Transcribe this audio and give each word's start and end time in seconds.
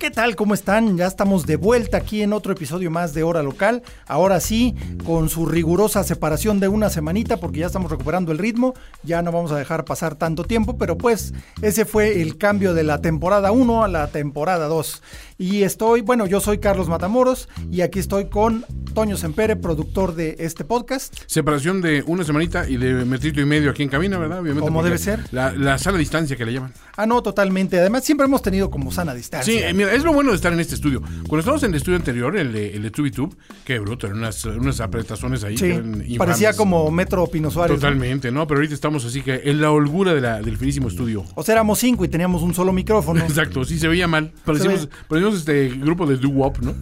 ¿Qué 0.00 0.10
tal? 0.10 0.34
¿Cómo 0.34 0.54
están? 0.54 0.96
Ya 0.96 1.06
estamos 1.06 1.44
de 1.44 1.56
vuelta 1.56 1.98
aquí 1.98 2.22
en 2.22 2.32
otro 2.32 2.54
episodio 2.54 2.90
más 2.90 3.12
de 3.12 3.22
Hora 3.22 3.42
Local. 3.42 3.82
Ahora 4.06 4.40
sí, 4.40 4.74
con 5.04 5.28
su 5.28 5.44
rigurosa 5.44 6.04
separación 6.04 6.58
de 6.58 6.68
una 6.68 6.88
semanita, 6.88 7.36
porque 7.36 7.58
ya 7.58 7.66
estamos 7.66 7.90
recuperando 7.90 8.32
el 8.32 8.38
ritmo. 8.38 8.72
Ya 9.02 9.20
no 9.20 9.30
vamos 9.30 9.52
a 9.52 9.58
dejar 9.58 9.84
pasar 9.84 10.14
tanto 10.14 10.44
tiempo, 10.44 10.78
pero 10.78 10.96
pues 10.96 11.34
ese 11.60 11.84
fue 11.84 12.22
el 12.22 12.38
cambio 12.38 12.72
de 12.72 12.82
la 12.82 13.02
temporada 13.02 13.52
1 13.52 13.84
a 13.84 13.88
la 13.88 14.06
temporada 14.06 14.68
2. 14.68 15.02
Y 15.40 15.62
estoy, 15.62 16.02
bueno, 16.02 16.26
yo 16.26 16.38
soy 16.38 16.58
Carlos 16.58 16.90
Matamoros 16.90 17.48
y 17.70 17.80
aquí 17.80 17.98
estoy 17.98 18.26
con 18.28 18.66
Toño 18.92 19.16
Sempere, 19.16 19.56
productor 19.56 20.14
de 20.14 20.36
este 20.38 20.66
podcast. 20.66 21.16
Separación 21.24 21.80
de 21.80 22.04
una 22.06 22.24
semanita 22.24 22.68
y 22.68 22.76
de 22.76 23.06
metrito 23.06 23.40
y 23.40 23.46
medio 23.46 23.70
aquí 23.70 23.82
en 23.82 23.88
cabina, 23.88 24.18
¿verdad? 24.18 24.40
Obviamente. 24.40 24.60
Como 24.60 24.82
debe 24.82 24.98
ser. 24.98 25.24
La, 25.30 25.52
la 25.52 25.78
sana 25.78 25.96
distancia 25.96 26.36
que 26.36 26.44
le 26.44 26.52
llaman. 26.52 26.74
Ah, 26.94 27.06
no, 27.06 27.22
totalmente. 27.22 27.78
Además, 27.78 28.04
siempre 28.04 28.26
hemos 28.26 28.42
tenido 28.42 28.70
como 28.70 28.92
sana 28.92 29.14
distancia. 29.14 29.50
Sí, 29.50 29.58
eh, 29.58 29.72
mira, 29.72 29.94
es 29.94 30.04
lo 30.04 30.12
bueno 30.12 30.30
de 30.30 30.36
estar 30.36 30.52
en 30.52 30.60
este 30.60 30.74
estudio. 30.74 31.00
Cuando 31.00 31.38
estábamos 31.38 31.62
en 31.62 31.70
el 31.70 31.76
estudio 31.76 31.96
anterior, 31.96 32.36
el 32.36 32.52
de, 32.52 32.74
el 32.76 32.82
de 32.82 32.90
TubiTube, 32.90 33.34
qué 33.64 33.78
bruto, 33.78 34.08
eran 34.08 34.18
unas, 34.18 34.44
unas 34.44 34.80
apretazones 34.80 35.42
ahí. 35.44 35.56
Sí, 35.56 36.18
parecía 36.18 36.52
como 36.52 36.90
Metro 36.90 37.26
Pino 37.28 37.50
Suárez. 37.50 37.76
Totalmente, 37.76 38.30
¿no? 38.30 38.46
Pero 38.46 38.58
ahorita 38.58 38.74
estamos 38.74 39.06
así 39.06 39.22
que 39.22 39.40
en 39.44 39.62
la 39.62 39.70
holgura 39.70 40.12
de 40.12 40.20
la, 40.20 40.42
del 40.42 40.58
finísimo 40.58 40.88
estudio. 40.88 41.24
O 41.34 41.42
sea, 41.42 41.54
éramos 41.54 41.78
cinco 41.78 42.04
y 42.04 42.08
teníamos 42.08 42.42
un 42.42 42.52
solo 42.52 42.74
micrófono. 42.74 43.20
Exacto, 43.24 43.64
sí 43.64 43.78
se 43.78 43.88
veía 43.88 44.06
mal. 44.06 44.32
Parecíamos, 44.44 44.90
este 45.36 45.68
grupo 45.68 46.06
de 46.06 46.16
doo-wop, 46.16 46.58
¿no? 46.58 46.74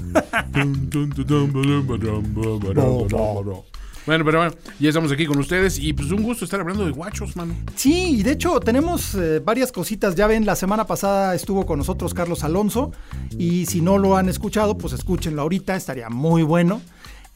Bueno, 4.09 4.25
pero 4.25 4.39
bueno, 4.39 4.55
ya 4.81 4.89
estamos 4.89 5.13
aquí 5.13 5.27
con 5.27 5.39
ustedes 5.39 5.79
y 5.79 5.93
pues 5.93 6.11
un 6.11 6.23
gusto 6.23 6.47
estar 6.47 6.61
hablando 6.61 6.87
de 6.87 6.93
guachos, 6.93 7.37
mano. 7.37 7.55
Sí, 7.77 8.21
y 8.21 8.23
de 8.23 8.33
hecho 8.33 8.59
tenemos 8.59 9.15
eh, 9.15 9.41
varias 9.45 9.71
cositas. 9.71 10.15
Ya 10.15 10.27
ven, 10.27 10.47
la 10.47 10.57
semana 10.57 10.87
pasada 10.87 11.35
estuvo 11.35 11.67
con 11.67 11.79
nosotros 11.79 12.15
Carlos 12.15 12.43
Alonso 12.43 12.91
y 13.37 13.67
si 13.67 13.83
no 13.83 13.99
lo 13.99 14.17
han 14.17 14.31
escuchado, 14.31 14.79
pues 14.79 14.95
escúchenlo 14.95 15.43
ahorita, 15.43 15.77
estaría 15.77 16.09
muy 16.09 16.43
bueno. 16.43 16.81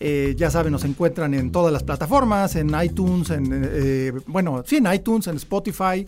Eh, 0.04 0.34
ya 0.36 0.50
saben, 0.50 0.72
nos 0.72 0.84
encuentran 0.84 1.32
en 1.32 1.52
todas 1.52 1.72
las 1.72 1.84
plataformas, 1.84 2.56
en 2.56 2.72
iTunes, 2.82 3.30
en, 3.30 3.48
eh, 3.52 4.12
bueno, 4.26 4.64
sí, 4.66 4.78
en 4.78 4.92
iTunes, 4.92 5.28
en 5.28 5.36
Spotify. 5.36 6.04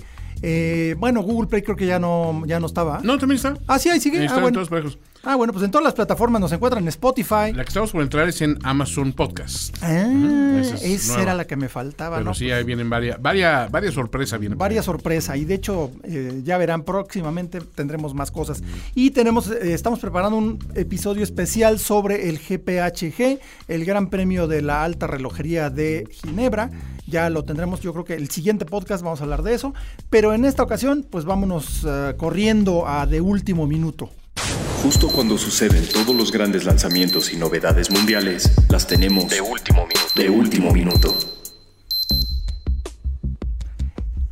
bueno, 0.98 1.22
Google 1.22 1.48
Play 1.48 1.62
creo 1.62 1.76
que 1.76 1.86
ya 1.86 2.00
no, 2.00 2.42
ya 2.44 2.58
no 2.58 2.66
estaba. 2.66 3.00
No, 3.04 3.16
también 3.18 3.36
está. 3.36 3.54
Ah, 3.68 3.78
sí, 3.78 3.88
ahí 3.90 4.00
sigue. 4.00 4.18
Ahí 4.18 4.24
ah, 4.24 4.26
está 4.26 4.36
en 4.38 4.42
bueno. 4.42 4.54
todos 4.56 4.68
parejos. 4.68 4.98
Ah, 5.27 5.36
bueno, 5.36 5.53
pues 5.53 5.64
en 5.64 5.70
todas 5.70 5.84
las 5.84 5.94
plataformas 5.94 6.41
nos 6.41 6.53
encuentran 6.53 6.84
en 6.84 6.89
Spotify. 6.89 7.53
La 7.55 7.64
que 7.64 7.69
estamos 7.69 7.91
por 7.92 8.03
entrar 8.03 8.28
es 8.28 8.42
en 8.42 8.58
Amazon 8.62 9.12
Podcast. 9.14 9.75
Ah, 9.80 10.58
esa 10.61 10.75
es 10.77 10.83
esa 10.84 11.22
era 11.22 11.34
la 11.34 11.47
que 11.47 11.56
me 11.56 11.69
faltaba, 11.70 12.17
Pero 12.17 12.27
¿no? 12.27 12.34
sí, 12.34 12.50
ahí 12.50 12.62
vienen 12.62 12.91
varias, 12.91 13.20
varias, 13.20 13.70
varias 13.70 13.95
sorpresas. 13.95 14.39
Vienen 14.39 14.58
Varias 14.58 14.84
sorpresas 14.84 15.36
y 15.36 15.45
de 15.45 15.55
hecho 15.55 15.91
eh, 16.02 16.42
ya 16.45 16.58
verán 16.58 16.83
próximamente 16.83 17.61
tendremos 17.61 18.14
más 18.14 18.30
cosas 18.30 18.62
y 18.95 19.11
tenemos 19.12 19.50
eh, 19.50 19.72
estamos 19.72 19.98
preparando 19.98 20.36
un 20.36 20.58
episodio 20.75 21.22
especial 21.22 21.78
sobre 21.78 22.28
el 22.28 22.39
GPHG 22.39 23.39
el 23.69 23.84
Gran 23.84 24.11
Premio 24.11 24.47
de 24.47 24.62
la 24.62 24.84
Alta 24.84 25.07
Relojería 25.07 25.70
de 25.70 26.07
Ginebra 26.11 26.70
ya 27.07 27.30
lo 27.30 27.45
tendremos 27.45 27.80
yo 27.80 27.92
creo 27.92 28.05
que 28.05 28.14
el 28.14 28.30
siguiente 28.30 28.64
podcast 28.64 29.02
vamos 29.02 29.20
a 29.20 29.24
hablar 29.24 29.42
de 29.42 29.55
eso 29.55 29.74
pero 30.11 30.33
en 30.34 30.45
esta 30.45 30.63
ocasión 30.63 31.07
pues 31.08 31.24
vámonos 31.24 31.84
eh, 31.86 32.14
corriendo 32.17 32.86
a 32.86 33.07
de 33.07 33.20
último 33.20 33.67
minuto 33.67 34.11
Justo 34.83 35.08
cuando 35.08 35.39
suceden 35.39 35.89
todos 35.89 36.14
los 36.14 36.30
grandes 36.30 36.64
lanzamientos 36.64 37.33
y 37.33 37.36
novedades 37.36 37.90
mundiales, 37.90 38.50
las 38.68 38.86
tenemos 38.86 39.30
de 39.30 39.40
último 39.40 39.86
minuto. 39.86 40.12
De 40.14 40.30
último 40.30 40.72
minuto. 40.72 41.17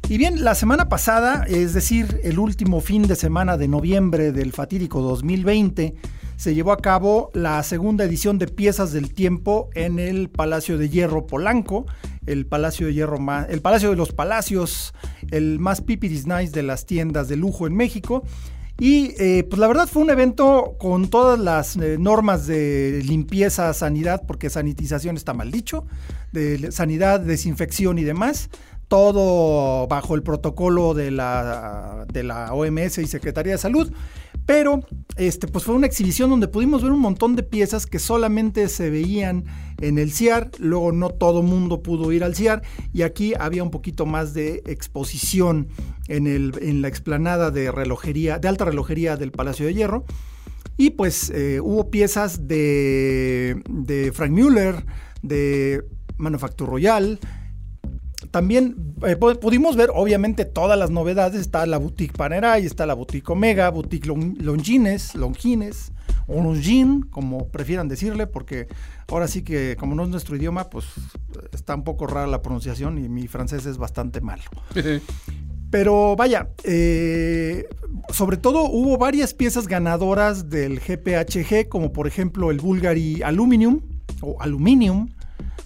Y 0.08 0.18
bien, 0.18 0.44
la 0.44 0.54
semana 0.54 0.90
pasada, 0.90 1.46
es 1.48 1.72
decir, 1.72 2.20
el 2.22 2.38
último 2.38 2.82
fin 2.82 3.06
de 3.06 3.16
semana 3.16 3.56
de 3.56 3.66
noviembre 3.66 4.30
del 4.30 4.52
fatídico 4.52 5.00
2020, 5.00 5.94
se 6.36 6.54
llevó 6.54 6.72
a 6.72 6.78
cabo 6.78 7.30
la 7.34 7.62
segunda 7.62 8.04
edición 8.04 8.38
de 8.38 8.48
Piezas 8.48 8.92
del 8.92 9.14
Tiempo 9.14 9.70
en 9.74 9.98
el 9.98 10.28
Palacio 10.28 10.76
de 10.76 10.88
Hierro 10.88 11.26
Polanco, 11.26 11.86
el 12.26 12.46
Palacio 12.46 12.88
de 12.88 12.94
Hierro 12.94 13.18
más, 13.18 13.48
el 13.48 13.62
Palacio 13.62 13.90
de 13.90 13.96
los 13.96 14.12
Palacios, 14.12 14.92
el 15.30 15.58
más 15.60 15.80
pipiris 15.80 16.26
nice 16.26 16.50
de 16.50 16.62
las 16.62 16.84
tiendas 16.84 17.28
de 17.28 17.36
lujo 17.36 17.66
en 17.66 17.74
México. 17.74 18.24
Y 18.78 19.14
eh, 19.18 19.44
pues 19.48 19.60
la 19.60 19.68
verdad 19.68 19.88
fue 19.88 20.02
un 20.02 20.10
evento 20.10 20.76
con 20.78 21.08
todas 21.08 21.38
las 21.38 21.76
eh, 21.76 21.98
normas 21.98 22.46
de 22.46 23.02
limpieza, 23.04 23.72
sanidad, 23.74 24.22
porque 24.26 24.50
sanitización 24.50 25.16
está 25.16 25.34
mal 25.34 25.52
dicho, 25.52 25.84
de 26.32 26.72
sanidad, 26.72 27.20
desinfección 27.20 27.98
y 27.98 28.04
demás 28.04 28.50
todo 28.92 29.86
bajo 29.88 30.14
el 30.16 30.22
protocolo 30.22 30.92
de 30.92 31.10
la, 31.10 32.04
de 32.12 32.22
la 32.22 32.52
OMS 32.52 32.98
y 32.98 33.06
Secretaría 33.06 33.52
de 33.52 33.58
Salud. 33.58 33.90
Pero 34.44 34.84
este, 35.16 35.48
pues 35.48 35.64
fue 35.64 35.74
una 35.74 35.86
exhibición 35.86 36.28
donde 36.28 36.46
pudimos 36.46 36.82
ver 36.82 36.92
un 36.92 36.98
montón 36.98 37.34
de 37.34 37.42
piezas 37.42 37.86
que 37.86 37.98
solamente 37.98 38.68
se 38.68 38.90
veían 38.90 39.46
en 39.82 39.98
el 39.98 40.12
CIAR, 40.12 40.50
luego 40.58 40.92
no 40.92 41.10
todo 41.10 41.42
mundo 41.42 41.82
pudo 41.82 42.12
ir 42.12 42.24
al 42.24 42.34
CIAR 42.34 42.62
y 42.92 43.02
aquí 43.02 43.34
había 43.38 43.62
un 43.62 43.70
poquito 43.70 44.06
más 44.06 44.32
de 44.32 44.62
exposición 44.66 45.68
en, 46.08 46.26
el, 46.26 46.54
en 46.62 46.82
la 46.82 46.88
explanada 46.88 47.50
de 47.50 47.70
relojería, 47.70 48.38
de 48.38 48.48
alta 48.48 48.64
relojería 48.64 49.16
del 49.16 49.32
Palacio 49.32 49.66
de 49.66 49.74
Hierro. 49.74 50.04
Y 50.76 50.90
pues 50.90 51.30
eh, 51.30 51.60
hubo 51.60 51.90
piezas 51.90 52.48
de, 52.48 53.62
de 53.68 54.12
Frank 54.12 54.30
Müller, 54.30 54.86
de 55.22 55.84
Manufacture 56.16 56.70
Royal, 56.70 57.18
también 58.30 58.94
eh, 59.06 59.16
pu- 59.18 59.38
pudimos 59.38 59.76
ver, 59.76 59.90
obviamente, 59.94 60.44
todas 60.44 60.78
las 60.78 60.90
novedades. 60.90 61.40
Está 61.40 61.66
la 61.66 61.78
boutique 61.78 62.16
Panerai, 62.16 62.64
está 62.64 62.86
la 62.86 62.94
boutique 62.94 63.28
Omega, 63.30 63.68
boutique 63.70 64.06
Lon- 64.06 64.36
Longines, 64.40 65.14
Longines, 65.14 65.92
o 66.26 66.34
Longines, 66.42 67.04
como 67.10 67.48
prefieran 67.48 67.88
decirle, 67.88 68.26
porque 68.26 68.68
ahora 69.08 69.28
sí 69.28 69.42
que, 69.42 69.76
como 69.78 69.94
no 69.94 70.04
es 70.04 70.08
nuestro 70.08 70.36
idioma, 70.36 70.70
pues 70.70 70.86
está 71.52 71.74
un 71.74 71.84
poco 71.84 72.06
rara 72.06 72.26
la 72.26 72.42
pronunciación 72.42 72.98
y 73.04 73.08
mi 73.08 73.26
francés 73.28 73.66
es 73.66 73.76
bastante 73.78 74.20
malo. 74.20 74.42
Pero 75.70 76.16
vaya, 76.16 76.50
eh, 76.64 77.66
sobre 78.10 78.36
todo 78.36 78.64
hubo 78.64 78.98
varias 78.98 79.32
piezas 79.32 79.66
ganadoras 79.66 80.50
del 80.50 80.80
GPHG, 80.80 81.68
como 81.68 81.92
por 81.92 82.06
ejemplo 82.06 82.50
el 82.50 82.58
Bulgari 82.60 83.22
Aluminium 83.22 83.80
o 84.20 84.36
Aluminium. 84.40 85.08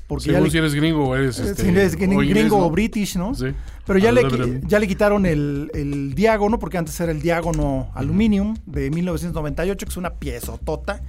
Porque 0.06 0.24
Según 0.26 0.44
le- 0.44 0.50
si 0.50 0.58
eres 0.58 0.74
gringo 0.74 1.08
o 1.08 1.16
eres. 1.16 1.38
Este, 1.38 1.62
si 1.62 1.68
eres 1.68 1.96
gringo 1.96 2.18
o 2.20 2.22
inglés, 2.22 2.50
o 2.52 2.58
¿no? 2.60 2.70
british, 2.70 3.16
¿no? 3.16 3.34
Sí. 3.34 3.46
Pero 3.86 3.98
ya 3.98 4.12
le, 4.12 4.20
Aluminum. 4.22 4.60
ya 4.66 4.78
le 4.78 4.88
quitaron 4.88 5.26
el, 5.26 5.70
el 5.74 6.14
diágono, 6.14 6.58
porque 6.58 6.78
antes 6.78 6.98
era 7.00 7.12
el 7.12 7.22
diágono 7.22 7.90
aluminium 7.94 8.56
de 8.66 8.90
1998, 8.90 9.86
que 9.86 9.90
es 9.90 9.96
una 9.96 10.14
piezotota. 10.14 11.02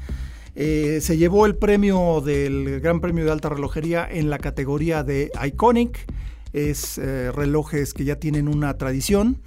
Eh, 0.55 0.99
se 1.01 1.17
llevó 1.17 1.45
el 1.45 1.55
premio 1.55 2.21
del 2.21 2.79
Gran 2.81 2.99
Premio 2.99 3.25
de 3.25 3.31
Alta 3.31 3.49
Relojería 3.49 4.07
en 4.09 4.29
la 4.29 4.39
categoría 4.39 5.03
de 5.03 5.31
Iconic. 5.45 6.05
Es 6.53 6.97
eh, 6.97 7.31
relojes 7.31 7.93
que 7.93 8.05
ya 8.05 8.15
tienen 8.15 8.47
una 8.47 8.75
tradición 8.77 9.37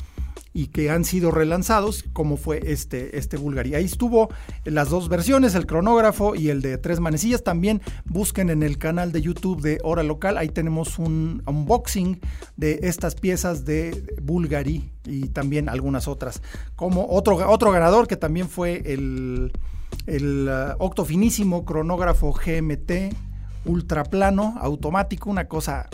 y 0.52 0.68
que 0.68 0.90
han 0.90 1.04
sido 1.04 1.30
relanzados, 1.30 2.04
como 2.12 2.36
fue 2.36 2.60
este, 2.64 3.16
este 3.18 3.36
Bulgari. 3.36 3.74
Ahí 3.74 3.84
estuvo 3.84 4.30
las 4.64 4.88
dos 4.90 5.08
versiones, 5.08 5.54
el 5.54 5.66
cronógrafo 5.66 6.34
y 6.34 6.48
el 6.48 6.60
de 6.60 6.76
tres 6.78 7.00
manecillas. 7.00 7.44
También 7.44 7.80
busquen 8.04 8.50
en 8.50 8.62
el 8.62 8.78
canal 8.78 9.12
de 9.12 9.22
YouTube 9.22 9.60
de 9.62 9.78
Hora 9.82 10.02
Local, 10.02 10.38
ahí 10.38 10.48
tenemos 10.48 10.98
un 10.98 11.42
unboxing 11.46 12.20
de 12.56 12.80
estas 12.82 13.14
piezas 13.14 13.64
de 13.64 14.16
Bulgari 14.22 14.90
y 15.04 15.28
también 15.28 15.68
algunas 15.68 16.08
otras. 16.08 16.42
Como 16.74 17.06
otro, 17.08 17.36
otro 17.50 17.70
ganador 17.70 18.08
que 18.08 18.16
también 18.16 18.48
fue 18.48 18.82
el, 18.86 19.52
el 20.06 20.48
uh, 20.48 20.82
octofinísimo 20.82 21.64
cronógrafo 21.64 22.32
GMT 22.32 23.14
ultraplano 23.64 24.56
automático, 24.60 25.30
una 25.30 25.46
cosa 25.46 25.88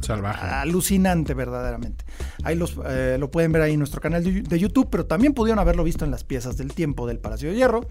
Salvaje. 0.00 0.46
alucinante 0.46 1.34
verdaderamente. 1.34 2.04
Ahí 2.44 2.56
los, 2.56 2.76
eh, 2.86 3.16
lo 3.18 3.30
pueden 3.30 3.52
ver 3.52 3.62
ahí 3.62 3.72
en 3.72 3.78
nuestro 3.78 4.00
canal 4.00 4.24
de, 4.24 4.58
YouTube, 4.58 4.88
pero 4.90 5.06
también 5.06 5.34
pudieron 5.34 5.58
haberlo 5.58 5.84
visto 5.84 6.04
en 6.04 6.10
las 6.10 6.24
piezas 6.24 6.56
del 6.56 6.72
tiempo 6.72 7.06
del 7.06 7.18
Palacio 7.18 7.50
de 7.50 7.56
Hierro. 7.56 7.86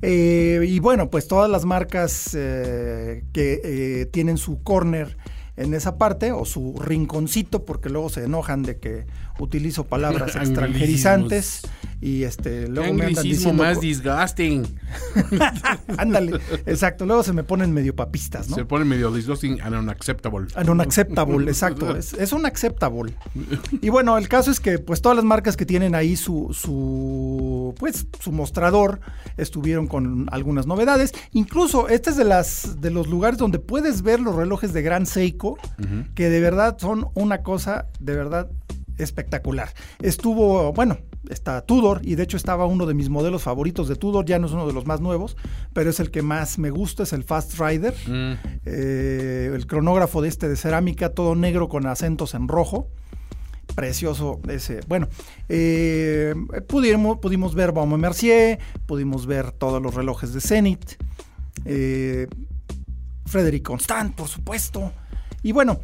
Eh, 0.00 0.64
y 0.66 0.78
bueno, 0.80 1.10
pues 1.10 1.28
todas 1.28 1.50
las 1.50 1.64
marcas 1.64 2.34
eh, 2.34 3.24
que 3.32 4.08
tienen 4.12 4.38
su 4.38 4.62
corner 4.62 5.16
en 5.56 5.74
esa 5.74 5.98
parte 5.98 6.32
o 6.32 6.44
su 6.44 6.78
rinconcito, 6.80 7.64
porque 7.64 7.90
luego 7.90 8.08
se 8.08 8.24
enojan 8.24 8.62
de 8.62 8.78
que 8.78 9.06
utilizo 9.38 9.84
palabras 9.84 10.36
extranjerizantes. 10.36 11.62
y 12.00 12.24
este 12.24 12.68
luego 12.68 12.92
me 12.94 13.06
andan 13.06 13.24
diciendo 13.24 13.62
más 13.62 13.80
disgusting. 13.80 14.66
Ándale, 15.98 16.40
exacto. 16.66 17.06
Luego 17.06 17.22
se 17.22 17.32
me 17.32 17.44
ponen 17.44 17.72
medio 17.72 17.94
papistas, 17.94 18.48
¿no? 18.48 18.56
Se 18.56 18.64
ponen 18.64 18.88
medio 18.88 19.12
disgusting 19.12 19.60
and 19.60 19.76
unacceptable. 19.76 20.48
And 20.54 20.68
unacceptable, 20.68 21.48
exacto. 21.48 21.96
Es, 21.96 22.12
es 22.14 22.32
unacceptable. 22.32 23.14
Y 23.80 23.88
bueno, 23.88 24.18
el 24.18 24.28
caso 24.28 24.50
es 24.50 24.60
que 24.60 24.78
pues 24.78 25.00
todas 25.00 25.16
las 25.16 25.24
marcas 25.24 25.56
que 25.56 25.66
tienen 25.66 25.94
ahí 25.94 26.16
su, 26.16 26.48
su 26.52 27.74
pues 27.78 28.06
su 28.20 28.32
mostrador 28.32 29.00
estuvieron 29.36 29.86
con 29.86 30.28
algunas 30.30 30.66
novedades. 30.66 31.12
Incluso 31.32 31.88
este 31.88 32.10
es 32.10 32.16
de 32.16 32.24
las 32.24 32.80
de 32.80 32.90
los 32.90 33.06
lugares 33.06 33.38
donde 33.38 33.58
puedes 33.58 34.02
ver 34.02 34.20
los 34.20 34.34
relojes 34.34 34.72
de 34.72 34.82
Gran 34.82 35.06
Seiko, 35.06 35.58
que 36.14 36.28
de 36.28 36.40
verdad 36.40 36.76
son 36.78 37.08
una 37.14 37.42
cosa 37.42 37.86
de 38.00 38.16
verdad 38.16 38.50
espectacular. 38.98 39.70
Estuvo, 40.00 40.72
bueno, 40.72 40.98
está 41.28 41.62
Tudor 41.62 42.00
y 42.02 42.14
de 42.14 42.24
hecho 42.24 42.36
estaba 42.36 42.66
uno 42.66 42.86
de 42.86 42.94
mis 42.94 43.08
modelos 43.08 43.42
favoritos 43.42 43.88
de 43.88 43.96
Tudor, 43.96 44.24
ya 44.24 44.38
no 44.38 44.46
es 44.46 44.52
uno 44.52 44.66
de 44.66 44.72
los 44.72 44.86
más 44.86 45.00
nuevos, 45.00 45.36
pero 45.72 45.90
es 45.90 46.00
el 46.00 46.10
que 46.10 46.22
más 46.22 46.58
me 46.58 46.70
gusta, 46.70 47.04
es 47.04 47.12
el 47.12 47.24
Fast 47.24 47.58
Rider, 47.58 47.94
mm. 48.06 48.32
eh, 48.66 49.50
el 49.54 49.66
cronógrafo 49.66 50.22
de 50.22 50.28
este 50.28 50.48
de 50.48 50.56
cerámica, 50.56 51.10
todo 51.10 51.34
negro 51.34 51.68
con 51.68 51.86
acentos 51.86 52.34
en 52.34 52.48
rojo. 52.48 52.88
Precioso 53.76 54.40
ese. 54.48 54.80
Bueno, 54.86 55.08
eh, 55.48 56.34
pudimos, 56.68 57.18
pudimos 57.18 57.54
ver 57.54 57.72
Baume 57.72 57.96
Mercier, 57.96 58.58
pudimos 58.84 59.24
ver 59.24 59.52
todos 59.52 59.80
los 59.80 59.94
relojes 59.94 60.34
de 60.34 60.42
Zenith, 60.42 61.00
eh, 61.64 62.26
Frederic 63.24 63.62
Constant, 63.62 64.14
por 64.14 64.28
supuesto. 64.28 64.92
Y 65.42 65.52
bueno, 65.52 65.80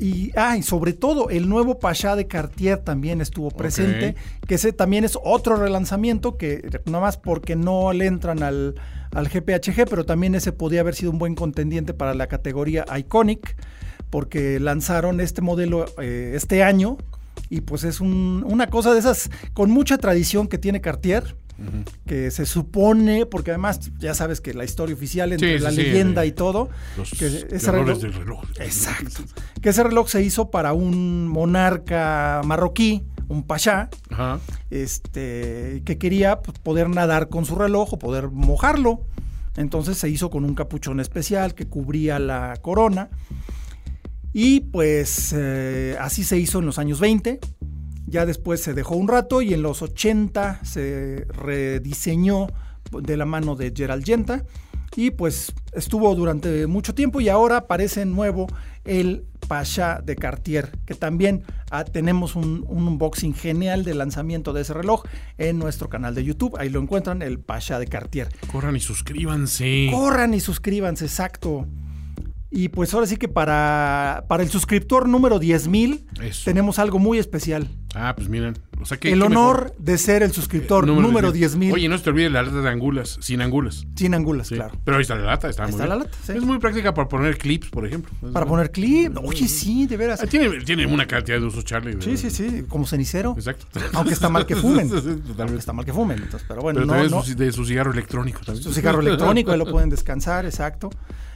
y, 0.00 0.32
ah, 0.34 0.56
sobre 0.62 0.94
todo 0.94 1.28
el 1.28 1.48
nuevo 1.48 1.78
Pasha 1.78 2.16
de 2.16 2.26
Cartier 2.26 2.78
también 2.78 3.20
estuvo 3.20 3.50
presente, 3.50 4.14
que 4.48 4.54
ese 4.54 4.72
también 4.72 5.04
es 5.04 5.18
otro 5.22 5.56
relanzamiento 5.56 6.38
que 6.38 6.80
nada 6.86 7.00
más 7.00 7.18
porque 7.18 7.54
no 7.54 7.92
le 7.92 8.06
entran 8.06 8.42
al, 8.42 8.76
al 9.12 9.28
GPHG, 9.28 9.86
pero 9.88 10.06
también 10.06 10.34
ese 10.34 10.52
podía 10.52 10.80
haber 10.80 10.94
sido 10.94 11.10
un 11.10 11.18
buen 11.18 11.34
contendiente 11.34 11.92
para 11.92 12.14
la 12.14 12.28
categoría 12.28 12.86
Iconic, 12.96 13.56
porque 14.08 14.58
lanzaron 14.58 15.20
este 15.20 15.42
modelo 15.42 15.84
eh, 16.00 16.32
este 16.34 16.62
año 16.62 16.96
y 17.50 17.60
pues 17.60 17.84
es 17.84 18.00
una 18.00 18.68
cosa 18.68 18.94
de 18.94 19.00
esas 19.00 19.30
con 19.52 19.70
mucha 19.70 19.98
tradición 19.98 20.48
que 20.48 20.56
tiene 20.56 20.80
Cartier 20.80 21.36
que 22.06 22.30
se 22.30 22.46
supone, 22.46 23.26
porque 23.26 23.50
además 23.50 23.80
ya 23.98 24.14
sabes 24.14 24.40
que 24.40 24.54
la 24.54 24.64
historia 24.64 24.94
oficial 24.94 25.32
entre 25.32 25.60
la 25.60 25.70
leyenda 25.70 26.24
y 26.26 26.32
todo, 26.32 26.68
que 27.18 27.46
ese 27.50 27.72
reloj, 27.72 27.98
del 27.98 28.14
reloj. 28.14 28.44
Exacto. 28.58 29.22
Que 29.60 29.70
ese 29.70 29.82
reloj 29.82 30.08
se 30.08 30.22
hizo 30.22 30.50
para 30.50 30.72
un 30.72 31.28
monarca 31.28 32.42
marroquí, 32.44 33.04
un 33.28 33.44
pasha, 33.44 33.88
este, 34.70 35.82
que 35.84 35.98
quería 35.98 36.40
pues, 36.40 36.58
poder 36.58 36.88
nadar 36.88 37.28
con 37.28 37.44
su 37.46 37.54
reloj 37.54 37.94
o 37.94 37.98
poder 37.98 38.30
mojarlo. 38.30 39.02
Entonces 39.56 39.98
se 39.98 40.08
hizo 40.08 40.30
con 40.30 40.44
un 40.44 40.54
capuchón 40.54 41.00
especial 41.00 41.54
que 41.54 41.66
cubría 41.66 42.18
la 42.18 42.56
corona. 42.60 43.08
Y 44.32 44.60
pues 44.60 45.34
eh, 45.36 45.96
así 46.00 46.22
se 46.22 46.38
hizo 46.38 46.60
en 46.60 46.66
los 46.66 46.78
años 46.78 47.00
20. 47.00 47.40
Ya 48.10 48.26
después 48.26 48.60
se 48.60 48.74
dejó 48.74 48.96
un 48.96 49.08
rato 49.08 49.40
y 49.40 49.54
en 49.54 49.62
los 49.62 49.82
80 49.82 50.64
se 50.64 51.26
rediseñó 51.28 52.48
de 52.90 53.16
la 53.16 53.24
mano 53.24 53.54
de 53.54 53.72
Gerald 53.74 54.04
Genta 54.04 54.44
y 54.96 55.12
pues 55.12 55.52
estuvo 55.72 56.12
durante 56.16 56.66
mucho 56.66 56.94
tiempo 56.94 57.20
y 57.20 57.28
ahora 57.28 57.58
aparece 57.58 58.04
nuevo 58.04 58.48
el 58.84 59.24
Pasha 59.46 60.00
de 60.04 60.16
Cartier, 60.16 60.72
que 60.86 60.94
también 60.94 61.44
ah, 61.70 61.84
tenemos 61.84 62.34
un, 62.34 62.64
un, 62.68 62.88
unboxing 62.88 63.34
genial 63.34 63.84
de 63.84 63.94
lanzamiento 63.94 64.52
de 64.52 64.62
ese 64.62 64.74
reloj 64.74 65.04
en 65.38 65.58
nuestro 65.58 65.88
canal 65.88 66.14
de 66.14 66.24
YouTube. 66.24 66.56
Ahí 66.58 66.68
lo 66.68 66.80
encuentran, 66.80 67.22
el 67.22 67.38
Pasha 67.38 67.78
de 67.78 67.86
Cartier. 67.86 68.28
Corran 68.50 68.76
y 68.76 68.80
suscríbanse. 68.80 69.88
Corran 69.92 70.34
y 70.34 70.40
suscríbanse, 70.40 71.04
exacto. 71.04 71.66
Y 72.52 72.68
pues 72.68 72.92
ahora 72.94 73.06
sí 73.06 73.16
que 73.16 73.28
para, 73.28 74.24
para 74.28 74.42
el 74.42 74.50
suscriptor 74.50 75.08
número 75.08 75.40
10.000 75.40 76.42
tenemos 76.44 76.80
algo 76.80 76.98
muy 76.98 77.18
especial. 77.18 77.68
Ah, 77.94 78.14
pues 78.16 78.28
miren. 78.28 78.56
O 78.80 78.86
sea, 78.86 78.98
el 79.02 79.22
honor 79.22 79.74
de 79.78 79.98
ser 79.98 80.22
el 80.22 80.32
suscriptor 80.32 80.86
número, 80.86 81.32
10.000. 81.32 81.74
Oye, 81.74 81.88
no 81.88 81.98
se 81.98 82.04
te 82.04 82.10
olvide 82.10 82.30
la 82.30 82.42
lata 82.42 82.60
de 82.60 82.68
angulas, 82.68 83.18
sin 83.20 83.42
angulas. 83.42 83.86
Sin 83.94 84.14
angulas, 84.14 84.48
claro. 84.48 84.74
Pero 84.84 84.96
ahí 84.96 85.02
está 85.02 85.16
la 85.16 85.26
lata, 85.26 85.48
está, 85.48 85.64
muy 85.64 85.72
está 85.72 85.86
la 85.86 85.96
lata, 85.96 86.16
sí. 86.24 86.32
Es 86.32 86.42
muy 86.42 86.58
práctica 86.58 86.94
para 86.94 87.08
poner 87.08 87.36
clips, 87.36 87.68
por 87.68 87.86
ejemplo. 87.86 88.10
para 88.32 88.46
poner 88.46 88.70
clips. 88.70 89.16
Oye, 89.22 89.46
sí, 89.48 89.86
de 89.86 89.96
veras. 89.96 90.20
Ah, 90.22 90.26
tiene, 90.26 90.48
tiene 90.64 90.86
una 90.86 91.06
cantidad 91.06 91.38
de 91.38 91.44
usos, 91.44 91.64
Charlie. 91.64 91.96
Sí, 92.00 92.16
sí, 92.16 92.30
sí, 92.30 92.64
como 92.68 92.86
cenicero. 92.86 93.34
Exacto. 93.36 93.66
Aunque 93.92 94.14
está 94.14 94.28
mal 94.28 94.46
que 94.46 94.56
fumen. 94.56 94.88
Totalmente. 95.26 95.58
está 95.58 95.72
mal 95.72 95.84
que 95.84 95.92
fumen. 95.92 96.18
Entonces, 96.18 96.46
pero 96.48 96.62
bueno, 96.62 96.80
pero 96.86 97.08
no, 97.08 97.22
de 97.22 97.52
su 97.52 97.64
cigarro 97.64 97.92
electrónico 97.92 98.40
también. 98.44 98.62
Su 98.62 98.72
cigarro 98.72 99.00
electrónico, 99.00 99.52
ahí 99.52 99.58
lo 99.58 99.66
pueden 99.66 99.90
descansar, 99.90 100.46
exacto. 100.46 100.90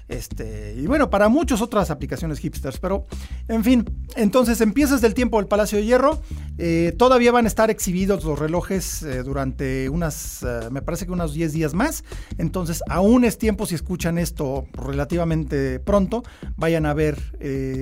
Este, 0.07 0.75
y 0.77 0.87
bueno, 0.87 1.09
para 1.09 1.29
muchas 1.29 1.63
otras 1.63 1.91
aplicaciones 1.91 2.39
hipsters, 2.39 2.79
pero 2.79 3.07
en 3.49 3.65
fin, 3.65 3.85
entonces 4.17 4.61
empiezas 4.61 5.01
del 5.01 5.15
tiempo 5.15 5.39
del 5.39 5.47
Palacio 5.47 5.79
de 5.79 5.87
Hierro, 5.87 6.21
eh, 6.59 6.95
todavía 6.99 7.33
van 7.33 7.47
a 7.47 7.49
estar 7.49 7.71
exhibidos 7.71 8.23
los 8.23 8.39
relojes 8.39 9.03
eh, 9.03 9.23
durante 9.23 9.89
unas, 9.89 10.43
eh, 10.43 10.69
me 10.71 10.83
parece 10.83 11.07
que 11.07 11.13
unos 11.13 11.33
10 11.33 11.55
días 11.55 11.73
más, 11.73 12.05
entonces 12.37 12.83
aún 12.89 13.25
es 13.25 13.39
tiempo 13.39 13.65
si 13.65 13.75
escuchan 13.77 14.19
esto 14.19 14.67
relativamente 14.75 15.81
pronto, 15.81 16.23
vayan 16.57 16.85
a 16.85 16.93
ver 16.93 17.15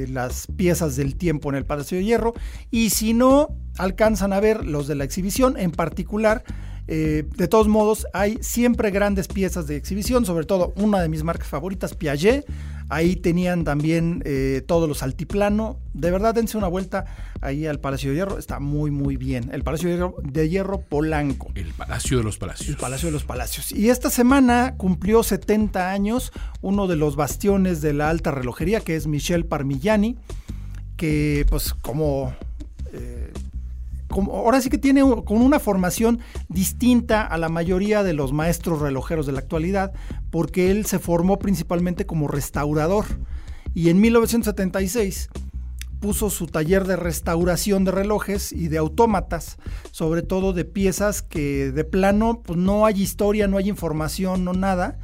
las 0.08 0.46
piezas 0.46 0.96
del 0.96 1.16
tiempo 1.16 1.48
en 1.50 1.56
el 1.56 1.64
Palacio 1.64 1.98
de 1.98 2.04
Hierro 2.04 2.34
y 2.70 2.90
si 2.90 3.14
no 3.14 3.48
alcanzan 3.78 4.32
a 4.32 4.40
ver 4.40 4.64
los 4.64 4.86
de 4.86 4.94
la 4.94 5.04
exhibición, 5.04 5.56
en 5.56 5.72
particular, 5.72 6.44
eh, 6.88 7.25
de 7.37 7.49
todos 7.49 7.69
modos, 7.69 8.06
hay 8.12 8.38
siempre 8.40 8.90
grandes 8.90 9.29
piezas 9.29 9.67
de 9.67 9.76
exhibición, 9.76 10.26
sobre 10.26 10.46
todo 10.46 10.73
una 10.76 11.00
de 11.00 11.08
mis 11.08 11.23
marcas 11.23 11.49
favoritas, 11.49 11.94
Piaget. 11.94 12.44
Ahí 12.88 13.17
tenían 13.17 13.64
también 13.64 14.23
eh, 14.26 14.62
todos 14.67 14.88
los 14.88 15.02
altiplano. 15.02 15.79
De 15.94 16.11
verdad, 16.11 16.34
dense 16.34 16.58
una 16.58 16.67
vuelta 16.67 17.06
ahí 17.40 17.64
al 17.67 17.81
Palacio 17.81 18.11
de 18.11 18.17
Hierro. 18.17 18.38
Está 18.38 18.61
muy, 18.61 18.90
muy 18.90 19.17
bien. 19.17 19.49
El 19.52 19.62
Palacio 19.62 19.88
de 19.88 19.94
Hierro, 19.94 20.17
de 20.23 20.49
Hierro 20.49 20.81
Polanco. 20.81 21.50
El 21.55 21.73
Palacio 21.73 22.19
de 22.19 22.25
los 22.25 22.37
Palacios. 22.37 22.69
El 22.69 22.76
Palacio 22.76 23.08
de 23.08 23.12
los 23.12 23.25
Palacios. 23.25 23.73
Y 23.73 23.88
esta 23.88 24.11
semana 24.11 24.75
cumplió 24.76 25.23
70 25.23 25.90
años 25.90 26.32
uno 26.61 26.87
de 26.87 26.96
los 26.96 27.17
bastiones 27.17 27.81
de 27.81 27.94
la 27.94 28.11
alta 28.11 28.31
relojería, 28.31 28.81
que 28.81 28.96
es 28.96 29.06
Michel 29.06 29.46
Parmigiani, 29.46 30.19
que 30.96 31.46
pues 31.49 31.73
como... 31.73 32.35
Eh, 32.93 33.21
ahora 34.12 34.61
sí 34.61 34.70
que 34.70 34.79
tiene 34.79 35.03
con 35.25 35.43
una 35.43 35.59
formación 35.59 36.20
distinta 36.49 37.23
a 37.23 37.38
la 37.38 37.49
mayoría 37.49 38.02
de 38.02 38.12
los 38.12 38.33
maestros 38.33 38.81
relojeros 38.81 39.26
de 39.26 39.33
la 39.33 39.40
actualidad, 39.40 39.92
porque 40.31 40.71
él 40.71 40.87
se 40.87 40.99
formó 40.99 41.38
principalmente 41.38 42.07
como 42.07 42.28
restaurador. 42.28 43.07
Y 43.75 43.88
en 43.88 44.00
1976 44.00 45.31
puso 46.02 46.31
su 46.31 46.49
taller 46.49 46.85
de 46.85 46.97
restauración 46.97 47.85
de 47.85 47.92
relojes 47.92 48.52
y 48.52 48.66
de 48.69 48.78
autómatas, 48.78 49.57
sobre 49.92 50.23
todo 50.23 50.52
de 50.52 50.64
piezas 50.64 51.23
que 51.23 51.71
de 51.71 51.85
plano 51.85 52.42
pues 52.42 52.59
no 52.59 52.87
hay 52.87 53.00
historia, 53.00 53.47
no 53.47 53.57
hay 53.57 53.69
información, 53.69 54.45
no 54.45 54.52
nada, 54.52 54.99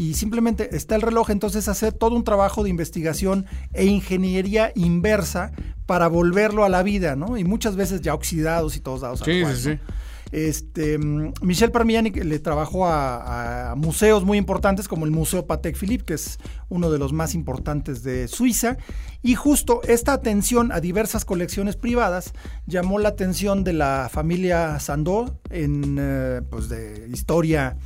y 0.00 0.14
simplemente 0.14 0.74
está 0.74 0.94
el 0.94 1.02
reloj, 1.02 1.28
entonces 1.28 1.68
hace 1.68 1.92
todo 1.92 2.16
un 2.16 2.24
trabajo 2.24 2.64
de 2.64 2.70
investigación 2.70 3.44
e 3.74 3.84
ingeniería 3.84 4.72
inversa 4.74 5.52
para 5.84 6.08
volverlo 6.08 6.64
a 6.64 6.70
la 6.70 6.82
vida, 6.82 7.16
¿no? 7.16 7.36
Y 7.36 7.44
muchas 7.44 7.76
veces 7.76 8.00
ya 8.00 8.14
oxidados 8.14 8.76
y 8.76 8.80
todos 8.80 9.02
dados. 9.02 9.20
Sí, 9.22 9.44
sí, 9.44 9.56
sí. 9.56 9.78
Este, 10.32 10.96
mm, 10.96 11.34
Michel 11.42 11.70
Parmigiani 11.70 12.12
le 12.12 12.38
trabajó 12.38 12.86
a, 12.86 13.74
museos 13.76 14.24
muy 14.24 14.38
importantes 14.38 14.88
como 14.88 15.04
el 15.04 15.10
Museo 15.10 15.46
Patek 15.46 15.76
Philippe, 15.76 16.04
que 16.06 16.14
es 16.14 16.38
uno 16.70 16.90
de 16.90 16.98
los 16.98 17.12
más 17.12 17.34
importantes 17.34 18.02
de 18.02 18.26
Suiza, 18.26 18.78
y 19.20 19.34
justo 19.34 19.82
esta 19.86 20.14
atención 20.14 20.72
a 20.72 20.80
diversas 20.80 21.26
colecciones 21.26 21.76
privadas 21.76 22.32
llamó 22.66 22.98
la 22.98 23.10
atención 23.10 23.64
de 23.64 23.74
la 23.74 24.08
familia 24.10 24.80
Sandoz 24.80 25.34
en 25.50 25.98
eh, 26.00 26.40
pues 26.48 26.70
de 26.70 27.06
historia 27.12 27.76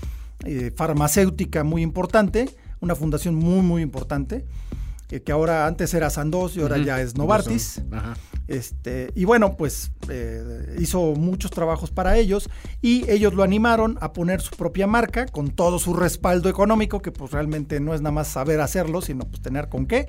eh, 0.44 0.72
farmacéutica 0.74 1.64
muy 1.64 1.82
importante, 1.82 2.50
una 2.80 2.94
fundación 2.94 3.34
muy, 3.34 3.62
muy 3.62 3.82
importante, 3.82 4.44
eh, 5.10 5.22
que 5.22 5.32
ahora 5.32 5.66
antes 5.66 5.94
era 5.94 6.10
Sandoz 6.10 6.56
y 6.56 6.60
ahora 6.60 6.78
ya 6.78 7.00
es 7.00 7.16
Novartis. 7.16 7.82
Este, 8.46 9.10
y 9.14 9.24
bueno, 9.24 9.56
pues 9.56 9.92
eh, 10.08 10.76
hizo 10.78 11.14
muchos 11.14 11.50
trabajos 11.50 11.90
para 11.90 12.16
ellos 12.16 12.50
y 12.82 13.08
ellos 13.10 13.34
lo 13.34 13.42
animaron 13.42 13.96
a 14.00 14.12
poner 14.12 14.40
su 14.40 14.50
propia 14.56 14.86
marca 14.86 15.26
con 15.26 15.50
todo 15.50 15.78
su 15.78 15.94
respaldo 15.94 16.48
económico, 16.48 17.00
que 17.00 17.10
pues 17.10 17.30
realmente 17.30 17.80
no 17.80 17.94
es 17.94 18.00
nada 18.00 18.12
más 18.12 18.28
saber 18.28 18.60
hacerlo, 18.60 19.00
sino 19.00 19.24
pues 19.24 19.40
tener 19.40 19.68
con 19.68 19.86
qué. 19.86 20.08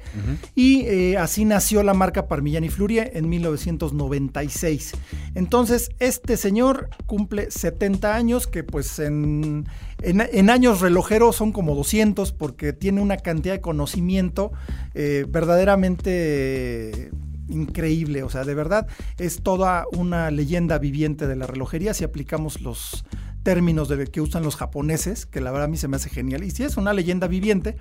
Y 0.53 1.15
así 1.15 1.45
nació 1.45 1.83
la 1.83 1.93
marca 1.93 2.27
Parmigiani 2.27 2.69
Flurie 2.69 3.11
en 3.13 3.29
1996. 3.29 4.93
Entonces, 5.35 5.89
este 5.99 6.37
señor 6.37 6.89
cumple 7.05 7.51
70 7.51 8.15
años, 8.15 8.47
que 8.47 8.63
pues 8.63 8.99
en 8.99 9.65
en, 10.01 10.49
años 10.49 10.81
relojeros 10.81 11.35
son 11.35 11.51
como 11.51 11.75
200 11.75 12.31
porque 12.31 12.73
tiene 12.73 13.01
una 13.01 13.17
cantidad 13.17 13.55
de 13.55 13.61
conocimiento 13.61 14.51
eh, 14.93 15.25
verdaderamente 15.27 17.11
increíble, 17.47 18.23
o 18.23 18.29
sea, 18.29 18.43
de 18.43 18.53
verdad 18.55 18.87
es 19.17 19.41
toda 19.43 19.85
una 19.91 20.31
leyenda 20.31 20.77
viviente 20.77 21.27
de 21.27 21.35
la 21.35 21.47
relojería 21.47 21.93
si 21.93 22.03
aplicamos 22.03 22.61
los 22.61 23.05
términos 23.43 23.87
de 23.87 24.07
que 24.07 24.21
usan 24.21 24.43
los 24.43 24.55
japoneses, 24.55 25.25
que 25.27 25.39
la 25.39 25.51
verdad 25.51 25.65
a 25.65 25.69
mí 25.69 25.77
se 25.77 25.87
me 25.87 25.97
hace 25.97 26.09
genial. 26.09 26.43
Y 26.43 26.51
si 26.51 26.63
es 26.63 26.77
una 26.77 26.93
leyenda 26.93 27.27
viviente. 27.27 27.77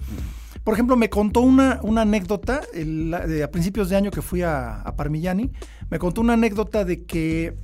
Por 0.63 0.75
ejemplo, 0.75 0.97
me 0.97 1.11
contó 1.11 1.41
una, 1.41 1.81
una 1.83 2.03
anécdota 2.03 2.63
a 2.63 3.49
principios 3.49 3.89
de 3.89 3.97
año 3.97 4.11
que 4.11 4.23
fui 4.23 4.43
a, 4.43 4.81
a 4.81 4.97
Parmigiani, 4.97 5.51
me 5.91 5.99
contó 5.99 6.21
una 6.21 6.35
anécdota 6.35 6.85
de 6.85 7.05
que 7.05 7.57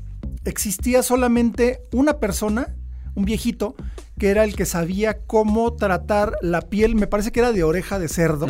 existía 0.44 1.02
solamente 1.02 1.82
una 1.92 2.18
persona, 2.18 2.74
un 3.14 3.24
viejito, 3.24 3.74
que 4.18 4.28
era 4.28 4.44
el 4.44 4.54
que 4.54 4.66
sabía 4.66 5.18
cómo 5.26 5.74
tratar 5.74 6.34
la 6.42 6.62
piel, 6.62 6.94
me 6.94 7.06
parece 7.06 7.32
que 7.32 7.40
era 7.40 7.52
de 7.52 7.64
oreja 7.64 7.98
de 7.98 8.08
cerdo, 8.08 8.46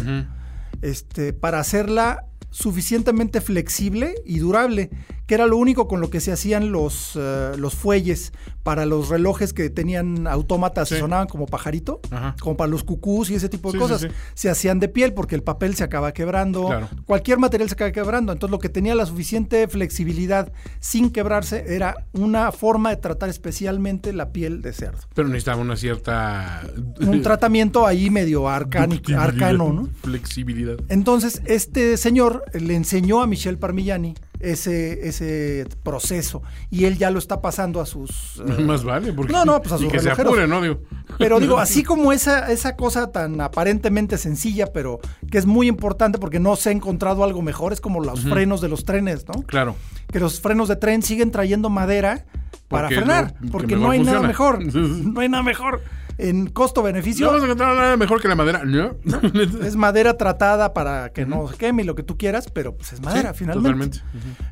este, 0.82 1.32
para 1.32 1.60
hacerla 1.60 2.26
suficientemente 2.50 3.40
flexible 3.40 4.14
y 4.24 4.38
durable, 4.38 4.90
que 5.30 5.34
era 5.34 5.46
lo 5.46 5.58
único 5.58 5.86
con 5.86 6.00
lo 6.00 6.10
que 6.10 6.18
se 6.18 6.32
hacían 6.32 6.72
los, 6.72 7.12
eh, 7.14 7.52
los 7.56 7.76
fuelles 7.76 8.32
para 8.64 8.84
los 8.84 9.10
relojes 9.10 9.52
que 9.52 9.70
tenían 9.70 10.26
autómatas 10.26 10.90
y 10.90 10.98
sonaban 10.98 11.28
como 11.28 11.46
pajarito, 11.46 12.00
como 12.40 12.56
para 12.56 12.68
los 12.68 12.82
cucús 12.82 13.30
y 13.30 13.36
ese 13.36 13.48
tipo 13.48 13.70
de 13.70 13.78
cosas. 13.78 14.08
se 14.34 14.50
hacían 14.50 14.80
de 14.80 14.88
piel 14.88 15.14
porque 15.14 15.36
el 15.36 15.44
papel 15.44 15.76
se 15.76 15.84
acaba 15.84 16.10
quebrando, 16.10 16.68
cualquier 17.06 17.38
material 17.38 17.68
se 17.68 17.74
acaba 17.74 17.92
quebrando. 17.92 18.32
Entonces 18.32 18.50
lo 18.50 18.58
que 18.58 18.68
tenía 18.68 18.96
la 18.96 19.06
suficiente 19.06 19.68
flexibilidad 19.68 20.52
sin 20.80 21.10
quebrarse 21.10 21.76
era 21.76 22.08
una 22.12 22.50
forma 22.50 22.90
de 22.90 22.96
tratar 22.96 23.28
especialmente 23.28 24.12
la 24.12 24.32
piel 24.32 24.62
de 24.62 24.72
cerdo. 24.72 24.98
Pero 25.14 25.28
necesitaba 25.28 25.62
una 25.62 25.76
cierta... 25.76 26.62
Un 26.98 27.22
tratamiento 27.22 27.86
ahí 27.86 28.10
medio 28.10 28.48
arcánico, 28.48 29.12
arcano, 29.16 29.72
¿no? 29.72 29.88
Flexibilidad. 30.02 30.76
Entonces 30.88 31.40
este 31.44 31.96
señor 31.98 32.42
le 32.52 32.74
enseñó 32.74 33.22
a 33.22 33.28
Michel 33.28 33.58
Parmigiani 33.58 34.16
ese, 34.40 35.06
ese 35.06 35.66
proceso 35.82 36.42
y 36.70 36.84
él 36.84 36.98
ya 36.98 37.10
lo 37.10 37.18
está 37.18 37.40
pasando 37.40 37.80
a 37.80 37.86
sus... 37.86 38.42
Eh, 38.46 38.62
Más 38.62 38.84
vale, 38.84 39.12
porque... 39.12 39.32
No, 39.32 39.44
no, 39.44 39.60
pues 39.60 39.72
a 39.72 39.78
sus 39.78 39.92
que 39.92 40.00
se 40.00 40.10
apure, 40.10 40.46
¿no? 40.48 40.60
Digo. 40.60 40.80
Pero 41.18 41.40
digo, 41.40 41.58
así 41.60 41.82
como 41.82 42.12
esa, 42.12 42.50
esa 42.50 42.76
cosa 42.76 43.12
tan 43.12 43.40
aparentemente 43.40 44.18
sencilla, 44.18 44.66
pero 44.72 45.00
que 45.30 45.38
es 45.38 45.46
muy 45.46 45.68
importante 45.68 46.18
porque 46.18 46.40
no 46.40 46.56
se 46.56 46.70
ha 46.70 46.72
encontrado 46.72 47.24
algo 47.24 47.42
mejor, 47.42 47.72
es 47.72 47.80
como 47.80 48.00
los 48.00 48.22
frenos 48.22 48.60
de 48.60 48.68
los 48.68 48.84
trenes, 48.84 49.26
¿no? 49.28 49.42
Claro. 49.42 49.76
Que 50.10 50.20
los 50.20 50.40
frenos 50.40 50.68
de 50.68 50.76
tren 50.76 51.02
siguen 51.02 51.30
trayendo 51.30 51.70
madera 51.70 52.24
para 52.68 52.88
frenar, 52.88 53.34
porque 53.50 53.76
no 53.76 53.90
hay 53.90 54.00
nada 54.02 54.20
mejor. 54.20 54.62
No 54.74 55.20
hay 55.20 55.28
nada 55.28 55.42
mejor 55.42 55.80
en 56.18 56.46
costo-beneficio. 56.48 57.26
No 57.26 57.32
vamos 57.32 57.42
a 57.42 57.46
encontrar 57.46 57.76
nada 57.76 57.96
mejor 57.96 58.20
que 58.20 58.28
la 58.28 58.34
madera. 58.34 58.64
No. 58.64 58.96
es 59.64 59.76
madera 59.76 60.16
tratada 60.16 60.72
para 60.74 61.12
que 61.12 61.26
no 61.26 61.48
se 61.48 61.56
queme 61.56 61.82
y 61.82 61.86
lo 61.86 61.94
que 61.94 62.02
tú 62.02 62.16
quieras, 62.16 62.48
pero 62.52 62.76
pues 62.76 62.92
es 62.92 63.00
madera 63.00 63.34
finalmente. 63.34 63.98
Totalmente. 63.98 64.00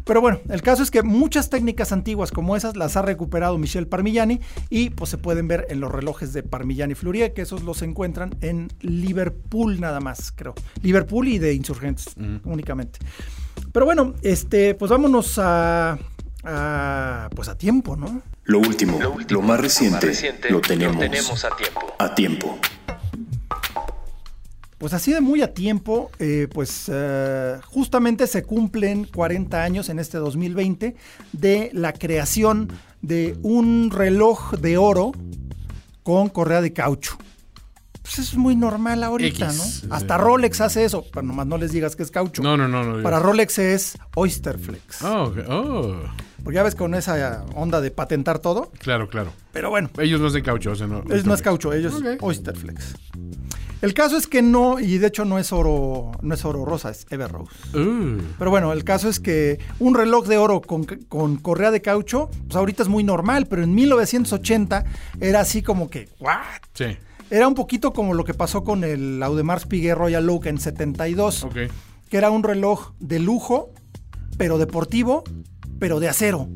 Pero 0.05 0.21
bueno, 0.21 0.41
el 0.49 0.63
caso 0.63 0.83
es 0.83 0.91
que 0.91 1.03
muchas 1.03 1.51
técnicas 1.51 1.93
antiguas 1.93 2.33
como 2.33 2.57
esas 2.57 2.77
las 2.77 2.97
ha 2.97 3.03
recuperado 3.03 3.59
Michel 3.59 3.87
Parmigiani 3.87 4.41
y 4.71 4.91
pues 4.91 5.11
se 5.11 5.19
pueden 5.19 5.49
ver 5.49 5.67
en 5.71 5.81
los 5.81 5.91
relojes 5.91 6.33
de 6.33 6.43
Parmigiani 6.43 6.95
Flurie, 6.95 7.33
que 7.33 7.43
esos 7.43 7.63
los 7.63 7.83
encuentran 7.83 8.37
en 8.41 8.69
Liverpool 8.81 9.81
nada 9.81 10.01
más, 10.01 10.33
creo. 10.33 10.55
Liverpool 10.83 11.29
y 11.29 11.39
de 11.39 11.55
Insurgentes 11.55 12.15
únicamente. 12.45 12.99
Pero 13.73 13.87
bueno, 13.87 14.15
este, 14.23 14.75
pues 14.75 14.91
vámonos 14.91 15.39
a 15.39 15.99
pues 17.35 17.49
a 17.49 17.57
tiempo, 17.57 17.97
¿no? 17.97 18.23
Lo 18.45 18.59
último, 18.61 18.99
lo, 19.29 19.43
más 19.43 19.61
reciente, 19.61 20.13
lo, 20.49 20.61
tenemos, 20.61 21.45
a 21.45 21.55
tiempo. 21.55 21.95
A 21.99 22.15
tiempo. 22.15 22.59
Pues 24.79 24.93
así 24.93 25.13
de 25.13 25.21
muy 25.21 25.43
a 25.43 25.53
tiempo, 25.53 26.11
eh, 26.21 26.47
pues 26.53 26.85
eh, 26.91 27.59
justamente 27.67 28.27
se 28.29 28.45
cumplen 28.45 29.05
40 29.05 29.63
años 29.63 29.89
en 29.89 29.99
este 29.99 30.19
2020 30.19 30.95
de 31.33 31.71
la 31.73 31.93
creación 31.93 32.73
de 33.03 33.37
un 33.43 33.91
reloj 33.91 34.53
de 34.55 34.79
oro 34.79 35.13
con 36.05 36.29
correa 36.29 36.61
de 36.63 36.73
caucho. 36.73 37.19
Pues 38.03 38.21
eso 38.21 38.33
es 38.33 38.37
muy 38.39 38.57
normal 38.57 39.03
ahorita, 39.03 39.53
¿no? 39.53 39.65
Hasta 39.91 40.17
Rolex 40.17 40.61
hace 40.63 40.85
eso, 40.85 41.05
pero 41.13 41.27
nomás 41.27 41.47
no 41.47 41.59
les 41.59 41.73
digas 41.73 41.95
que 41.95 42.05
es 42.05 42.11
caucho. 42.11 42.43
No, 42.43 42.57
no, 42.57 42.67
no. 42.67 42.85
no 42.85 43.03
Para 43.03 43.19
Rolex 43.19 43.59
es 43.59 43.99
Oyster 44.15 44.59
Flex. 44.59 45.03
Oh, 45.03 45.35
oh. 45.49 46.28
Porque 46.43 46.57
ya 46.57 46.63
ves 46.63 46.75
con 46.75 46.95
esa 46.95 47.45
onda 47.55 47.81
de 47.81 47.91
patentar 47.91 48.39
todo. 48.39 48.71
Claro, 48.79 49.09
claro. 49.09 49.33
Pero 49.53 49.71
bueno. 49.71 49.91
Ellos 49.99 50.21
no 50.21 50.29
hacen 50.29 50.43
caucho, 50.43 50.73
o 50.73 50.75
sea, 50.75 50.87
no. 50.87 51.03
Es, 51.11 51.25
no 51.25 51.35
es 51.35 51.43
caucho, 51.43 51.73
ellos 51.73 51.95
Oyster 52.21 52.57
Flex. 52.57 52.95
El 53.81 53.95
caso 53.95 54.17
es 54.17 54.27
que 54.27 54.43
no, 54.43 54.81
y 54.81 54.99
de 54.99 55.07
hecho 55.07 55.25
no 55.25 55.39
es 55.39 55.53
oro, 55.53 56.11
no 56.21 56.35
es 56.35 56.45
oro 56.45 56.65
rosa, 56.65 56.91
es 56.91 57.07
Ever 57.11 57.31
Rose. 57.31 57.53
Uh. 57.79 58.21
Pero 58.37 58.51
bueno, 58.51 58.73
el 58.73 58.83
caso 58.83 59.09
es 59.09 59.21
que 59.21 59.61
un 59.79 59.95
reloj 59.95 60.27
de 60.27 60.37
oro 60.37 60.61
con, 60.61 60.85
con, 60.85 61.37
correa 61.37 61.71
de 61.71 61.81
caucho, 61.81 62.29
pues 62.47 62.57
ahorita 62.57 62.83
es 62.83 62.89
muy 62.89 63.05
normal, 63.05 63.47
pero 63.47 63.63
en 63.63 63.75
1980 63.77 64.85
era 65.21 65.41
así 65.41 65.63
como 65.63 65.91
que, 65.91 66.09
¿what? 66.19 66.39
Sí. 66.75 66.97
Era 67.31 67.47
un 67.47 67.55
poquito 67.55 67.93
como 67.93 68.15
lo 68.15 68.25
que 68.25 68.35
pasó 68.35 68.65
con 68.65 68.83
el 68.83 69.23
Audemars 69.23 69.67
Piguet 69.67 69.97
Royal 69.97 70.29
Oak 70.29 70.47
en 70.47 70.59
72. 70.59 71.47
Que 72.09 72.17
era 72.17 72.31
un 72.31 72.43
reloj 72.43 72.93
de 73.01 73.19
lujo, 73.19 73.71
pero 74.39 74.59
deportivo, 74.59 75.25
pero 75.79 76.01
de 76.01 76.09
acero. 76.09 76.49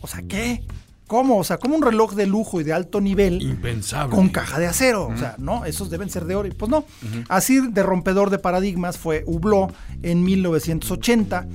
O 0.00 0.06
sea, 0.06 0.22
¿qué? 0.22 0.62
¿Cómo? 1.06 1.38
O 1.38 1.44
sea, 1.44 1.56
como 1.56 1.74
un 1.74 1.82
reloj 1.82 2.14
de 2.14 2.26
lujo 2.26 2.60
y 2.60 2.64
de 2.64 2.72
alto 2.72 3.00
nivel. 3.00 3.40
Impensable. 3.42 4.14
Con 4.14 4.28
caja 4.28 4.58
de 4.58 4.66
acero. 4.66 5.08
O 5.08 5.16
sea, 5.16 5.36
no, 5.38 5.64
esos 5.64 5.90
deben 5.90 6.10
ser 6.10 6.26
de 6.26 6.34
oro. 6.34 6.48
Pues 6.56 6.70
no. 6.70 6.84
Así 7.28 7.60
de 7.60 7.82
rompedor 7.82 8.30
de 8.30 8.38
paradigmas 8.38 8.98
fue 8.98 9.24
Hublot 9.26 9.74
en 10.02 10.22
1980 10.22 11.48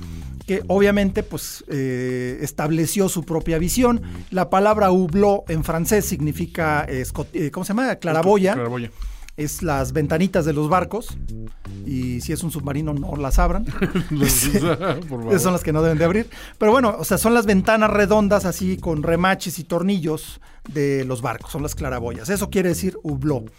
que 0.46 0.62
obviamente 0.66 1.22
pues 1.22 1.64
eh, 1.68 2.38
estableció 2.42 3.08
su 3.08 3.24
propia 3.24 3.58
visión. 3.58 4.02
La 4.30 4.50
palabra 4.50 4.90
hublot 4.90 5.48
en 5.48 5.64
francés 5.64 6.04
significa, 6.04 6.84
eh, 6.86 7.04
¿cómo 7.50 7.64
se 7.64 7.68
llama? 7.68 7.96
Claraboya. 7.96 8.52
Claraboya 8.52 8.90
es 9.36 9.62
las 9.62 9.92
ventanitas 9.92 10.44
de 10.44 10.52
los 10.52 10.68
barcos. 10.68 11.16
Y 11.86 12.20
si 12.20 12.32
es 12.32 12.42
un 12.42 12.50
submarino, 12.50 12.94
no 12.94 13.16
las 13.16 13.38
abran. 13.38 13.66
Esas 14.20 15.42
son 15.42 15.52
las 15.52 15.62
que 15.62 15.72
no 15.72 15.82
deben 15.82 15.98
de 15.98 16.04
abrir. 16.04 16.30
Pero 16.58 16.72
bueno, 16.72 16.94
o 16.98 17.04
sea, 17.04 17.18
son 17.18 17.34
las 17.34 17.46
ventanas 17.46 17.90
redondas 17.90 18.44
así 18.44 18.76
con 18.76 19.02
remaches 19.02 19.58
y 19.58 19.64
tornillos 19.64 20.40
de 20.72 21.04
los 21.04 21.22
barcos. 21.22 21.52
Son 21.52 21.62
las 21.62 21.74
claraboyas. 21.74 22.28
Eso 22.28 22.50
quiere 22.50 22.70
decir 22.70 22.98
hublot. 23.02 23.50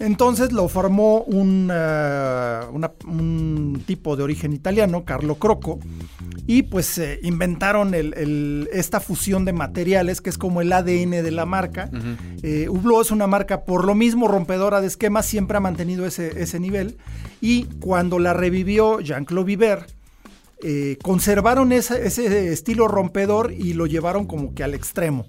Entonces 0.00 0.52
lo 0.52 0.68
formó 0.68 1.22
un, 1.22 1.70
eh, 1.72 2.60
un 3.06 3.82
tipo 3.86 4.16
de 4.16 4.24
origen 4.24 4.52
italiano, 4.52 5.04
Carlo 5.04 5.36
Croco, 5.36 5.78
y 6.46 6.62
pues 6.62 6.98
eh, 6.98 7.20
inventaron 7.22 7.92
esta 8.72 8.98
fusión 8.98 9.44
de 9.44 9.52
materiales 9.52 10.20
que 10.20 10.30
es 10.30 10.38
como 10.38 10.60
el 10.60 10.72
ADN 10.72 11.10
de 11.10 11.30
la 11.30 11.46
marca. 11.46 11.90
Uh 11.92 12.68
Hublot 12.68 13.02
es 13.06 13.10
una 13.10 13.26
marca 13.26 13.64
por 13.64 13.84
lo 13.84 13.94
mismo 13.94 14.26
rompedora 14.26 14.80
de 14.80 14.88
esquemas, 14.88 15.26
siempre 15.26 15.56
ha 15.56 15.60
mantenido 15.60 16.06
ese, 16.06 16.42
ese 16.42 16.60
nivel, 16.60 16.98
y 17.40 17.64
cuando 17.80 18.18
la 18.18 18.34
revivió 18.34 19.00
Jean-Claude 19.00 19.46
Viver, 19.46 19.86
conservaron 21.02 21.72
ese 21.72 22.52
estilo 22.52 22.88
rompedor 22.88 23.52
y 23.52 23.74
lo 23.74 23.86
llevaron 23.86 24.26
como 24.26 24.54
que 24.54 24.64
al 24.64 24.74
extremo. 24.74 25.26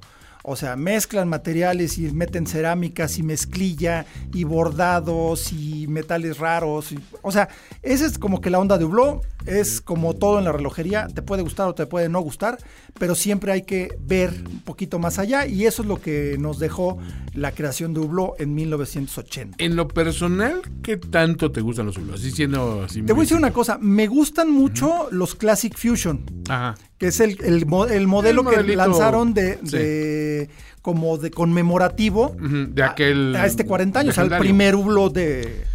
O 0.47 0.55
sea, 0.55 0.75
mezclan 0.75 1.27
materiales 1.27 1.97
y 1.97 2.11
meten 2.11 2.45
cerámicas 2.45 3.17
y 3.17 3.23
mezclilla 3.23 4.05
y 4.31 4.43
bordados 4.43 5.51
y 5.51 5.87
metales 5.87 6.37
raros. 6.37 6.93
o 7.23 7.31
sea, 7.31 7.49
esa 7.81 8.05
es 8.05 8.19
como 8.19 8.41
que 8.41 8.51
la 8.51 8.59
onda 8.59 8.77
de 8.77 8.85
Hublot. 8.85 9.25
Es 9.47 9.79
como 9.79 10.15
todo 10.15 10.39
en 10.39 10.45
la 10.45 10.51
relojería. 10.51 11.07
Te 11.07 11.21
puede 11.21 11.43
gustar 11.43 11.67
o 11.67 11.75
te 11.75 11.85
puede 11.85 12.09
no 12.09 12.19
gustar, 12.19 12.57
pero 12.97 13.13
siempre 13.13 13.51
hay 13.51 13.61
que 13.61 13.95
ver 13.99 14.31
un 14.47 14.61
poquito 14.61 14.97
más 14.97 15.19
allá. 15.19 15.45
Y 15.45 15.65
eso 15.65 15.83
es 15.83 15.87
lo 15.87 16.01
que 16.01 16.35
nos 16.39 16.57
dejó 16.57 16.97
la 17.33 17.51
creación 17.51 17.93
de 17.93 17.99
Hublot 17.99 18.39
en 18.39 18.55
1980. 18.55 19.57
En 19.63 19.75
lo 19.75 19.87
personal, 19.87 20.61
¿qué 20.81 20.97
tanto 20.97 21.51
te 21.51 21.61
gustan 21.61 21.87
los 21.87 21.97
Hublot? 21.97 22.15
Así 22.15 22.31
siendo 22.31 22.83
así 22.83 23.01
Te 23.01 23.13
voy 23.13 23.21
a 23.21 23.25
decir 23.25 23.37
una 23.37 23.51
cosa. 23.51 23.77
Me 23.79 24.07
gustan 24.07 24.51
mucho 24.51 25.09
los 25.11 25.35
Classic 25.35 25.75
Fusion. 25.75 26.23
Ajá 26.49 26.75
que 26.97 27.07
es 27.07 27.19
el, 27.19 27.37
el, 27.43 27.65
modelo 27.65 28.45
que 28.45 28.75
lanzaron 28.75 29.33
de, 29.33 30.49
como 30.81 31.17
de 31.17 31.31
conmemorativo 31.31 32.35
de 32.39 32.83
aquel 32.83 33.35
a, 33.35 33.45
este 33.45 33.65
40 33.65 33.99
años, 33.99 34.17
al 34.17 34.37
primer 34.37 34.75
hublo 34.75 35.09
de, 35.09 35.65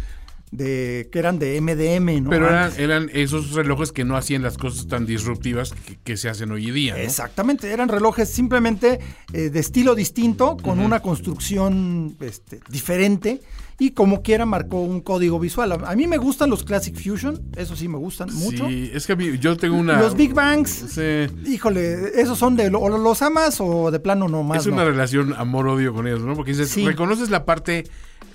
de 0.51 1.09
que 1.11 1.19
eran 1.19 1.39
de 1.39 1.59
MDM, 1.61 2.23
¿no? 2.23 2.29
Pero 2.29 2.49
eran, 2.49 2.71
eran, 2.77 3.09
esos 3.13 3.53
relojes 3.53 3.91
que 3.91 4.03
no 4.03 4.17
hacían 4.17 4.41
las 4.41 4.57
cosas 4.57 4.87
tan 4.87 5.05
disruptivas 5.05 5.73
que, 6.03 6.17
se 6.17 6.27
hacen 6.27 6.51
hoy 6.51 6.67
en 6.67 6.73
día. 6.73 7.01
Exactamente, 7.01 7.71
eran 7.71 7.87
relojes 7.87 8.29
simplemente 8.29 8.99
eh, 9.31 9.49
de 9.49 9.59
estilo 9.59 9.95
distinto, 9.95 10.57
con 10.57 10.79
una 10.79 10.99
construcción 10.99 12.17
este, 12.19 12.59
diferente 12.69 13.41
y 13.79 13.91
como 13.91 14.21
quiera 14.21 14.45
marcó 14.45 14.81
un 14.81 15.01
código 15.01 15.39
visual. 15.39 15.71
A, 15.71 15.95
mí 15.95 16.07
me 16.07 16.17
gustan 16.17 16.49
los 16.49 16.63
Classic 16.63 16.95
Fusion, 16.95 17.41
eso 17.55 17.75
sí 17.75 17.87
me 17.87 17.97
gustan 17.97 18.33
mucho. 18.33 18.67
Sí, 18.67 18.91
es 18.93 19.07
que 19.07 19.37
yo 19.39 19.57
tengo 19.57 19.77
una... 19.77 19.99
Los 19.99 20.15
Big 20.15 20.33
Bangs, 20.33 20.97
híjole, 21.45 22.19
esos 22.21 22.37
son 22.37 22.55
de... 22.55 22.67
O 22.73 22.89
los 22.89 23.21
amas 23.21 23.57
o 23.59 23.91
de 23.91 23.99
plano 23.99 24.27
no 24.27 24.43
más. 24.43 24.59
Es 24.59 24.67
una 24.67 24.85
relación 24.85 25.33
amor-odio 25.37 25.93
con 25.93 26.07
ellos, 26.07 26.21
¿no? 26.21 26.35
Porque 26.35 26.51
dices, 26.51 26.75
reconoces 26.83 27.29
la 27.29 27.45
parte 27.45 27.85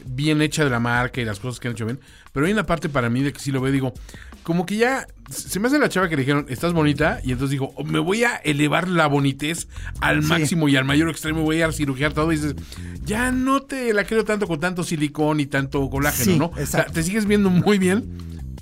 bien 0.05 0.41
hecha 0.41 0.65
de 0.65 0.71
la 0.71 0.81
marca 0.81 1.21
y 1.21 1.25
las 1.25 1.41
cosas 1.41 1.61
que 1.61 1.69
han 1.69 1.75
hecho 1.75 1.85
bien, 1.85 2.01
Pero 2.33 2.47
hay 2.47 2.53
una 2.53 2.65
parte 2.65 2.89
para 2.89 3.11
mí 3.11 3.23
de 3.23 3.33
que 3.33 3.41
si 3.41 3.51
lo 3.51 3.61
veo, 3.61 3.73
digo, 3.73 3.93
como 4.47 4.65
que 4.65 4.77
ya 4.77 5.09
se 5.29 5.59
me 5.59 5.67
hace 5.67 5.77
la 5.81 5.89
chava 5.89 6.09
que 6.09 6.15
le 6.15 6.23
dijeron, 6.23 6.47
estás 6.49 6.73
bonita, 6.73 7.19
y 7.25 7.33
entonces 7.33 7.51
dijo, 7.51 7.75
me 7.85 7.99
voy 7.99 8.23
a 8.23 8.37
elevar 8.37 8.87
la 8.87 9.09
bonitez 9.09 9.67
al 10.01 10.23
máximo 10.23 10.69
y 10.69 10.77
al 10.77 10.85
mayor 10.85 11.11
extremo, 11.11 11.43
voy 11.43 11.63
a 11.63 11.73
cirugiar 11.73 12.13
todo, 12.13 12.31
y 12.31 12.37
dices, 12.37 12.55
ya 13.03 13.33
no 13.33 13.63
te 13.63 13.93
la 13.93 14.05
creo 14.05 14.25
tanto 14.25 14.47
con 14.47 14.61
tanto 14.61 14.85
silicón 14.85 15.41
y 15.41 15.47
tanto 15.47 15.91
colágeno, 15.91 16.33
Sí, 16.33 16.39
¿no? 16.39 16.47
O 16.47 16.55
sea, 16.55 16.63
exacto. 16.63 16.93
te 16.93 17.03
sigues 17.03 17.27
viendo 17.27 17.51
muy 17.51 17.79
bien, 17.79 18.05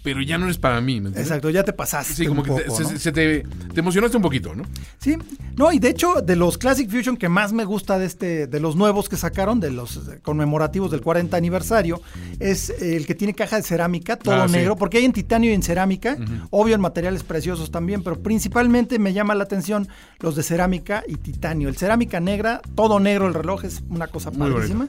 pero 0.04 0.20
ya 0.22 0.38
no 0.38 0.44
eres 0.44 0.58
para 0.58 0.80
mí, 0.80 1.00
¿me 1.00 1.08
entiendes? 1.08 1.22
Exacto, 1.22 1.48
ya 1.50 1.64
te 1.64 1.72
pasaste. 1.72 2.12
Sí, 2.14 2.26
como 2.26 2.42
un 2.42 2.46
que 2.46 2.54
te- 2.54 2.62
poco, 2.68 2.76
se, 2.76 2.92
¿no? 2.92 2.98
se 3.00 3.10
te, 3.10 3.40
te 3.72 3.80
emocionaste 3.80 4.16
un 4.18 4.22
poquito, 4.22 4.54
¿no? 4.54 4.62
Sí, 4.98 5.16
no, 5.56 5.72
y 5.72 5.78
de 5.78 5.88
hecho, 5.88 6.20
de 6.22 6.36
los 6.36 6.58
Classic 6.58 6.88
Fusion 6.88 7.16
que 7.16 7.28
más 7.30 7.52
me 7.54 7.64
gusta 7.64 7.98
de 7.98 8.04
este, 8.06 8.46
de 8.46 8.60
los 8.60 8.76
nuevos 8.76 9.08
que 9.08 9.16
sacaron, 9.16 9.58
de 9.60 9.70
los 9.70 9.98
conmemorativos 10.22 10.90
del 10.90 11.00
40 11.00 11.36
aniversario, 11.36 12.02
es 12.38 12.68
el 12.82 13.06
que 13.06 13.14
tiene 13.14 13.34
caja 13.34 13.56
de 13.56 13.62
cerámica, 13.62 14.16
todo 14.16 14.34
Ah, 14.42 14.46
sí. 14.48 14.52
negro, 14.56 14.76
porque 14.76 14.98
hay 14.98 15.06
en 15.06 15.12
titanio 15.14 15.50
y 15.50 15.54
en 15.54 15.62
cerámica, 15.62 16.16
obvio 16.50 16.74
en 16.74 16.82
materiales 16.82 17.22
preciosos 17.24 17.70
también, 17.70 18.02
pero 18.02 18.20
principalmente 18.22 18.98
me 18.98 19.14
llama 19.14 19.34
la 19.34 19.44
atención 19.44 19.88
los 20.20 20.36
de 20.36 20.42
cerámica 20.42 21.02
y 21.08 21.14
titanio. 21.16 21.70
El 21.70 21.76
cerámica 21.78 22.20
negra, 22.20 22.60
todo 22.74 23.00
negro 23.00 23.26
el 23.26 23.32
reloj, 23.32 23.64
es 23.64 23.82
una 23.88 24.06
cosa 24.08 24.30
Muy 24.30 24.50
padrísima. 24.50 24.88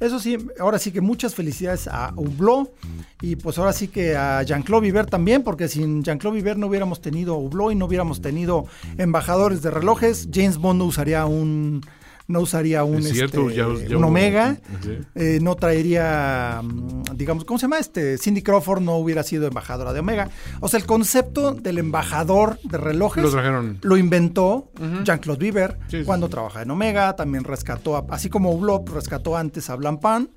Eso 0.00 0.18
sí, 0.18 0.38
ahora 0.58 0.78
sí 0.78 0.92
que 0.92 1.02
muchas 1.02 1.34
felicidades 1.34 1.86
a 1.86 2.14
Hublot 2.16 2.72
y 3.20 3.36
pues 3.36 3.58
ahora 3.58 3.74
sí 3.74 3.88
que 3.88 4.16
a 4.16 4.42
Jean-Claude 4.42 4.86
Viver 4.86 5.04
también, 5.04 5.42
porque 5.42 5.68
sin 5.68 6.02
Jean-Claude 6.02 6.36
Viver 6.36 6.56
no 6.56 6.68
hubiéramos 6.68 7.02
tenido 7.02 7.36
Hublot 7.36 7.72
y 7.72 7.74
no 7.74 7.84
hubiéramos 7.84 8.22
tenido 8.22 8.64
embajadores 8.96 9.60
de 9.60 9.70
relojes. 9.70 10.28
James 10.32 10.56
Bond 10.56 10.78
no 10.78 10.86
usaría 10.86 11.26
un 11.26 11.82
no 12.30 12.40
usaría 12.40 12.84
un, 12.84 12.98
Es 12.98 13.10
cierto, 13.12 13.50
este, 13.50 13.56
ya- 13.56 13.88
ya 13.88 13.96
un 13.96 14.04
Omega, 14.04 14.56
sí. 14.82 14.98
eh, 15.14 15.38
no 15.42 15.56
traería, 15.56 16.60
mm, 16.62 17.02
digamos, 17.16 17.44
¿cómo 17.44 17.58
se 17.58 17.62
llama? 17.62 17.78
Este 17.78 18.18
Cindy 18.18 18.42
Crawford 18.42 18.80
no 18.80 18.96
hubiera 18.96 19.22
sido 19.22 19.46
embajadora 19.46 19.92
de 19.92 20.00
Omega. 20.00 20.30
O 20.60 20.68
sea, 20.68 20.78
el 20.80 20.86
concepto 20.86 21.52
del 21.54 21.78
embajador 21.78 22.58
de 22.62 22.78
relojes 22.78 23.22
Lo 23.24 23.30
trajeron. 23.30 23.78
lo 23.82 23.96
inventó 23.96 24.70
Jean-Claude 25.04 25.38
Viver 25.40 25.78
Sí, 25.88 25.98
sí, 26.00 26.04
cuando 26.04 26.26
sí. 26.26 26.32
trabajaba 26.32 26.62
en 26.62 26.70
Omega, 26.70 27.16
también 27.16 27.44
rescató, 27.44 27.96
a- 27.96 28.06
así 28.10 28.28
como 28.28 28.50
Hublot 28.52 28.88
rescató 28.90 29.36
antes 29.36 29.68
a 29.70 29.76
Blancpain, 29.76 30.30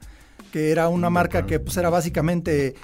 que 0.53 0.69
era 0.69 0.87
una 0.87 1.09
marca 1.09 1.47
que 1.47 1.59
pues 1.59 1.75
era 1.77 1.89
básicamente 1.89 2.75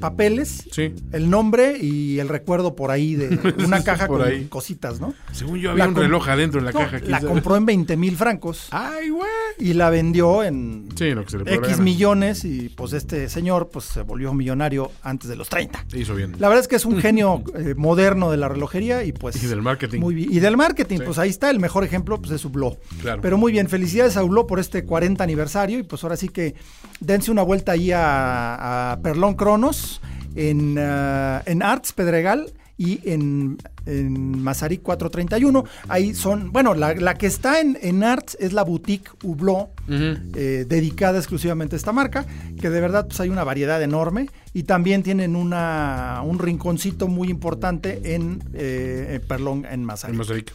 papeles, 0.00 0.64
Sí. 0.72 0.94
el 1.12 1.30
nombre 1.30 1.76
y 1.80 2.18
el 2.18 2.28
recuerdo 2.28 2.74
por 2.74 2.90
ahí 2.90 3.14
de 3.14 3.28
una 3.64 3.82
caja 3.84 4.06
por 4.08 4.18
con 4.20 4.28
ahí. 4.28 4.44
cositas, 4.46 5.00
¿no? 5.00 5.14
Según 5.32 5.58
yo 5.60 5.70
había 5.70 5.84
La 5.84 5.88
un 5.90 5.94
reloj 5.96 6.28
adentro 6.28 6.58
en 6.58 6.66
la 6.66 6.72
No, 6.72 6.80
caja. 6.80 6.98
la 7.04 7.20
sabe. 7.20 7.32
compró 7.32 7.56
en 7.56 7.66
20 7.66 7.96
mil 7.96 8.16
francos 8.16 8.66
Ay, 8.72 9.10
güey. 9.10 9.28
y 9.58 9.74
la 9.74 9.90
vendió 9.90 10.42
en 10.42 10.88
Sí, 10.96 11.10
lo 11.12 11.24
que 11.24 11.30
se 11.30 11.38
le 11.38 11.44
X 11.54 11.60
ganar. 11.68 11.80
millones 11.82 12.44
y 12.44 12.68
pues 12.68 12.92
este 12.92 13.28
señor 13.28 13.70
pues 13.72 13.84
se 13.86 14.02
volvió 14.02 14.34
millonario 14.34 14.90
antes 15.02 15.28
de 15.28 15.36
los 15.36 15.48
30. 15.48 15.84
Hizo 15.94 16.14
bien. 16.16 16.32
La 16.40 16.48
verdad 16.48 16.62
es 16.62 16.68
que 16.68 16.76
es 16.76 16.84
un 16.84 16.98
genio 17.00 17.42
eh, 17.56 17.74
moderno 17.76 18.30
de 18.32 18.36
la 18.38 18.48
relojería 18.48 19.04
y 19.04 19.12
pues... 19.12 19.40
Y 19.42 19.46
del 19.46 19.62
marketing. 19.62 20.00
Muy 20.00 20.14
bien. 20.16 20.32
Y 20.32 20.40
del 20.40 20.56
marketing, 20.56 20.98
Sí. 20.98 21.02
pues 21.04 21.18
ahí 21.18 21.30
está 21.30 21.48
el 21.50 21.60
mejor 21.60 21.84
ejemplo 21.84 22.18
pues, 22.18 22.30
de 22.30 22.38
su 22.38 22.50
blog. 22.50 22.76
Claro. 23.00 23.22
Pero 23.22 23.38
muy 23.38 23.52
bien, 23.52 23.68
felicidades 23.68 24.16
a 24.16 24.24
Hublot 24.24 24.48
por 24.48 24.58
este 24.58 24.84
40 24.84 25.22
aniversario 25.22 25.78
y 25.78 25.82
pues 25.84 26.02
ahora 26.02 26.16
sí 26.16 26.28
que 26.28 26.54
dense 27.00 27.30
una 27.30 27.42
vuelta 27.42 27.72
ahí 27.72 27.90
a, 27.94 28.98
Perlón 29.02 29.34
Cronos 29.34 30.00
en, 30.34 30.76
ah, 30.78 31.42
en 31.46 31.62
Arts 31.62 31.92
Pedregal 31.92 32.52
y 32.76 33.00
en, 33.10 33.58
en 33.86 34.42
Mazarik 34.42 34.82
431. 34.82 35.64
Ahí 35.88 36.14
son, 36.14 36.52
bueno, 36.52 36.74
la, 36.74 36.94
la 36.94 37.14
que 37.14 37.26
está 37.26 37.60
en, 37.60 37.78
en 37.80 38.04
Arts 38.04 38.36
es 38.40 38.52
la 38.52 38.64
boutique 38.64 39.10
Hublot, 39.22 39.70
eh, 39.88 40.66
dedicada 40.68 41.18
exclusivamente 41.18 41.76
a 41.76 41.78
esta 41.78 41.92
marca, 41.92 42.26
que 42.60 42.70
de 42.70 42.80
verdad 42.80 43.06
pues 43.06 43.20
hay 43.20 43.30
una 43.30 43.44
variedad 43.44 43.82
enorme 43.82 44.28
y 44.52 44.64
también 44.64 45.02
tienen 45.02 45.36
una, 45.36 46.20
un 46.24 46.38
rinconcito 46.38 47.08
muy 47.08 47.28
importante 47.28 48.14
en 48.14 48.42
eh, 48.54 49.18
en 49.20 49.26
Perlón 49.26 49.66
en 49.70 49.84
Mazarik. 49.84 50.12
En 50.12 50.18
Mazarik. 50.18 50.52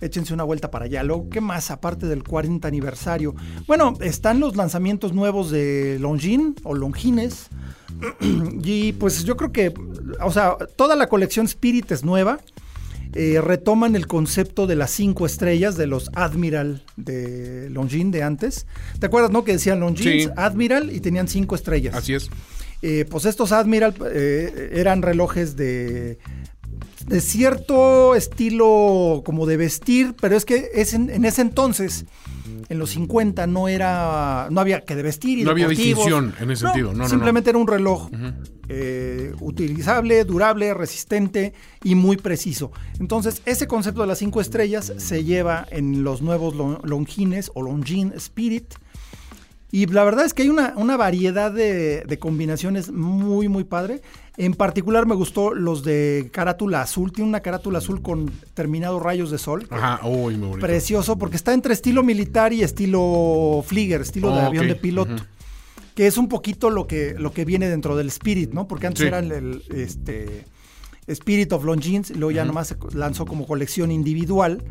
Échense 0.00 0.32
una 0.32 0.44
vuelta 0.44 0.70
para 0.70 0.86
allá. 0.86 1.02
Luego, 1.02 1.28
¿qué 1.28 1.40
más 1.40 1.70
aparte 1.70 2.06
del 2.06 2.22
40 2.22 2.66
aniversario? 2.66 3.34
Bueno, 3.66 3.94
están 4.00 4.40
los 4.40 4.56
lanzamientos 4.56 5.12
nuevos 5.12 5.50
de 5.50 5.98
Longines 6.00 6.54
o 6.62 6.74
Longines. 6.74 7.48
y 8.62 8.92
pues 8.92 9.24
yo 9.24 9.36
creo 9.36 9.52
que, 9.52 9.74
o 10.22 10.30
sea, 10.30 10.56
toda 10.76 10.96
la 10.96 11.08
colección 11.08 11.46
Spirit 11.46 11.90
es 11.92 12.04
nueva. 12.04 12.38
Eh, 13.14 13.40
retoman 13.40 13.96
el 13.96 14.06
concepto 14.06 14.66
de 14.66 14.76
las 14.76 14.90
cinco 14.90 15.26
estrellas 15.26 15.76
de 15.76 15.86
los 15.86 16.10
Admiral 16.14 16.84
de 16.96 17.70
Longines 17.70 18.12
de 18.12 18.22
antes. 18.22 18.66
¿Te 18.98 19.06
acuerdas, 19.06 19.30
no? 19.30 19.44
Que 19.44 19.52
decían 19.52 19.80
Longines, 19.80 20.24
Sí. 20.24 20.30
Admiral 20.36 20.90
y 20.94 21.00
tenían 21.00 21.28
cinco 21.28 21.54
estrellas. 21.54 21.94
Así 21.94 22.14
es. 22.14 22.28
Eh, 22.82 23.06
pues 23.08 23.24
estos 23.24 23.52
Admiral 23.52 23.94
eh, 24.12 24.70
eran 24.74 25.00
relojes 25.00 25.56
de, 25.56 26.18
de 27.06 27.20
cierto 27.20 28.14
estilo 28.14 29.22
como 29.24 29.46
de 29.46 29.56
vestir, 29.56 30.14
pero 30.20 30.36
es 30.36 30.44
que 30.44 30.70
es 30.74 30.92
en, 30.94 31.08
en 31.10 31.24
ese 31.24 31.42
entonces, 31.42 32.04
en 32.68 32.78
los 32.78 32.90
50, 32.90 33.46
no 33.46 33.68
era, 33.68 34.48
no 34.50 34.60
había 34.60 34.80
que 34.84 34.96
de 34.96 35.02
vestir 35.02 35.38
y 35.38 35.44
No 35.44 35.52
había 35.52 35.68
distinción 35.94 36.34
en 36.40 36.50
ese 36.50 36.62
sentido. 36.66 36.92
No, 36.92 37.08
simplemente 37.08 37.50
era 37.50 37.58
un 37.60 37.68
reloj 37.68 38.08
eh, 38.68 39.32
utilizable, 39.40 40.24
durable, 40.24 40.74
resistente 40.74 41.52
y 41.84 41.94
muy 41.94 42.16
preciso. 42.16 42.72
Entonces, 42.98 43.40
ese 43.46 43.68
concepto 43.68 44.00
de 44.00 44.08
las 44.08 44.18
cinco 44.18 44.40
estrellas 44.40 44.92
se 44.96 45.22
lleva 45.22 45.64
en 45.70 46.02
los 46.02 46.22
nuevos 46.22 46.54
Lon- 46.56 46.80
Longines 46.82 47.50
o 47.54 47.62
Longines 47.62 48.14
Spirit. 48.16 48.74
Y 49.72 49.86
la 49.86 50.04
verdad 50.04 50.24
es 50.24 50.32
que 50.32 50.42
hay 50.42 50.48
una, 50.48 50.74
una 50.76 50.96
variedad 50.96 51.52
de, 51.52 52.02
de 52.02 52.18
combinaciones 52.18 52.90
muy, 52.90 53.48
muy 53.48 53.64
padre. 53.64 54.00
En 54.38 54.52
particular 54.54 55.06
me 55.06 55.14
gustó 55.14 55.54
los 55.54 55.82
de 55.82 56.28
carátula 56.32 56.82
azul. 56.82 57.10
Tiene 57.12 57.28
una 57.28 57.40
carátula 57.40 57.78
azul 57.78 58.02
con 58.02 58.30
terminados 58.54 59.02
rayos 59.02 59.30
de 59.30 59.38
sol. 59.38 59.66
Ajá, 59.70 60.06
uy, 60.06 60.36
muy 60.36 60.48
bonito. 60.48 60.66
Precioso, 60.66 61.16
porque 61.16 61.36
está 61.36 61.54
entre 61.54 61.72
estilo 61.72 62.02
militar 62.02 62.52
y 62.52 62.62
estilo 62.62 63.64
Flieger, 63.66 64.02
estilo 64.02 64.28
de 64.34 64.42
Oh, 64.42 64.46
avión 64.46 64.68
de 64.68 64.74
piloto. 64.74 65.16
Que 65.94 66.06
es 66.06 66.18
un 66.18 66.28
poquito 66.28 66.68
lo 66.68 66.86
que, 66.86 67.14
lo 67.18 67.32
que 67.32 67.46
viene 67.46 67.68
dentro 67.70 67.96
del 67.96 68.08
Spirit, 68.08 68.52
¿no? 68.52 68.68
Porque 68.68 68.86
antes 68.86 69.00
Sí. 69.00 69.06
era 69.08 69.20
el, 69.20 69.32
el, 69.32 69.62
este, 69.74 70.44
Spirit 71.06 71.52
of 71.54 71.64
Longines, 71.64 72.10
luego 72.10 72.30
ya 72.32 72.44
nomás 72.44 72.68
se 72.68 72.76
lanzó 72.92 73.24
como 73.24 73.46
colección 73.46 73.90
individual. 73.90 74.62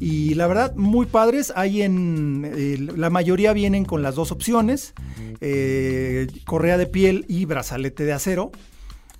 Y 0.00 0.32
la 0.34 0.46
verdad, 0.46 0.74
muy 0.74 1.04
padres. 1.06 1.52
Hay 1.54 1.82
en. 1.82 2.50
eh, 2.56 2.78
la 2.96 3.10
mayoría 3.10 3.52
vienen 3.52 3.84
con 3.84 4.02
las 4.02 4.14
dos 4.14 4.32
opciones: 4.32 4.94
eh, 5.40 6.26
correa 6.46 6.78
de 6.78 6.86
piel 6.86 7.24
y 7.28 7.44
brazalete 7.44 8.04
de 8.04 8.12
acero. 8.14 8.50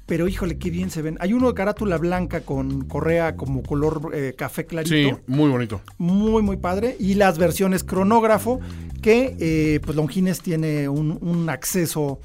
Pero 0.07 0.29
híjole, 0.29 0.59
qué 0.59 0.71
bien 0.71 0.91
se 0.91 1.03
ven. 1.03 1.17
Hay 1.21 1.33
uno 1.33 1.49
de 1.49 1.55
carátula 1.55 1.97
blanca 1.97 2.41
con 2.41 2.87
correa 2.87 3.37
como 3.37 3.63
color 3.63 4.11
eh, 4.15 4.35
café 4.37 4.67
clarito. 4.67 5.17
Sí, 5.17 5.23
muy 5.27 5.49
bonito. 5.49 5.81
Muy, 5.99 6.43
muy 6.43 6.57
padre. 6.57 6.97
Y 6.99 7.15
las 7.15 7.39
versiones 7.39 7.85
cronógrafo, 7.85 8.61
que 9.01 9.37
eh, 9.39 9.81
pues 9.85 9.97
Longines 9.97 10.41
tiene 10.41 10.89
un, 10.89 11.19
un 11.21 11.49
acceso 11.49 12.21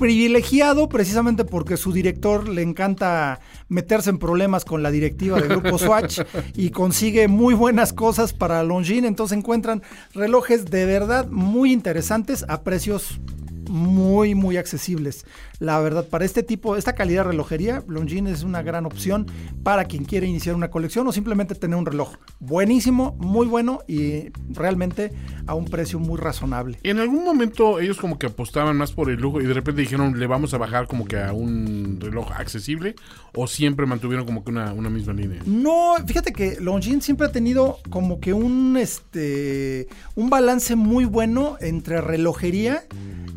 privilegiado 0.00 0.88
precisamente 0.88 1.44
porque 1.44 1.76
su 1.76 1.92
director 1.92 2.48
le 2.48 2.62
encanta 2.62 3.38
meterse 3.68 4.08
en 4.08 4.18
problemas 4.18 4.64
con 4.64 4.82
la 4.82 4.90
directiva 4.90 5.38
del 5.38 5.50
grupo 5.50 5.76
Swatch 5.78 6.20
y 6.54 6.70
consigue 6.70 7.28
muy 7.28 7.52
buenas 7.52 7.92
cosas 7.92 8.32
para 8.32 8.62
Longines, 8.62 9.04
entonces 9.04 9.36
encuentran 9.36 9.82
relojes 10.14 10.64
de 10.64 10.86
verdad 10.86 11.28
muy 11.28 11.70
interesantes 11.70 12.46
a 12.48 12.62
precios 12.62 13.20
muy 13.68 14.34
muy 14.34 14.56
accesibles. 14.56 15.24
La 15.58 15.78
verdad, 15.80 16.06
para 16.08 16.24
este 16.24 16.42
tipo, 16.42 16.76
esta 16.76 16.94
calidad 16.94 17.24
de 17.24 17.30
relojería, 17.30 17.82
Longines 17.86 18.38
es 18.38 18.42
una 18.44 18.62
gran 18.62 18.86
opción 18.86 19.26
para 19.62 19.84
quien 19.84 20.04
quiere 20.04 20.26
iniciar 20.26 20.54
una 20.54 20.70
colección 20.70 21.06
o 21.06 21.12
simplemente 21.12 21.54
tener 21.54 21.76
un 21.76 21.84
reloj 21.84 22.14
buenísimo, 22.38 23.16
muy 23.18 23.46
bueno 23.46 23.80
y 23.86 24.30
realmente 24.48 25.12
a 25.46 25.54
un 25.54 25.66
precio 25.66 25.98
muy 25.98 26.18
razonable. 26.18 26.78
En 26.82 26.98
algún 26.98 27.24
momento 27.24 27.78
ellos 27.78 27.98
como 27.98 28.18
que 28.18 28.26
apostaban 28.26 28.76
más 28.76 28.92
por 28.92 29.10
el 29.10 29.20
lujo 29.20 29.40
y 29.40 29.46
de 29.46 29.54
repente 29.54 29.82
dijeron 29.82 30.18
le 30.18 30.26
vamos 30.26 30.54
a 30.54 30.58
bajar 30.58 30.86
como 30.86 31.04
que 31.04 31.18
a 31.18 31.32
un 31.32 31.98
reloj 32.00 32.32
accesible 32.32 32.94
o 33.34 33.46
siempre 33.46 33.86
mantuvieron 33.86 34.24
como 34.24 34.44
que 34.44 34.50
una, 34.50 34.72
una 34.72 34.88
misma 34.88 35.12
línea. 35.12 35.42
No, 35.44 35.94
fíjate 36.06 36.32
que 36.32 36.56
Longines 36.60 37.04
siempre 37.04 37.26
ha 37.26 37.32
tenido 37.32 37.78
como 37.90 38.20
que 38.20 38.32
un 38.32 38.76
este 38.76 39.88
un 40.14 40.30
balance 40.30 40.76
muy 40.76 41.04
bueno 41.04 41.56
entre 41.60 42.00
relojería 42.00 42.84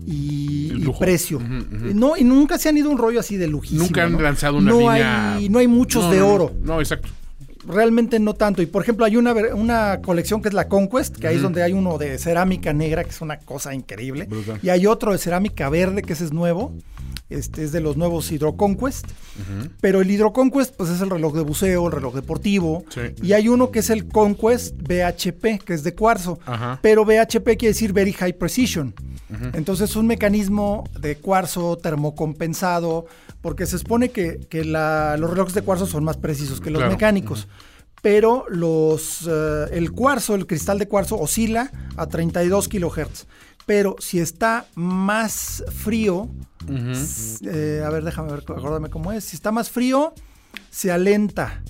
y, 0.06 0.23
Y 0.24 0.92
precio. 1.00 1.40
No, 1.40 2.18
y 2.18 2.24
nunca 2.24 2.58
se 2.58 2.70
han 2.70 2.78
ido 2.78 2.90
un 2.90 2.98
rollo 2.98 3.20
así 3.20 3.38
de 3.38 3.48
lujísimo. 3.48 3.84
Nunca 3.84 4.04
han 4.04 4.14
¿no? 4.14 4.22
lanzado 4.22 4.58
una 4.58 4.72
no 4.72 4.80
línea. 4.80 5.36
Hay, 5.36 5.50
no 5.50 5.60
hay 5.60 5.68
muchos 5.68 6.06
No, 6.06 6.12
de 6.12 6.22
oro. 6.22 6.52
No, 6.64 6.80
exacto. 6.80 7.10
Realmente 7.66 8.20
no 8.20 8.34
tanto. 8.34 8.62
Y 8.62 8.66
por 8.66 8.84
ejemplo, 8.84 9.06
hay 9.06 9.16
una, 9.16 9.34
una 9.54 10.02
colección 10.02 10.42
que 10.42 10.50
es 10.50 10.54
la 10.54 10.68
Conquest, 10.68 11.16
que 11.16 11.28
ahí 11.28 11.38
es 11.38 11.42
donde 11.42 11.64
hay 11.64 11.72
uno 11.74 11.98
de 11.98 12.18
cerámica 12.18 12.74
negra, 12.74 13.04
que 13.04 13.12
es 13.12 13.22
una 13.22 13.38
cosa 13.40 13.74
increíble. 13.74 14.26
Brutal. 14.26 14.60
Y 14.62 14.70
hay 14.70 14.86
otro 14.86 15.14
de 15.14 15.18
cerámica 15.18 15.70
verde, 15.70 16.02
que 16.02 16.14
ese 16.14 16.26
es 16.26 16.34
nuevo. 16.34 16.74
Este 17.30 17.64
es 17.64 17.72
de 17.72 17.80
los 17.80 17.96
nuevos 17.98 18.30
Hydro 18.32 18.58
Conquest. 18.58 19.08
Pero 19.82 20.02
el 20.02 20.12
Hydro 20.12 20.34
Conquest, 20.34 20.76
pues 20.76 20.90
es 20.90 21.02
el 21.02 21.10
reloj 21.10 21.36
de 21.36 21.42
buceo, 21.42 21.86
el 21.88 21.92
reloj 21.94 22.14
deportivo. 22.14 22.84
Sí. 22.90 23.02
Y 23.22 23.34
hay 23.34 23.48
uno 23.48 23.72
que 23.72 23.80
es 23.80 23.90
el 23.90 24.08
Conquest 24.08 24.76
BHP, 24.82 25.64
que 25.64 25.74
es 25.74 25.84
de 25.84 25.96
cuarzo. 25.96 26.40
Pero 26.82 27.06
BHP 27.06 27.46
quiere 27.58 27.68
decir 27.70 27.94
Very 27.94 28.12
High 28.14 28.34
Precision. 28.38 28.94
Entonces 29.54 29.90
es 29.92 29.96
un 29.96 30.08
mecanismo 30.08 30.84
de 31.00 31.18
cuarzo 31.18 31.78
termocompensado, 31.78 33.06
porque 33.42 33.66
se 33.66 33.78
supone 33.80 34.10
que, 34.10 34.40
que 34.50 34.64
la- 34.64 35.18
los 35.18 35.30
relojes 35.30 35.54
de 35.54 35.62
cuarzo 35.62 35.86
son 35.88 36.04
más 36.04 36.18
precisos 36.18 36.62
que 36.62 36.70
los 36.70 36.80
Claro. 36.80 36.92
mecánicos. 36.94 37.48
Pero 38.02 38.46
los, 38.50 39.28
eh, 39.30 39.66
el 39.72 39.92
cuarzo, 39.92 40.36
el 40.36 40.46
cristal 40.46 40.78
de 40.80 40.88
cuarzo, 40.88 41.18
oscila 41.20 41.72
a 41.96 42.08
32 42.08 42.68
kilohertz. 42.68 43.28
Pero 43.66 43.96
si 44.00 44.20
está 44.20 44.66
más 44.76 45.64
frío, 45.74 46.28
eh, 47.46 47.82
a 47.86 47.90
ver, 47.90 48.04
déjame 48.04 48.32
ver, 48.32 48.40
acordarme 48.42 48.90
cómo 48.90 49.12
es. 49.12 49.24
Si 49.24 49.36
está 49.36 49.52
más 49.52 49.70
frío, 49.70 50.14
se 50.70 50.92
alenta. 50.92 51.64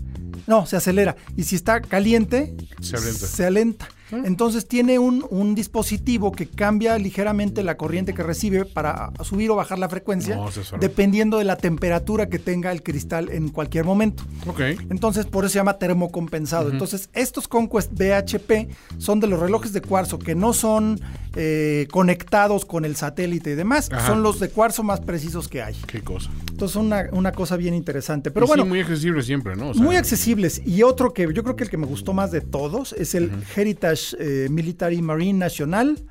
No, 0.47 0.65
se 0.65 0.75
acelera. 0.75 1.15
Y 1.37 1.43
si 1.43 1.55
está 1.55 1.81
caliente, 1.81 2.55
Se 2.81 2.95
alenta. 2.97 3.27
se 3.27 3.45
alenta. 3.45 3.87
Entonces 4.25 4.67
tiene 4.67 4.99
un, 4.99 5.25
un 5.29 5.55
dispositivo 5.55 6.31
que 6.31 6.47
cambia 6.47 6.97
ligeramente 6.97 7.63
la 7.63 7.77
corriente 7.77 8.13
que 8.13 8.23
recibe 8.23 8.65
para 8.65 9.11
subir 9.23 9.49
o 9.51 9.55
bajar 9.55 9.79
la 9.79 9.89
frecuencia, 9.89 10.35
No, 10.35 10.49
dependiendo 10.79 11.37
de 11.37 11.45
la 11.45 11.55
temperatura 11.57 12.29
que 12.29 12.39
tenga 12.39 12.71
el 12.71 12.83
cristal 12.83 13.29
en 13.29 13.49
cualquier 13.49 13.85
momento. 13.85 14.23
Ok. 14.47 14.61
Entonces, 14.89 15.25
por 15.25 15.45
eso 15.45 15.53
se 15.53 15.59
llama 15.59 15.77
termocompensado. 15.77 16.69
Entonces, 16.69 17.09
estos 17.13 17.47
Conquest 17.47 17.91
BHP 17.91 18.69
son 18.97 19.19
de 19.19 19.27
los 19.27 19.39
relojes 19.39 19.73
de 19.73 19.81
cuarzo 19.81 20.19
que 20.19 20.35
no 20.35 20.53
son 20.53 20.99
eh, 21.35 21.87
conectados 21.91 22.65
con 22.65 22.85
el 22.85 22.95
satélite 22.95 23.51
y 23.51 23.55
demás. 23.55 23.89
Ajá. 23.91 24.07
Son 24.07 24.23
los 24.23 24.39
de 24.39 24.49
cuarzo 24.49 24.83
más 24.83 25.01
precisos 25.01 25.47
que 25.47 25.61
hay. 25.61 25.75
Qué 25.87 26.01
cosa. 26.01 26.29
Entonces, 26.49 26.75
una, 26.75 27.09
una 27.11 27.31
cosa 27.31 27.57
bien 27.57 27.73
interesante. 27.73 28.31
Pero 28.31 28.45
Y 28.45 28.47
sí, 28.47 28.49
bueno, 28.51 28.65
muy 28.65 28.79
accesible 28.79 29.23
siempre, 29.23 29.55
¿no? 29.55 29.69
O 29.69 29.73
sea, 29.73 29.83
muy 29.83 29.95
accesibles. 29.95 30.61
Y 30.65 30.83
otro 30.83 31.13
que 31.13 31.27
yo 31.33 31.43
creo 31.43 31.55
que 31.55 31.63
el 31.63 31.69
que 31.69 31.77
me 31.77 31.87
gustó 31.87 32.13
más 32.13 32.31
de 32.31 32.41
todos 32.41 32.93
es 32.93 33.15
el 33.15 33.31
Heritage 33.55 34.15
eh, 34.19 34.47
Military 34.49 35.01
Marine 35.01 35.39
Nacional. 35.39 36.03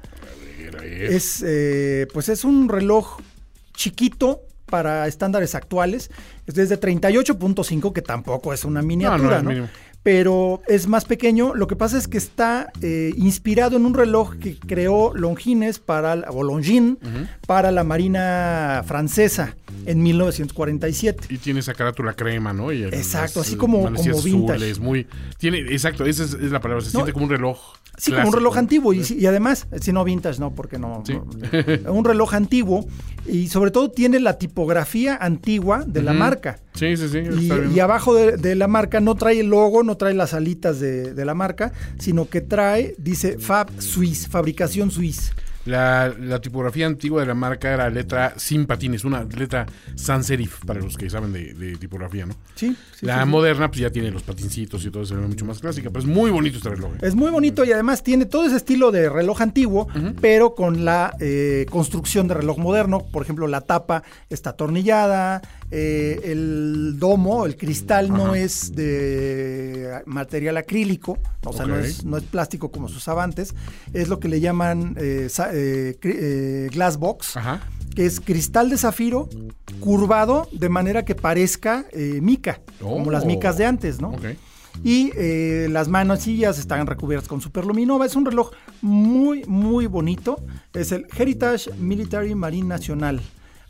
era 0.61 0.85
él. 0.85 1.12
Es, 1.14 1.42
eh, 1.46 2.06
pues 2.12 2.28
es 2.28 2.44
un 2.44 2.68
reloj 2.68 3.18
chiquito 3.74 4.42
para 4.72 5.06
estándares 5.06 5.54
actuales. 5.54 6.11
Es 6.46 6.54
desde 6.54 6.80
38.5, 6.80 7.92
que 7.92 8.00
tampoco 8.00 8.54
es 8.54 8.64
una 8.64 8.80
miniatura, 8.80 9.42
¿no? 9.42 9.68
Pero 10.02 10.62
es 10.66 10.88
más 10.88 11.04
pequeño. 11.04 11.54
Lo 11.54 11.66
que 11.68 11.76
pasa 11.76 11.96
es 11.98 12.08
que 12.08 12.16
está 12.18 12.72
eh, 12.80 13.12
inspirado 13.16 13.76
en 13.76 13.85
un 13.87 13.92
reloj 13.94 14.35
que 14.37 14.56
creó 14.58 15.12
Longines 15.14 15.78
para, 15.78 16.16
la- 16.16 16.30
o 16.30 16.42
Longines 16.42 16.96
para 17.46 17.70
la 17.70 17.85
Marina 17.85 18.82
francesa 18.85 19.54
en 19.87 20.02
1947. 20.02 21.26
Y 21.28 21.38
tiene 21.38 21.61
esa 21.61 21.74
carátula 21.74 22.14
crema, 22.14 22.52
¿no? 22.52 22.72
Y 22.72 22.82
el- 22.82 22.94
Exacto, 22.94 23.40
las, 23.40 23.48
así 23.48 23.56
como- 23.56 23.82
como 23.85 23.96
vintage. 24.22 24.52
azules, 24.54 24.80
muy, 24.80 25.06
tiene, 25.38 25.58
exacto, 25.58 26.04
esa 26.04 26.24
es, 26.24 26.32
es 26.35 26.50
la 26.50 26.61
palabra, 26.61 26.82
se 26.82 26.88
No, 26.88 26.92
siente 27.00 27.12
como 27.12 27.26
un 27.26 27.30
reloj. 27.30 27.58
Sí, 28.02 28.10
como 28.10 28.26
un 28.28 28.34
reloj 28.34 28.56
antiguo. 28.58 28.92
Y, 28.92 29.26
además, 29.26 29.68
si 29.80 29.92
no 29.92 30.02
vintage, 30.02 30.40
no, 30.40 30.52
porque 30.52 30.76
no. 30.76 31.04
Sí. 31.06 31.14
no- 31.84 31.92
un 31.92 32.04
reloj 32.04 32.34
antiguo. 32.34 32.84
Y 33.26 33.46
sobre 33.46 33.70
todo 33.70 33.92
tiene 33.92 34.18
la 34.18 34.38
tipografía 34.38 35.16
antigua 35.16 35.84
de 35.86 36.02
la 36.02 36.12
marca. 36.12 36.58
Sí, 36.74 36.96
sí, 36.96 37.08
sí. 37.08 37.20
Y, 37.72 37.78
abajo 37.78 38.12
de, 38.16 38.36
de 38.36 38.56
la 38.56 38.66
marca 38.66 38.98
no 38.98 39.14
trae 39.14 39.38
el 39.38 39.46
logo, 39.46 39.84
no 39.84 39.96
trae 39.96 40.14
las 40.14 40.34
alitas 40.34 40.80
de, 40.80 41.14
de 41.14 41.24
la 41.24 41.34
marca, 41.34 41.72
sino 42.00 42.28
que 42.28 42.40
trae, 42.40 42.96
dice 42.98 43.38
Fab 43.38 43.68
Suisse, 43.80 44.26
fabricación 44.28 44.90
Suisse. 44.90 45.32
La, 45.64 46.12
la 46.18 46.40
tipografía 46.40 46.87
antigua 46.87 47.20
de 47.20 47.27
la 47.29 47.35
marca 47.35 47.72
era 47.72 47.88
letra 47.88 48.35
sin 48.37 48.66
patines, 48.66 49.05
una 49.05 49.22
letra 49.25 49.66
sans 49.94 50.27
serif, 50.27 50.64
para 50.64 50.81
los 50.81 50.96
que 50.96 51.09
saben 51.09 51.33
de, 51.33 51.55
de 51.55 51.77
tipografía, 51.77 52.27
¿no? 52.27 52.35
Sí, 52.55 52.77
sí, 52.94 53.07
la 53.07 53.18
sí, 53.18 53.22
sí. 53.25 53.29
moderna, 53.29 53.68
pues 53.68 53.81
ya 53.81 53.90
tiene 53.90 54.11
los 54.11 54.22
patincitos 54.22 54.85
y 54.85 54.90
todo, 54.90 55.05
se 55.05 55.14
ve 55.14 55.27
mucho 55.27 55.44
más 55.44 55.61
clásica, 55.61 55.90
pero 55.90 56.01
es 56.01 56.07
muy 56.07 56.31
bonito 56.31 56.57
este 56.57 56.70
reloj. 56.70 56.92
¿eh? 56.94 56.98
Es 57.03 57.14
muy 57.14 57.31
bonito 57.31 57.64
y 57.64 57.72
además 57.72 58.03
tiene 58.03 58.27
todo 58.27 58.44
ese 58.44 58.57
estilo 58.57 58.90
de 58.90 59.09
reloj 59.09 59.40
antiguo, 59.40 59.88
pero 60.20 60.55
con 60.55 60.85
la 60.85 61.14
eh, 61.20 61.66
construcción 61.70 62.29
de 62.29 62.35
reloj 62.35 62.59
moderno. 62.59 63.05
Por 63.12 63.22
ejemplo, 63.22 63.46
la 63.46 63.61
tapa 63.61 64.03
está 64.31 64.51
atornillada, 64.51 65.42
eh, 65.74 66.20
el 66.24 66.96
domo, 66.98 67.46
el 67.46 67.56
cristal 67.56 68.11
no 68.11 68.35
es 68.35 68.74
de 68.76 70.02
material 70.04 70.58
acrílico, 70.58 71.18
o 71.46 71.52
sea, 71.54 71.64
no, 71.64 71.78
es, 71.78 72.04
no 72.04 72.18
es 72.18 72.24
plástico 72.24 72.70
como 72.70 72.90
se 72.90 72.96
usaba 72.96 73.24
antes. 73.24 73.54
Es 73.94 74.08
lo 74.08 74.20
que 74.20 74.28
le 74.28 74.40
llaman 74.40 74.94
eh, 74.98 75.28
eh, 76.02 76.68
glass 76.70 76.98
box. 76.98 77.37
Ajá. 77.38 77.61
que 77.94 78.04
es 78.06 78.20
cristal 78.20 78.68
de 78.70 78.76
zafiro 78.78 79.28
curvado 79.80 80.46
de 80.52 80.68
manera 80.68 81.04
que 81.04 81.14
parezca 81.14 81.87
mica, 82.20 82.61
como 82.80 83.11
las 83.11 83.24
Oh. 83.24 83.26
micas 83.26 83.56
de 83.56 83.64
antes, 83.66 84.00
¿no? 84.00 84.11
Ok. 84.11 84.24
Y 84.85 85.11
las 85.68 85.88
manecillas 85.88 86.58
están 86.58 86.87
recubiertas 86.87 87.28
con 87.28 87.40
superluminova. 87.40 88.06
Es 88.06 88.16
un 88.16 88.24
reloj 88.26 88.50
muy, 88.82 89.44
muy 89.46 89.87
bonito. 89.87 90.42
Es 90.74 90.92
el 90.92 91.06
Heritage 91.16 91.70
Military 91.78 92.35
Marine 92.35 92.68
Nacional. 92.68 93.20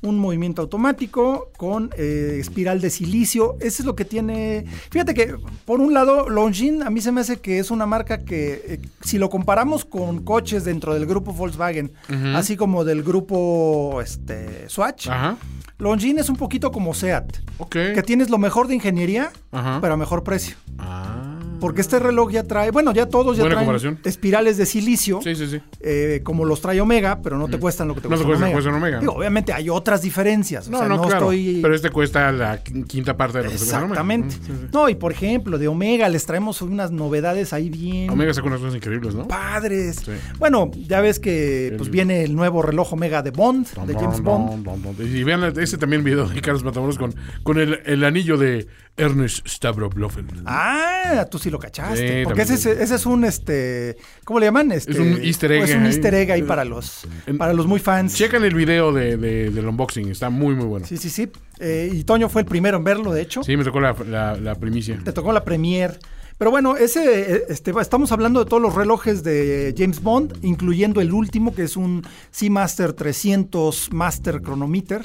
Un 0.02 0.18
movimiento 0.18 0.62
automático 0.62 1.50
con 1.56 1.90
eh, 1.96 2.36
espiral 2.40 2.80
de 2.80 2.90
silicio. 2.90 3.56
Eso 3.60 3.82
es 3.82 3.86
lo 3.86 3.94
que 3.94 4.04
tiene. 4.04 4.64
Fíjate 4.90 5.14
que, 5.14 5.36
por 5.64 5.80
un 5.80 5.94
lado, 5.94 6.28
Longines 6.28 6.84
a 6.84 6.90
mí 6.90 7.00
se 7.00 7.12
me 7.12 7.20
hace 7.20 7.38
que 7.40 7.58
es 7.58 7.70
una 7.70 7.86
marca 7.86 8.18
que, 8.18 8.64
eh, 8.66 8.80
si 9.02 9.18
lo 9.18 9.30
comparamos 9.30 9.84
con 9.84 10.24
coches 10.24 10.64
dentro 10.64 10.92
del 10.94 11.06
grupo 11.06 11.32
Volkswagen, 11.32 11.92
así 12.34 12.56
como 12.56 12.84
del 12.84 13.02
grupo 13.02 14.00
este, 14.02 14.68
Swatch, 14.68 15.08
Ajá. 15.08 15.36
Longines 15.78 16.24
es 16.24 16.30
un 16.30 16.36
poquito 16.36 16.70
como 16.72 16.94
SEAT. 16.94 17.38
Que 17.70 18.02
tienes 18.02 18.28
lo 18.28 18.38
mejor 18.38 18.68
de 18.68 18.74
ingeniería, 18.74 19.30
Ajá. 19.50 19.78
pero 19.80 19.94
a 19.94 19.96
mejor 19.96 20.22
precio. 20.24 20.56
Ah. 20.78 21.38
Porque 21.62 21.80
este 21.80 21.98
reloj 21.98 22.30
ya 22.32 22.42
trae, 22.42 22.70
bueno, 22.72 22.92
ya 22.92 23.06
todos 23.06 23.36
ya 23.36 23.44
Buena 23.44 23.64
traen 23.64 23.98
espirales 24.04 24.56
de 24.56 24.66
silicio, 24.66 25.20
Sí, 25.22 25.34
sí, 25.36 25.46
sí. 25.46 25.60
eh, 25.80 26.20
como 26.24 26.44
los 26.44 26.60
trae 26.60 26.80
Omega, 26.80 27.20
pero 27.22 27.38
no 27.38 27.48
te 27.48 27.58
cuestan 27.58 27.86
lo 27.88 27.94
que 27.94 28.00
te 28.00 28.08
No 28.08 28.16
te 28.18 28.24
cuesta 28.24 28.46
cuesta- 28.46 28.74
Omega. 28.76 28.80
cuesta 28.80 28.98
Omega, 29.00 29.12
obviamente 29.16 29.52
hay 29.52 29.70
otras 29.70 30.02
diferencias. 30.02 30.68
No, 30.68 30.78
o 30.78 30.80
sea, 30.80 30.88
no, 30.88 30.96
no 30.96 31.02
claro. 31.04 31.18
estoy... 31.32 31.60
Pero 31.62 31.74
este 31.74 31.90
cuesta 31.90 32.32
la 32.32 32.62
quin- 32.64 32.84
quinta 32.86 33.16
parte 33.16 33.38
de 33.38 33.44
lo 33.44 33.50
que 33.50 33.58
se 33.58 33.64
cuesta. 33.64 33.78
Exactamente. 33.80 34.34
Mm. 34.36 34.70
No, 34.72 34.88
y 34.88 34.96
por 34.96 35.12
ejemplo, 35.12 35.56
de 35.56 35.68
Omega 35.68 36.08
les 36.08 36.26
traemos 36.26 36.60
unas 36.62 36.90
novedades 36.90 37.52
ahí 37.52 37.70
bien 37.70 38.10
Omega 38.10 38.34
sacó 38.34 38.48
unas 38.48 38.58
cosas 38.60 38.74
increíbles, 38.74 39.14
¿no? 39.14 39.28
padres. 39.28 40.02
Bueno, 40.40 40.70
ya 40.74 41.00
ves 41.00 41.20
que 41.20 41.68
El- 41.68 41.76
pues 41.76 41.90
viene 41.90 42.24
el 42.24 42.34
nuevo 42.34 42.62
reloj 42.62 42.92
Omega 42.94 43.22
de 43.22 43.30
Bond, 43.30 43.68
de 43.86 43.94
James 43.94 44.20
Bond. 44.20 44.66
Y 45.00 45.22
vean 45.22 45.44
ese 45.60 45.78
también 45.78 46.02
video 46.02 46.26
de 46.28 46.40
Carlos 46.40 46.64
Matamoros 46.64 46.98
con, 46.98 47.14
con 47.44 47.58
el, 47.60 47.80
el 47.84 48.02
anillo 48.02 48.36
de 48.36 48.66
Ernest 48.96 49.46
Stavroplofen. 49.48 50.26
Ah, 50.46 51.26
tú 51.30 51.38
sí 51.38 51.50
lo 51.52 51.58
cachaste. 51.60 52.20
Sí, 52.20 52.24
porque 52.24 52.42
ese, 52.42 52.54
es- 52.54 52.66
ese 52.66 52.94
es 52.96 53.06
un, 53.06 53.24
este, 53.24 53.96
¿cómo 54.24 54.40
le 54.40 54.46
llaman? 54.46 54.72
Este, 54.72 54.92
Es 54.92 54.98
un 54.98 55.22
easter 55.22 55.52
egg 55.52 55.62
Es 55.64 55.74
un 55.76 55.86
easter 55.86 56.14
egg 56.14 56.32
ahí 56.32 56.42
para 56.42 56.64
los, 56.64 57.06
En- 57.26 57.38
para 57.38 57.52
los 57.52 57.66
muy 57.66 57.78
fans. 57.78 58.14
Checan 58.14 58.42
el 58.44 58.54
video 58.54 58.92
de, 58.92 59.16
de- 59.16 59.50
del 59.50 59.66
unboxing, 59.68 60.08
está 60.10 60.30
muy, 60.30 60.54
muy 60.56 60.66
bueno. 60.66 60.86
Sí, 60.86 60.96
sí, 60.96 61.08
sí. 61.10 61.30
Eh, 61.60 61.90
y 61.92 62.02
Toño 62.04 62.28
fue 62.28 62.42
el 62.42 62.46
primero 62.46 62.78
en 62.78 62.84
verlo, 62.84 63.12
de 63.12 63.22
hecho. 63.22 63.44
Sí, 63.44 63.56
me 63.56 63.62
tocó 63.62 63.80
la, 63.80 63.94
la, 64.08 64.34
la 64.36 64.54
primicia. 64.56 64.98
Te 65.04 65.12
tocó 65.12 65.32
la 65.32 65.44
premier. 65.44 66.00
Pero 66.38 66.50
bueno, 66.50 66.76
ese, 66.76 67.34
eh, 67.36 67.42
este, 67.50 67.72
estamos 67.80 68.10
hablando 68.10 68.42
de 68.42 68.48
todos 68.50 68.60
los 68.60 68.74
relojes 68.74 69.22
de 69.22 69.72
James 69.78 70.02
Bond, 70.02 70.38
incluyendo 70.42 71.00
el 71.00 71.12
último, 71.12 71.54
que 71.54 71.62
es 71.62 71.76
un 71.76 72.04
Seamaster 72.32 72.94
300 72.94 73.92
Master 73.92 74.40
Chronometer, 74.42 75.02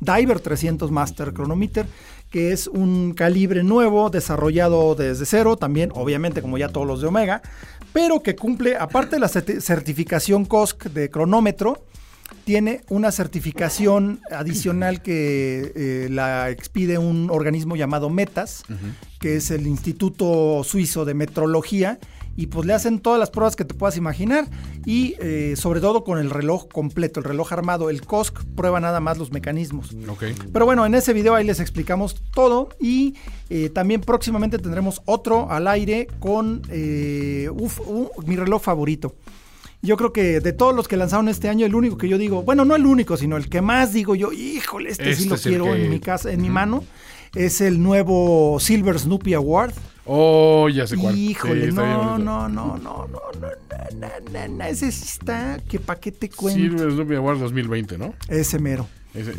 Diver 0.00 0.40
300 0.40 0.90
Master 0.90 1.32
Chronometer, 1.32 1.86
que 2.30 2.52
es 2.52 2.66
un 2.66 3.14
calibre 3.14 3.62
nuevo, 3.62 4.10
desarrollado 4.10 4.94
desde 4.94 5.26
cero, 5.26 5.56
también, 5.56 5.90
obviamente, 5.94 6.42
como 6.42 6.58
ya 6.58 6.68
todos 6.68 6.86
los 6.86 7.00
de 7.00 7.06
Omega, 7.06 7.40
pero 7.92 8.22
que 8.22 8.36
cumple, 8.36 8.76
aparte 8.76 9.16
de 9.16 9.20
la 9.20 9.28
certi- 9.28 9.60
certificación 9.60 10.44
COSC 10.44 10.84
de 10.90 11.10
cronómetro, 11.10 11.84
tiene 12.44 12.82
una 12.88 13.12
certificación 13.12 14.20
adicional 14.32 15.00
que 15.00 15.72
eh, 15.76 16.08
la 16.10 16.50
expide 16.50 16.98
un 16.98 17.30
organismo 17.30 17.76
llamado 17.76 18.10
METAS, 18.10 18.64
que 19.20 19.36
es 19.36 19.50
el 19.52 19.66
Instituto 19.66 20.62
Suizo 20.64 21.04
de 21.04 21.14
Metrología, 21.14 21.98
y 22.36 22.46
pues 22.46 22.66
le 22.66 22.74
hacen 22.74 23.00
todas 23.00 23.18
las 23.18 23.30
pruebas 23.30 23.56
que 23.56 23.64
te 23.64 23.74
puedas 23.74 23.96
imaginar, 23.96 24.46
y 24.84 25.14
eh, 25.20 25.54
sobre 25.56 25.80
todo 25.80 26.04
con 26.04 26.18
el 26.18 26.30
reloj 26.30 26.68
completo, 26.68 27.20
el 27.20 27.24
reloj 27.24 27.52
armado, 27.52 27.90
el 27.90 28.02
COSC 28.02 28.44
prueba 28.54 28.80
nada 28.80 29.00
más 29.00 29.18
los 29.18 29.32
mecanismos. 29.32 29.96
Ok. 30.08 30.24
Pero 30.52 30.64
bueno, 30.64 30.86
en 30.86 30.94
ese 30.94 31.12
video 31.12 31.34
ahí 31.34 31.44
les 31.44 31.60
explicamos 31.60 32.22
todo 32.32 32.68
y 32.78 33.14
eh, 33.50 33.70
también 33.70 34.00
próximamente 34.00 34.58
tendremos 34.58 35.02
otro 35.04 35.50
al 35.50 35.66
aire 35.68 36.06
con 36.20 36.62
eh, 36.70 37.48
uf, 37.52 37.80
uh, 37.80 38.10
mi 38.26 38.36
reloj 38.36 38.62
favorito. 38.62 39.14
Yo 39.86 39.96
creo 39.96 40.12
que 40.12 40.40
de 40.40 40.52
todos 40.52 40.74
los 40.74 40.88
que 40.88 40.96
lanzaron 40.96 41.28
este 41.28 41.48
año, 41.48 41.64
el 41.64 41.74
único 41.74 41.96
que 41.96 42.08
yo 42.08 42.18
digo, 42.18 42.42
bueno, 42.42 42.64
no 42.64 42.74
el 42.76 42.84
único, 42.84 43.16
sino 43.16 43.36
el 43.36 43.48
que 43.48 43.62
más 43.62 43.92
digo 43.92 44.14
yo, 44.14 44.32
híjole, 44.32 44.90
este, 44.90 45.04
sí 45.14 45.22
Este 45.22 45.28
lo 45.28 45.34
es 45.36 45.46
el 45.46 45.50
quiero 45.52 45.64
que- 45.66 45.84
en 45.84 45.90
mi 45.90 46.00
casa, 46.00 46.30
en 46.32 46.42
mi 46.42 46.50
mano, 46.50 46.84
es 47.34 47.60
el 47.60 47.82
nuevo 47.82 48.58
Silver 48.60 48.98
Snoopy 48.98 49.34
Award. 49.34 49.72
Oh, 50.04 50.68
ya 50.68 50.86
sé 50.86 50.96
cuál. 50.96 51.16
Híjole, 51.18 51.70
Sí, 51.70 51.76
no, 51.76 52.18
no, 52.18 52.18
no, 52.18 52.48
no, 52.48 52.76
no, 52.78 52.78
no, 52.78 53.06
no, 53.08 53.08
no, 53.98 54.08
no, 54.32 54.48
no, 54.48 54.64
ese 54.64 54.92
sí 54.92 55.04
está, 55.04 55.58
que 55.68 55.80
pa' 55.80 55.96
qué 55.96 56.12
te 56.12 56.28
cuento. 56.28 56.60
Silver 56.60 56.92
Snoopy 56.92 57.14
Award 57.16 57.38
2020, 57.38 57.98
¿no? 57.98 58.14
Ese 58.28 58.58
mero. 58.58 58.86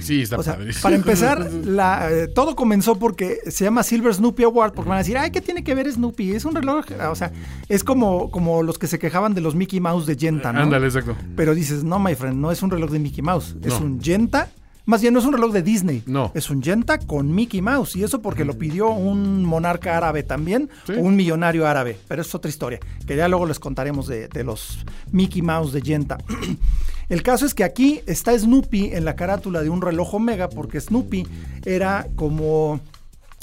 Sí, 0.02 0.22
está 0.24 0.38
O 0.38 0.44
sea, 0.44 0.56
padrísimo. 0.56 0.84
para 0.84 0.96
empezar, 0.96 1.52
la, 1.66 2.12
eh, 2.12 2.28
todo 2.28 2.56
comenzó 2.56 2.98
porque 2.98 3.40
se 3.48 3.64
llama 3.66 3.84
Silver 3.84 4.14
Snoopy 4.14 4.44
Award, 4.44 4.74
porque 4.74 4.90
van 4.90 4.98
a 4.98 5.00
decir, 5.00 5.18
ay, 5.18 5.32
¿qué 5.32 5.42
tiene 5.42 5.64
que 5.64 5.76
ver 5.76 5.92
Snoopy? 5.92 6.32
Es 6.34 6.46
un 6.46 6.56
reloj, 6.56 6.86
o 7.10 7.16
sea, 7.16 7.32
es 7.70 7.84
como, 7.84 8.32
como 8.32 8.64
los 8.64 8.78
que 8.78 8.88
se 8.88 9.00
quejaban 9.00 9.34
de 9.34 9.42
los 9.42 9.56
Mickey 9.56 9.80
Mouse 9.80 10.06
de 10.06 10.16
Genta, 10.16 10.52
¿no? 10.54 10.62
Ándale, 10.62 10.88
exacto. 10.88 11.16
Pero 11.36 11.54
dices, 11.56 11.84
no, 11.84 12.00
my 12.00 12.16
friend, 12.16 12.38
no 12.38 12.52
es 12.52 12.62
un 12.64 12.72
reloj 12.72 12.92
de 12.92 13.00
Mickey 13.00 13.22
Mouse, 13.22 13.56
es 13.64 13.74
un 13.80 14.02
Genta. 14.02 14.50
Más 14.86 15.02
bien, 15.02 15.14
no 15.14 15.20
es 15.20 15.26
un 15.26 15.34
reloj 15.34 15.52
de 15.52 15.62
Disney. 15.64 16.02
No. 16.06 16.32
Es 16.34 16.50
un 16.50 16.64
Genta 16.64 16.98
con 16.98 17.36
Mickey 17.36 17.62
Mouse. 17.62 17.98
Y 17.98 18.06
eso 18.06 18.22
porque 18.22 18.46
lo 18.46 18.58
pidió 18.58 18.90
un 18.90 19.44
monarca 19.44 19.98
árabe 19.98 20.24
también, 20.24 20.70
Sí. 20.86 20.94
o 20.94 21.02
un 21.02 21.18
millonario 21.18 21.68
árabe. 21.68 21.98
Pero 22.08 22.22
es 22.22 22.34
otra 22.34 22.48
historia, 22.48 22.80
que 23.06 23.18
ya 23.18 23.28
luego 23.28 23.46
les 23.46 23.60
contaremos 23.60 24.08
de, 24.08 24.30
de 24.30 24.44
los 24.46 24.80
Mickey 25.12 25.42
Mouse 25.42 25.74
de 25.74 25.82
Genta. 25.82 26.18
El 27.10 27.24
caso 27.24 27.46
es 27.46 27.54
que 27.54 27.64
aquí 27.64 28.02
está 28.06 28.38
Snoopy 28.38 28.92
en 28.94 29.06
la 29.06 29.16
carátula 29.16 29.62
de 29.62 29.70
un 29.70 29.82
reloj 29.82 30.16
Omega, 30.16 30.50
porque 30.50 30.82
Snoopy 30.82 31.26
era 31.66 32.08
como 32.16 32.82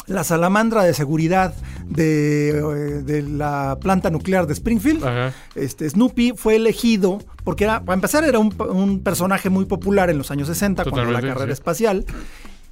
la 0.06 0.22
salamandra 0.22 0.84
de 0.84 0.92
seguridad 0.92 1.54
de, 1.86 2.50
eh, 2.50 3.02
de 3.02 3.22
la 3.22 3.78
planta 3.80 4.10
nuclear 4.10 4.46
de 4.46 4.52
Springfield. 4.52 5.04
Ajá. 5.04 5.32
Este, 5.54 5.88
Snoopy 5.88 6.32
fue 6.36 6.56
elegido 6.56 7.20
porque 7.42 7.64
era, 7.64 7.82
para 7.82 7.94
empezar 7.94 8.24
era 8.24 8.38
un, 8.38 8.54
un 8.70 9.00
personaje 9.00 9.48
muy 9.48 9.64
popular 9.64 10.10
en 10.10 10.18
los 10.18 10.30
años 10.30 10.48
60 10.48 10.82
cuando 10.84 10.98
la 10.98 11.06
Totalmente, 11.06 11.34
carrera 11.34 11.54
sí. 11.54 11.58
espacial 11.58 12.04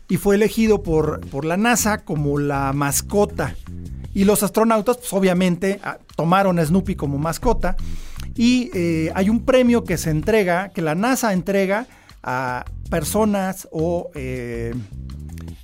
y 0.09 0.19
fue 0.19 0.35
elegido 0.35 0.83
por, 0.83 1.27
por 1.29 1.47
la 1.47 1.57
NASA 1.57 2.05
como 2.05 2.39
la 2.39 2.73
mascota. 2.75 3.57
Y 4.15 4.25
los 4.25 4.43
astronautas, 4.43 4.99
pues 4.99 5.13
obviamente, 5.15 5.81
ah, 5.83 5.97
tomaron 6.17 6.59
a 6.59 6.67
Snoopy 6.67 6.97
como 6.97 7.17
mascota. 7.17 7.77
Y 8.35 8.71
eh, 8.75 9.11
hay 9.15 9.29
un 9.29 9.45
premio 9.45 9.85
que 9.85 9.99
se 9.99 10.11
entrega, 10.11 10.71
que 10.71 10.83
la 10.83 10.95
NASA 10.95 11.33
entrega 11.33 11.87
a 12.23 12.65
personas 12.91 13.69
o, 13.73 14.11
eh, 14.15 14.75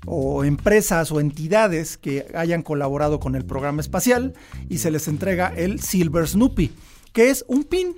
o 0.07 0.45
empresas 0.45 1.13
o 1.13 1.21
entidades 1.21 1.97
que 1.99 2.27
hayan 2.35 2.63
colaborado 2.63 3.21
con 3.21 3.35
el 3.35 3.45
programa 3.45 3.81
espacial 3.81 4.35
y 4.69 4.79
se 4.79 4.91
les 4.91 5.09
entrega 5.09 5.53
el 5.55 5.81
Silver 5.81 6.27
Snoopy, 6.27 6.73
que 7.13 7.31
es 7.31 7.45
un 7.49 7.65
pin. 7.65 7.97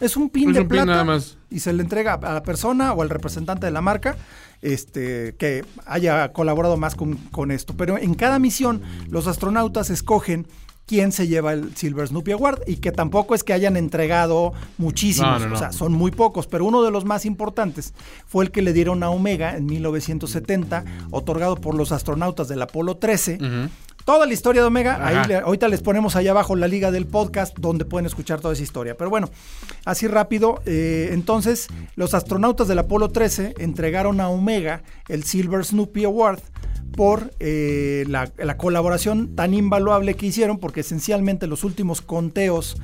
Es 0.00 0.16
un 0.16 0.30
pin 0.30 0.48
Es 0.48 0.54
de 0.56 0.62
un 0.62 0.68
pin 0.68 0.78
plata 0.78 0.86
nada 0.86 1.04
más. 1.04 1.38
y 1.48 1.60
se 1.60 1.72
le 1.72 1.82
entrega 1.82 2.14
a 2.14 2.34
la 2.34 2.42
persona 2.42 2.92
o 2.92 3.02
al 3.02 3.10
representante 3.10 3.66
de 3.66 3.72
la 3.72 3.80
marca 3.80 4.16
este, 4.60 5.36
que 5.38 5.64
haya 5.86 6.32
colaborado 6.32 6.76
más 6.76 6.96
con, 6.96 7.14
con 7.30 7.52
esto. 7.52 7.74
Pero 7.76 7.98
en 7.98 8.14
cada 8.14 8.40
misión 8.40 8.82
los 9.08 9.28
astronautas 9.28 9.90
escogen 9.90 10.46
quién 10.86 11.12
se 11.12 11.26
lleva 11.28 11.52
el 11.52 11.74
Silver 11.76 12.08
Snoopy 12.08 12.32
Award 12.32 12.62
y 12.66 12.76
que 12.76 12.92
tampoco 12.92 13.34
es 13.34 13.44
que 13.44 13.52
hayan 13.52 13.76
entregado 13.76 14.52
muchísimos, 14.78 15.32
No, 15.32 15.38
no, 15.40 15.48
no. 15.50 15.54
o 15.54 15.58
sea, 15.58 15.72
son 15.72 15.92
muy 15.92 16.10
pocos, 16.10 16.46
pero 16.46 16.64
uno 16.64 16.82
de 16.82 16.90
los 16.90 17.04
más 17.04 17.24
importantes 17.24 17.94
fue 18.26 18.44
el 18.44 18.50
que 18.50 18.62
le 18.62 18.72
dieron 18.72 19.02
a 19.02 19.10
Omega 19.10 19.56
en 19.56 19.66
1970, 19.66 20.84
otorgado 21.10 21.56
por 21.56 21.74
los 21.74 21.92
astronautas 21.92 22.48
del 22.48 22.62
Apolo 22.62 22.96
13. 22.96 23.38
Toda 24.04 24.26
la 24.26 24.32
historia 24.32 24.62
de 24.62 24.66
Omega, 24.66 24.98
ahí 25.06 25.14
Ajá. 25.14 25.28
le- 25.28 25.36
ahorita 25.36 25.68
les 25.68 25.80
ponemos 25.80 26.16
ahí 26.16 26.26
abajo 26.26 26.56
la 26.56 26.66
liga 26.66 26.90
del 26.90 27.06
podcast 27.06 27.56
donde 27.56 27.84
pueden 27.84 28.04
escuchar 28.06 28.40
toda 28.40 28.52
esa 28.52 28.64
historia. 28.64 28.96
Pero 28.96 29.10
bueno, 29.10 29.30
así 29.84 30.08
rápido, 30.08 30.60
eh, 30.66 31.10
entonces 31.12 31.68
los 31.94 32.12
astronautas 32.12 32.66
del 32.66 32.80
Apolo 32.80 33.10
13 33.10 33.54
entregaron 33.58 34.20
a 34.20 34.28
Omega 34.28 34.82
el 35.08 35.22
Silver 35.22 35.64
Snoopy 35.64 36.02
Award 36.04 36.40
por 36.96 37.32
eh, 37.40 38.04
la, 38.08 38.30
la 38.38 38.56
colaboración 38.56 39.34
tan 39.34 39.54
invaluable 39.54 40.14
que 40.14 40.26
hicieron, 40.26 40.58
porque 40.58 40.80
esencialmente 40.80 41.46
los 41.46 41.64
últimos 41.64 42.02
conteos 42.02 42.76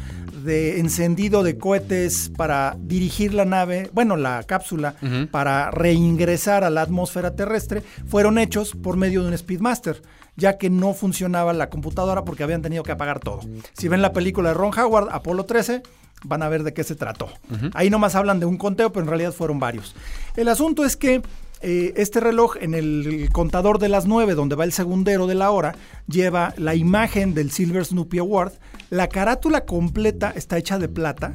de 0.44 0.80
encendido 0.80 1.42
de 1.42 1.58
cohetes 1.58 2.30
para 2.36 2.76
dirigir 2.78 3.34
la 3.34 3.44
nave, 3.44 3.90
bueno, 3.92 4.16
la 4.16 4.42
cápsula, 4.44 4.94
para 5.30 5.70
reingresar 5.70 6.64
a 6.64 6.70
la 6.70 6.82
atmósfera 6.82 7.34
terrestre, 7.34 7.82
fueron 8.06 8.38
hechos 8.38 8.74
por 8.74 8.96
medio 8.96 9.22
de 9.22 9.28
un 9.28 9.38
Speedmaster, 9.38 10.02
ya 10.36 10.56
que 10.56 10.70
no 10.70 10.94
funcionaba 10.94 11.52
la 11.52 11.68
computadora 11.68 12.24
porque 12.24 12.44
habían 12.44 12.62
tenido 12.62 12.82
que 12.82 12.92
apagar 12.92 13.20
todo. 13.20 13.40
Si 13.74 13.88
ven 13.88 14.02
la 14.02 14.12
película 14.12 14.50
de 14.50 14.54
Ron 14.54 14.72
Howard, 14.78 15.08
Apolo 15.10 15.44
13, 15.44 15.82
van 16.24 16.42
a 16.42 16.48
ver 16.48 16.62
de 16.62 16.72
qué 16.72 16.84
se 16.84 16.94
trató. 16.94 17.28
Ahí 17.74 17.90
nomás 17.90 18.14
hablan 18.14 18.40
de 18.40 18.46
un 18.46 18.56
conteo, 18.56 18.90
pero 18.92 19.02
en 19.02 19.08
realidad 19.08 19.32
fueron 19.32 19.58
varios. 19.58 19.94
El 20.36 20.48
asunto 20.48 20.84
es 20.84 20.96
que 20.96 21.22
eh, 21.60 21.94
este 21.96 22.20
reloj 22.20 22.56
en 22.60 22.74
el 22.74 23.28
contador 23.32 23.78
de 23.78 23.88
las 23.88 24.06
9, 24.06 24.34
donde 24.34 24.56
va 24.56 24.64
el 24.64 24.72
segundero 24.72 25.26
de 25.26 25.34
la 25.34 25.50
hora, 25.50 25.74
lleva 26.06 26.54
la 26.56 26.74
imagen 26.74 27.34
del 27.34 27.50
Silver 27.50 27.84
Snoopy 27.84 28.18
Award. 28.18 28.52
La 28.90 29.08
carátula 29.08 29.64
completa 29.64 30.32
está 30.34 30.58
hecha 30.58 30.78
de 30.78 30.88
plata. 30.88 31.34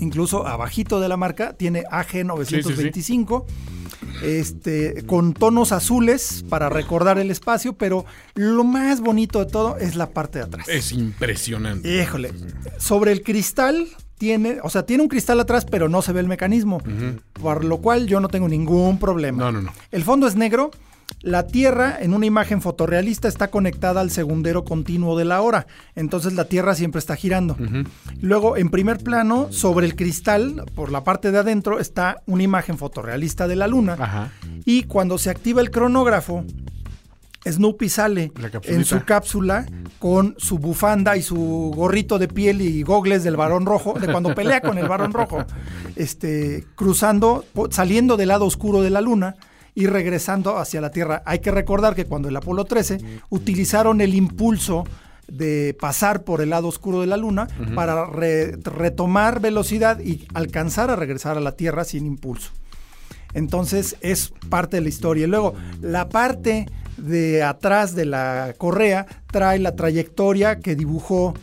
Incluso 0.00 0.46
abajito 0.46 0.98
de 0.98 1.08
la 1.08 1.16
marca 1.16 1.52
tiene 1.52 1.84
AG925. 1.84 3.44
Este, 4.22 5.04
con 5.06 5.34
tonos 5.34 5.72
azules 5.72 6.44
para 6.48 6.68
recordar 6.68 7.18
el 7.18 7.30
espacio, 7.30 7.74
pero 7.74 8.04
lo 8.34 8.64
más 8.64 9.00
bonito 9.00 9.38
de 9.38 9.46
todo 9.46 9.76
es 9.78 9.96
la 9.96 10.10
parte 10.10 10.38
de 10.38 10.44
atrás. 10.44 10.68
Es 10.68 10.92
impresionante. 10.92 12.02
Híjole, 12.02 12.32
sobre 12.78 13.12
el 13.12 13.22
cristal 13.22 13.88
tiene, 14.20 14.58
o 14.62 14.68
sea, 14.68 14.84
tiene 14.84 15.02
un 15.02 15.08
cristal 15.08 15.40
atrás, 15.40 15.64
pero 15.64 15.88
no 15.88 16.02
se 16.02 16.12
ve 16.12 16.20
el 16.20 16.28
mecanismo, 16.28 16.82
por 17.32 17.64
lo 17.64 17.78
cual 17.78 18.06
yo 18.06 18.20
no 18.20 18.28
tengo 18.28 18.50
ningún 18.50 18.98
problema. 18.98 19.38
No, 19.38 19.50
no, 19.50 19.62
no. 19.62 19.72
El 19.90 20.04
fondo 20.04 20.26
es 20.26 20.36
negro. 20.36 20.70
La 21.22 21.46
Tierra, 21.46 21.96
en 21.98 22.12
una 22.12 22.26
imagen 22.26 22.60
fotorrealista, 22.60 23.28
está 23.28 23.48
conectada 23.48 24.02
al 24.02 24.10
segundero 24.10 24.62
continuo 24.64 25.16
de 25.16 25.24
la 25.24 25.40
hora. 25.40 25.66
Entonces 25.96 26.34
la 26.34 26.44
Tierra 26.44 26.74
siempre 26.74 26.98
está 26.98 27.16
girando. 27.16 27.56
Luego, 28.20 28.58
en 28.58 28.68
primer 28.68 28.98
plano, 28.98 29.48
sobre 29.50 29.86
el 29.86 29.96
cristal, 29.96 30.64
por 30.74 30.92
la 30.92 31.02
parte 31.02 31.32
de 31.32 31.38
adentro, 31.38 31.80
está 31.80 32.22
una 32.26 32.42
imagen 32.42 32.76
fotorrealista 32.76 33.48
de 33.48 33.56
la 33.56 33.68
Luna. 33.68 33.96
Ajá. 33.98 34.32
Y 34.66 34.82
cuando 34.82 35.16
se 35.16 35.30
activa 35.30 35.62
el 35.62 35.70
cronógrafo, 35.70 36.44
Snoopy 37.48 37.88
sale 37.88 38.32
en 38.64 38.84
su 38.84 39.04
cápsula 39.04 39.66
con 39.98 40.34
su 40.38 40.58
bufanda 40.58 41.16
y 41.16 41.22
su 41.22 41.72
gorrito 41.74 42.18
de 42.18 42.28
piel 42.28 42.60
y 42.60 42.82
gogles 42.82 43.24
del 43.24 43.36
varón 43.36 43.64
rojo, 43.66 43.94
de 43.98 44.10
cuando 44.10 44.34
pelea 44.34 44.60
con 44.60 44.76
el 44.78 44.86
varón 44.88 45.12
rojo, 45.12 45.44
este, 45.96 46.64
cruzando, 46.74 47.44
saliendo 47.70 48.16
del 48.16 48.28
lado 48.28 48.44
oscuro 48.46 48.82
de 48.82 48.90
la 48.90 49.00
luna 49.00 49.36
y 49.74 49.86
regresando 49.86 50.58
hacia 50.58 50.80
la 50.80 50.90
Tierra. 50.90 51.22
Hay 51.24 51.38
que 51.38 51.50
recordar 51.50 51.94
que 51.94 52.04
cuando 52.04 52.28
el 52.28 52.36
Apolo 52.36 52.64
13 52.64 52.98
utilizaron 53.30 54.00
el 54.00 54.14
impulso 54.14 54.84
de 55.28 55.76
pasar 55.80 56.24
por 56.24 56.40
el 56.42 56.50
lado 56.50 56.66
oscuro 56.68 57.00
de 57.00 57.06
la 57.06 57.16
luna 57.16 57.46
para 57.74 58.04
re- 58.06 58.56
retomar 58.56 59.40
velocidad 59.40 60.00
y 60.00 60.26
alcanzar 60.34 60.90
a 60.90 60.96
regresar 60.96 61.36
a 61.38 61.40
la 61.40 61.52
Tierra 61.52 61.84
sin 61.84 62.04
impulso. 62.04 62.50
Entonces 63.32 63.96
es 64.00 64.32
parte 64.48 64.76
de 64.76 64.82
la 64.82 64.88
historia. 64.88 65.24
Y 65.24 65.28
luego, 65.28 65.54
la 65.80 66.08
parte 66.08 66.66
de 67.00 67.42
atrás 67.42 67.94
de 67.94 68.04
la 68.06 68.54
correa 68.58 69.06
trae 69.30 69.58
la 69.58 69.74
trayectoria 69.76 70.60
que 70.60 70.74
dibujó. 70.76 71.34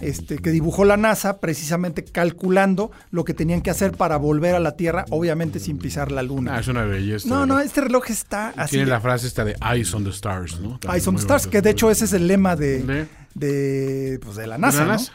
Este, 0.00 0.38
que 0.38 0.50
dibujó 0.52 0.84
la 0.84 0.96
NASA 0.96 1.40
precisamente 1.40 2.04
calculando 2.04 2.92
lo 3.10 3.24
que 3.24 3.34
tenían 3.34 3.62
que 3.62 3.70
hacer 3.70 3.90
para 3.90 4.16
volver 4.16 4.54
a 4.54 4.60
la 4.60 4.76
Tierra, 4.76 5.04
obviamente 5.10 5.58
sin 5.58 5.76
pisar 5.76 6.12
la 6.12 6.20
Ah, 6.20 6.22
Luna. 6.22 6.60
es 6.60 6.68
una 6.68 6.84
belleza. 6.84 7.28
no, 7.28 7.46
no, 7.46 7.58
este 7.58 7.80
reloj 7.80 8.04
está 8.08 8.50
así. 8.56 8.76
Tiene 8.76 8.86
la 8.86 9.00
frase 9.00 9.26
esta 9.26 9.44
de 9.44 9.56
Eyes 9.74 9.92
on 9.94 10.04
the 10.04 10.10
Stars, 10.10 10.60
¿no? 10.60 10.78
También 10.78 10.94
Eyes 10.94 11.08
on 11.08 11.16
the 11.16 11.20
Stars, 11.22 11.42
bonito. 11.46 11.50
que 11.50 11.62
de 11.62 11.70
hecho 11.70 11.90
ese 11.90 12.04
es 12.04 12.12
el 12.12 12.28
lema 12.28 12.54
de, 12.54 12.78
De- 12.84 13.06
de, 13.34 14.20
pues, 14.22 14.36
de 14.36 14.46
la 14.46 14.56
NASA. 14.56 14.78
la 14.82 14.84
¿no? 14.84 14.92
NASA, 14.92 15.12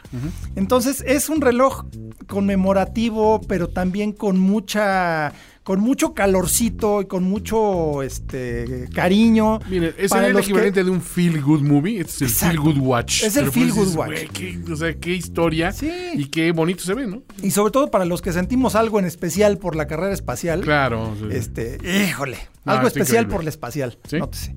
Entonces 0.54 1.02
es 1.06 1.30
un 1.30 1.40
reloj 1.40 1.86
conmemorativo, 2.26 3.40
pero 3.48 3.68
también 3.68 4.12
con 4.12 4.38
mucha, 4.38 5.32
con 5.64 5.80
mucho 5.80 6.12
calorcito 6.12 7.00
y 7.00 7.06
con 7.06 7.24
mucho 7.24 8.02
este 8.02 8.86
cariño. 8.94 9.60
Miren, 9.70 9.94
es 9.98 10.12
el 10.12 10.34
que- 10.34 10.40
equivalente 10.40 10.84
de 10.84 10.90
un 10.90 11.00
feel 11.00 11.40
good 11.42 11.62
movie. 11.62 12.00
Este 12.00 12.26
es 12.26 12.42
el 12.42 12.50
Exacto. 12.50 12.62
feel 12.64 12.74
good 12.74 12.86
watch. 12.86 13.22
Es 13.22 13.36
el 13.36 13.44
Pero 13.44 13.52
feel 13.52 13.66
pues 13.72 13.74
good 13.76 13.84
dices, 13.86 13.96
watch. 13.98 14.30
qué- 14.32 14.72
o 14.72 14.76
sea, 14.76 14.94
qué 14.94 15.14
historia. 15.14 15.72
Sí. 15.72 15.90
Y 16.14 16.26
qué 16.26 16.52
bonito 16.52 16.84
se 16.84 16.92
ve, 16.94 17.06
¿no? 17.06 17.22
Y 17.42 17.50
sobre 17.50 17.72
todo 17.72 17.90
para 17.90 18.04
los 18.04 18.20
que 18.20 18.32
sentimos 18.32 18.74
algo 18.74 18.98
en 18.98 19.06
especial 19.06 19.56
por 19.58 19.74
la 19.74 19.86
carrera 19.86 20.12
espacial. 20.12 20.60
Claro. 20.60 21.14
sí. 21.18 21.28
Este, 21.34 21.78
híjole, 22.08 22.36
No, 22.66 22.72
algo 22.72 22.86
especial 22.86 23.08
increíble. 23.24 23.32
por 23.34 23.44
la 23.44 23.50
espacial. 23.50 23.98
¿Sí? 24.06 24.18
nótese. 24.18 24.54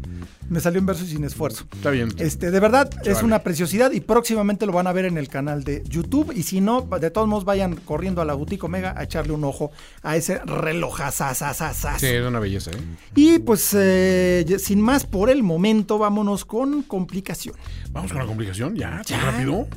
Me 0.49 0.59
salió 0.61 0.79
en 0.79 0.85
verso 0.85 1.03
y 1.03 1.07
sin 1.07 1.23
esfuerzo. 1.25 1.65
Está 1.73 1.89
bien. 1.89 2.09
Este, 2.17 2.51
de 2.51 2.59
verdad, 2.59 2.89
es 3.05 3.21
una 3.21 3.39
preciosidad 3.39 3.91
y 3.91 3.99
próximamente 3.99 4.65
lo 4.65 4.71
van 4.71 4.87
a 4.87 4.93
ver 4.93 5.05
en 5.05 5.17
el 5.17 5.27
canal 5.27 5.63
de 5.65 5.83
YouTube. 5.87 6.31
Y 6.35 6.43
si 6.43 6.61
no, 6.61 6.81
de 6.99 7.11
todos 7.11 7.27
modos, 7.27 7.43
vayan 7.43 7.75
corriendo 7.75 8.21
a 8.21 8.25
la 8.25 8.33
Boutique 8.33 8.63
Omega 8.65 8.93
a 8.97 9.03
echarle 9.03 9.33
un 9.33 9.43
ojo 9.43 9.71
a 10.03 10.15
ese 10.15 10.39
relojazazazazaz. 10.45 11.99
Sí, 11.99 12.07
es 12.07 12.25
una 12.25 12.39
belleza, 12.39 12.71
¿eh? 12.71 12.75
Y 13.15 13.39
pues, 13.39 13.71
eh, 13.77 14.45
sin 14.59 14.79
más 14.81 15.03
por 15.05 15.29
el 15.29 15.43
momento, 15.43 15.97
vámonos 15.97 16.45
con 16.45 16.83
complicación. 16.83 17.55
Vamos 17.91 18.11
con 18.11 18.21
la 18.21 18.27
complicación, 18.27 18.75
ya, 18.75 19.01
Ya. 19.05 19.19
rápido. 19.19 19.67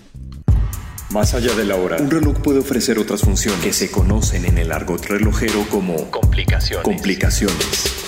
Más 1.11 1.35
allá 1.35 1.53
de 1.57 1.65
la 1.65 1.75
hora, 1.75 1.97
un 2.01 2.09
reloj 2.09 2.39
puede 2.41 2.61
ofrecer 2.61 2.97
otras 3.01 3.23
funciones 3.23 3.61
que 3.65 3.73
se 3.73 3.91
conocen 3.91 4.45
en 4.45 4.59
el 4.59 4.71
argot 4.71 5.05
relojero 5.07 5.65
como 5.69 6.09
Complicaciones. 6.13 6.85
complicaciones. 6.85 8.00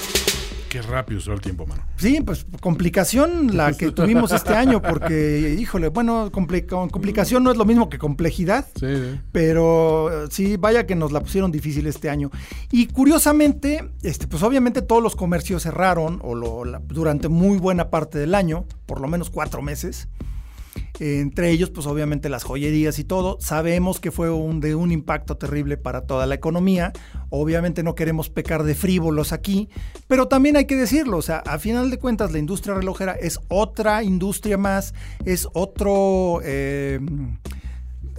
Qué 0.73 0.81
rápido 0.81 1.21
se 1.21 1.29
va 1.29 1.35
el 1.35 1.43
tiempo, 1.43 1.67
mano. 1.67 1.83
Sí, 1.99 2.23
pues 2.25 2.47
complicación 2.63 3.55
la 3.55 3.75
que 3.75 3.91
tuvimos 3.93 4.33
este 4.33 4.55
año, 4.55 4.81
porque, 4.81 5.55
híjole, 5.61 5.89
bueno, 5.89 6.31
complicación 6.33 7.45
no 7.45 7.51
es 7.51 7.59
lo 7.59 7.67
mismo 7.67 7.91
que 7.91 7.99
complejidad, 7.99 8.67
sí, 8.81 9.21
pero 9.33 10.31
sí, 10.31 10.57
vaya 10.57 10.87
que 10.87 10.95
nos 10.95 11.13
la 11.13 11.21
pusieron 11.21 11.53
difícil 11.53 11.87
este 11.87 12.09
año. 12.09 12.31
Y 12.71 12.87
curiosamente, 12.87 13.91
este, 14.03 14.27
pues 14.27 14.43
obviamente 14.43 14.81
todos 14.81 15.03
los 15.03 15.15
comercios 15.15 15.65
cerraron 15.65 16.21
o 16.23 16.35
lo, 16.35 16.63
durante 16.87 17.29
muy 17.29 17.59
buena 17.59 17.91
parte 17.91 18.19
del 18.19 18.35
año, 18.35 18.65
por 18.87 19.03
lo 19.03 19.09
menos 19.09 19.29
cuatro 19.29 19.61
meses 19.61 20.09
entre 20.99 21.51
ellos, 21.51 21.71
pues 21.71 21.87
obviamente 21.87 22.29
las 22.29 22.45
joyerías 22.45 22.99
y 22.99 23.05
todo. 23.05 23.39
Sabemos 23.41 24.01
que 24.01 24.11
fue 24.11 24.31
un, 24.31 24.61
de 24.61 24.75
un 24.75 24.93
impacto 24.93 25.37
terrible 25.37 25.77
para 25.77 26.03
toda 26.03 26.27
la 26.27 26.35
economía. 26.35 26.93
Obviamente 27.31 27.83
no 27.83 27.95
queremos 27.95 28.29
pecar 28.31 28.63
de 28.63 28.75
frívolos 28.75 29.33
aquí, 29.33 29.69
pero 30.07 30.29
también 30.29 30.57
hay 30.57 30.67
que 30.67 30.77
decirlo, 30.77 31.17
o 31.17 31.23
sea, 31.23 31.39
a 31.39 31.59
final 31.59 31.91
de 31.91 31.99
cuentas 31.99 32.33
la 32.33 32.39
industria 32.39 32.75
relojera 32.75 33.13
es 33.13 33.41
otra 33.49 34.03
industria 34.03 34.59
más, 34.59 34.95
es 35.25 35.49
otro... 35.53 36.41
Eh, 36.45 37.01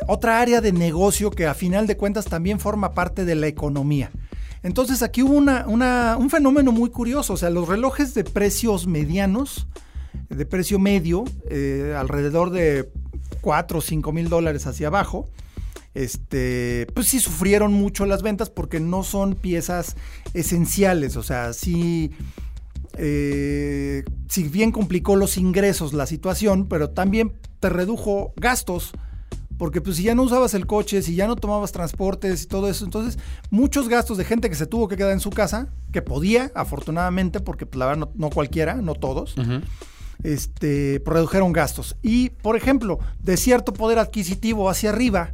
otra 0.08 0.42
área 0.42 0.60
de 0.60 0.74
negocio 0.74 1.30
que 1.30 1.46
a 1.46 1.54
final 1.54 1.88
de 1.88 1.96
cuentas 1.96 2.26
también 2.26 2.60
forma 2.60 2.94
parte 2.94 3.26
de 3.26 3.36
la 3.36 3.48
economía. 3.48 4.12
Entonces 4.64 5.04
aquí 5.04 5.22
hubo 5.22 5.38
un 5.38 6.30
fenómeno 6.30 6.72
muy 6.72 6.90
curioso, 6.90 7.34
o 7.34 7.38
sea, 7.38 7.50
los 7.50 7.68
relojes 7.68 8.14
de 8.14 8.24
precios 8.24 8.88
medianos 8.88 9.68
de 10.34 10.46
precio 10.46 10.80
medio, 10.80 11.24
eh, 11.50 11.96
alrededor 11.98 12.50
de 12.50 12.90
4 13.42 13.80
o 13.80 13.82
5 13.82 14.12
mil 14.12 14.30
dólares 14.30 14.68
hacia 14.68 14.88
abajo. 14.88 15.30
Este, 15.94 16.88
pues 16.96 17.08
sí 17.08 17.20
sufrieron 17.20 17.74
mucho 17.74 18.06
las 18.06 18.24
ventas 18.24 18.50
porque 18.50 18.80
no 18.80 19.04
son 19.04 19.36
piezas 19.36 19.96
esenciales, 20.34 21.18
o 21.18 21.24
sea, 21.24 21.54
sí, 21.54 22.12
eh, 22.98 24.04
si 24.28 24.44
bien 24.48 24.72
complicó 24.72 25.16
los 25.16 25.38
ingresos 25.38 25.94
la 25.94 26.08
situación, 26.08 26.68
pero 26.68 26.90
también 26.90 27.34
te 27.60 27.70
redujo 27.70 28.34
gastos, 28.38 28.92
porque 29.60 29.82
pues 29.82 29.98
si 29.98 30.04
ya 30.04 30.16
no 30.16 30.24
usabas 30.24 30.56
el 30.56 30.66
coche, 30.66 31.04
si 31.04 31.14
ya 31.14 31.28
no 31.28 31.36
tomabas 31.36 31.72
transportes 31.72 32.44
y 32.44 32.48
todo 32.48 32.70
eso, 32.70 32.86
entonces 32.86 33.20
muchos 33.52 33.88
gastos 33.88 34.18
de 34.18 34.26
gente 34.26 34.50
que 34.50 34.56
se 34.56 34.66
tuvo 34.66 34.88
que 34.88 34.98
quedar 34.98 35.12
en 35.12 35.20
su 35.20 35.30
casa, 35.30 35.68
que 35.92 36.02
podía, 36.02 36.52
afortunadamente, 36.56 37.40
porque 37.40 37.68
pues, 37.68 37.78
la 37.78 37.86
verdad 37.86 38.10
no, 38.16 38.30
cualquiera, 38.32 38.76
no 38.76 38.96
todos 38.96 39.36
este, 40.22 41.02
redujeron 41.06 41.54
gastos. 41.54 41.96
Y, 42.02 42.30
por 42.30 42.56
ejemplo, 42.56 43.00
de 43.20 43.38
cierto 43.38 43.74
poder 43.74 44.00
adquisitivo 44.00 44.70
hacia 44.70 44.90
arriba, 44.90 45.34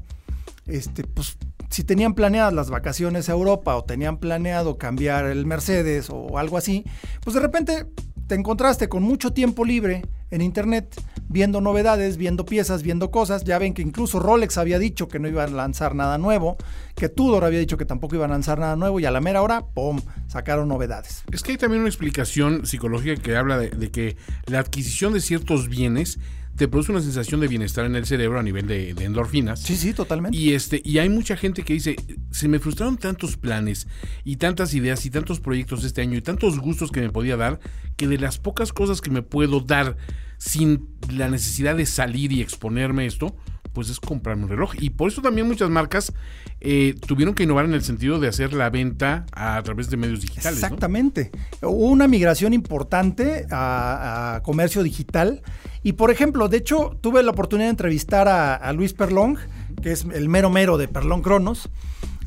este, 0.68 1.04
pues 1.04 1.38
si 1.70 1.84
tenían 1.84 2.16
planeadas 2.16 2.54
las 2.54 2.70
vacaciones 2.70 3.30
a 3.30 3.34
Europa 3.34 3.76
o 3.76 3.84
tenían 3.84 4.18
planeado 4.18 4.78
cambiar 4.78 5.26
el 5.26 5.46
Mercedes 5.46 6.10
o 6.10 6.38
algo 6.38 6.58
así, 6.58 6.84
pues 7.24 7.36
de 7.36 7.40
repente 7.40 7.86
te 8.30 8.36
encontraste 8.36 8.88
con 8.90 9.02
mucho 9.02 9.34
tiempo 9.34 9.66
libre 9.66 10.04
en 10.30 10.42
internet 10.42 10.96
viendo 11.30 11.62
novedades, 11.62 12.16
viendo 12.16 12.46
piezas, 12.46 12.84
viendo 12.84 13.10
cosas. 13.10 13.44
Ya 13.44 13.58
ven 13.58 13.74
que 13.74 13.82
incluso 13.82 14.20
Rolex 14.20 14.60
había 14.60 14.78
dicho 14.78 15.08
que 15.08 15.18
no 15.18 15.28
iba 15.28 15.44
a 15.44 15.48
lanzar 15.48 15.96
nada 15.96 16.20
nuevo, 16.20 16.56
que 16.96 17.10
Tudor 17.10 17.44
había 17.44 17.58
dicho 17.58 17.76
que 17.76 17.86
tampoco 17.86 18.16
iba 18.16 18.26
a 18.26 18.28
lanzar 18.28 18.60
nada 18.60 18.76
nuevo 18.76 19.00
y 19.00 19.06
a 19.06 19.12
la 19.12 19.20
mera 19.20 19.42
hora, 19.42 19.66
¡pum!, 19.66 20.00
sacaron 20.28 20.68
novedades. 20.68 21.24
Es 21.32 21.42
que 21.42 21.54
hay 21.54 21.58
también 21.58 21.82
una 21.82 21.90
explicación 21.90 22.68
psicológica 22.68 23.20
que 23.20 23.36
habla 23.36 23.58
de, 23.58 23.90
que 23.90 24.16
la 24.46 24.60
adquisición 24.60 25.12
de 25.14 25.22
ciertos 25.22 25.68
bienes 25.68 26.20
te 26.60 26.68
produce 26.68 26.92
una 26.92 27.00
sensación 27.00 27.40
de 27.40 27.48
bienestar 27.48 27.86
en 27.86 27.96
el 27.96 28.06
cerebro 28.06 28.38
a 28.38 28.44
nivel 28.44 28.68
de, 28.68 28.90
endorfinas. 28.90 29.62
Sí, 29.62 29.78
sí, 29.78 29.94
totalmente. 29.94 30.38
Y 30.38 30.52
este, 30.52 30.82
y 30.84 30.98
hay 30.98 31.08
mucha 31.08 31.38
gente 31.38 31.64
que 31.64 31.72
dice, 31.72 31.96
se 32.32 32.50
me 32.50 32.60
frustraron 32.60 32.98
tantos 32.98 33.38
planes 33.38 33.88
y 34.26 34.36
tantas 34.36 34.74
ideas 34.74 35.06
y 35.06 35.10
tantos 35.10 35.40
proyectos 35.40 35.86
este 35.86 36.02
año 36.02 36.18
y 36.18 36.22
tantos 36.22 36.60
gustos 36.60 36.92
que 36.92 37.00
me 37.00 37.12
podía 37.12 37.38
dar, 37.38 37.62
que 37.96 38.10
de 38.10 38.18
las 38.18 38.40
pocas 38.40 38.74
cosas 38.74 39.00
que 39.00 39.10
me 39.10 39.22
puedo 39.22 39.62
dar 39.62 39.96
sin 40.38 40.90
la 41.10 41.30
necesidad 41.30 41.78
de 41.78 41.86
salir 41.86 42.34
y 42.34 42.42
exponerme 42.42 43.06
esto, 43.06 43.38
pues 43.74 43.90
es 43.90 44.00
comprarme 44.00 44.44
un 44.44 44.50
reloj. 44.50 44.74
Y 44.80 44.90
por 44.92 45.10
eso 45.10 45.22
también 45.22 45.48
muchas 45.48 45.70
marcas 45.70 46.14
eh, 46.62 46.96
tuvieron 47.06 47.34
que 47.36 47.44
innovar 47.44 47.66
en 47.66 47.74
el 47.74 47.82
sentido 47.82 48.20
de 48.20 48.28
hacer 48.28 48.54
la 48.54 48.70
venta 48.70 49.26
a, 49.32 49.62
través 49.64 49.90
de 49.90 49.98
medios 49.98 50.22
digitales. 50.22 50.62
Exactamente. 50.62 51.32
Hubo 51.62 51.88
una 51.88 52.08
migración 52.08 52.54
importante 52.54 53.46
a, 53.52 54.42
comercio 54.44 54.84
digital. 54.84 55.42
Y 55.84 55.94
por 55.94 56.12
ejemplo, 56.12 56.50
de 56.50 56.58
hecho, 56.58 56.98
tuve 57.02 57.24
la 57.24 57.32
oportunidad 57.32 57.68
de 57.68 57.72
entrevistar 57.72 58.28
a, 58.28 58.56
a 58.56 58.74
Luis 58.74 58.94
Perlong, 58.94 59.38
que 59.82 59.92
es 59.92 60.06
el 60.14 60.28
mero 60.28 60.50
mero 60.50 60.78
de 60.78 60.88
Perlong 60.88 61.22
Cronos. 61.22 61.70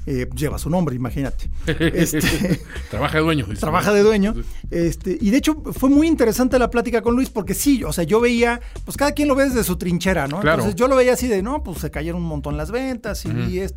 Eh, 0.04 0.28
lleva 0.34 0.58
su 0.58 0.68
nombre, 0.68 0.96
imagínate. 0.96 1.48
Este, 1.66 2.60
trabaja 2.90 3.18
de 3.18 3.24
dueño. 3.24 3.46
Trabaja 3.58 3.92
de 3.92 4.02
dueño. 4.02 4.34
Este, 4.70 5.16
y 5.20 5.30
de 5.30 5.36
hecho 5.36 5.62
fue 5.72 5.90
muy 5.90 6.08
interesante 6.08 6.58
la 6.58 6.70
plática 6.70 7.02
con 7.02 7.14
Luis 7.14 7.30
porque 7.30 7.54
sí, 7.54 7.84
o 7.84 7.92
sea, 7.92 8.02
yo 8.04 8.20
veía, 8.20 8.60
pues 8.84 8.96
cada 8.96 9.12
quien 9.12 9.28
lo 9.28 9.36
ve 9.36 9.44
desde 9.44 9.62
su 9.62 9.76
trinchera, 9.76 10.26
¿no? 10.26 10.38
Entonces 10.38 10.74
yo 10.74 10.88
lo 10.88 10.96
veía 10.96 11.12
así 11.12 11.28
de, 11.28 11.42
no, 11.42 11.62
pues 11.62 11.78
se 11.78 11.90
cayeron 11.90 12.22
un 12.22 12.28
montón 12.28 12.56
las 12.56 12.72
ventas 12.72 13.24
y, 13.24 13.60
es, 13.60 13.74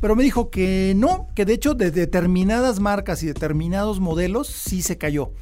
pero 0.00 0.16
me 0.16 0.24
dijo 0.24 0.50
que 0.50 0.94
no, 0.96 1.28
que 1.34 1.44
de 1.44 1.52
hecho 1.52 1.74
de 1.74 1.90
determinadas 1.92 2.80
marcas 2.80 3.22
y 3.22 3.26
determinados 3.26 4.00
modelos 4.00 4.48
sí 4.48 4.82
se 4.82 4.98
cayó. 4.98 5.32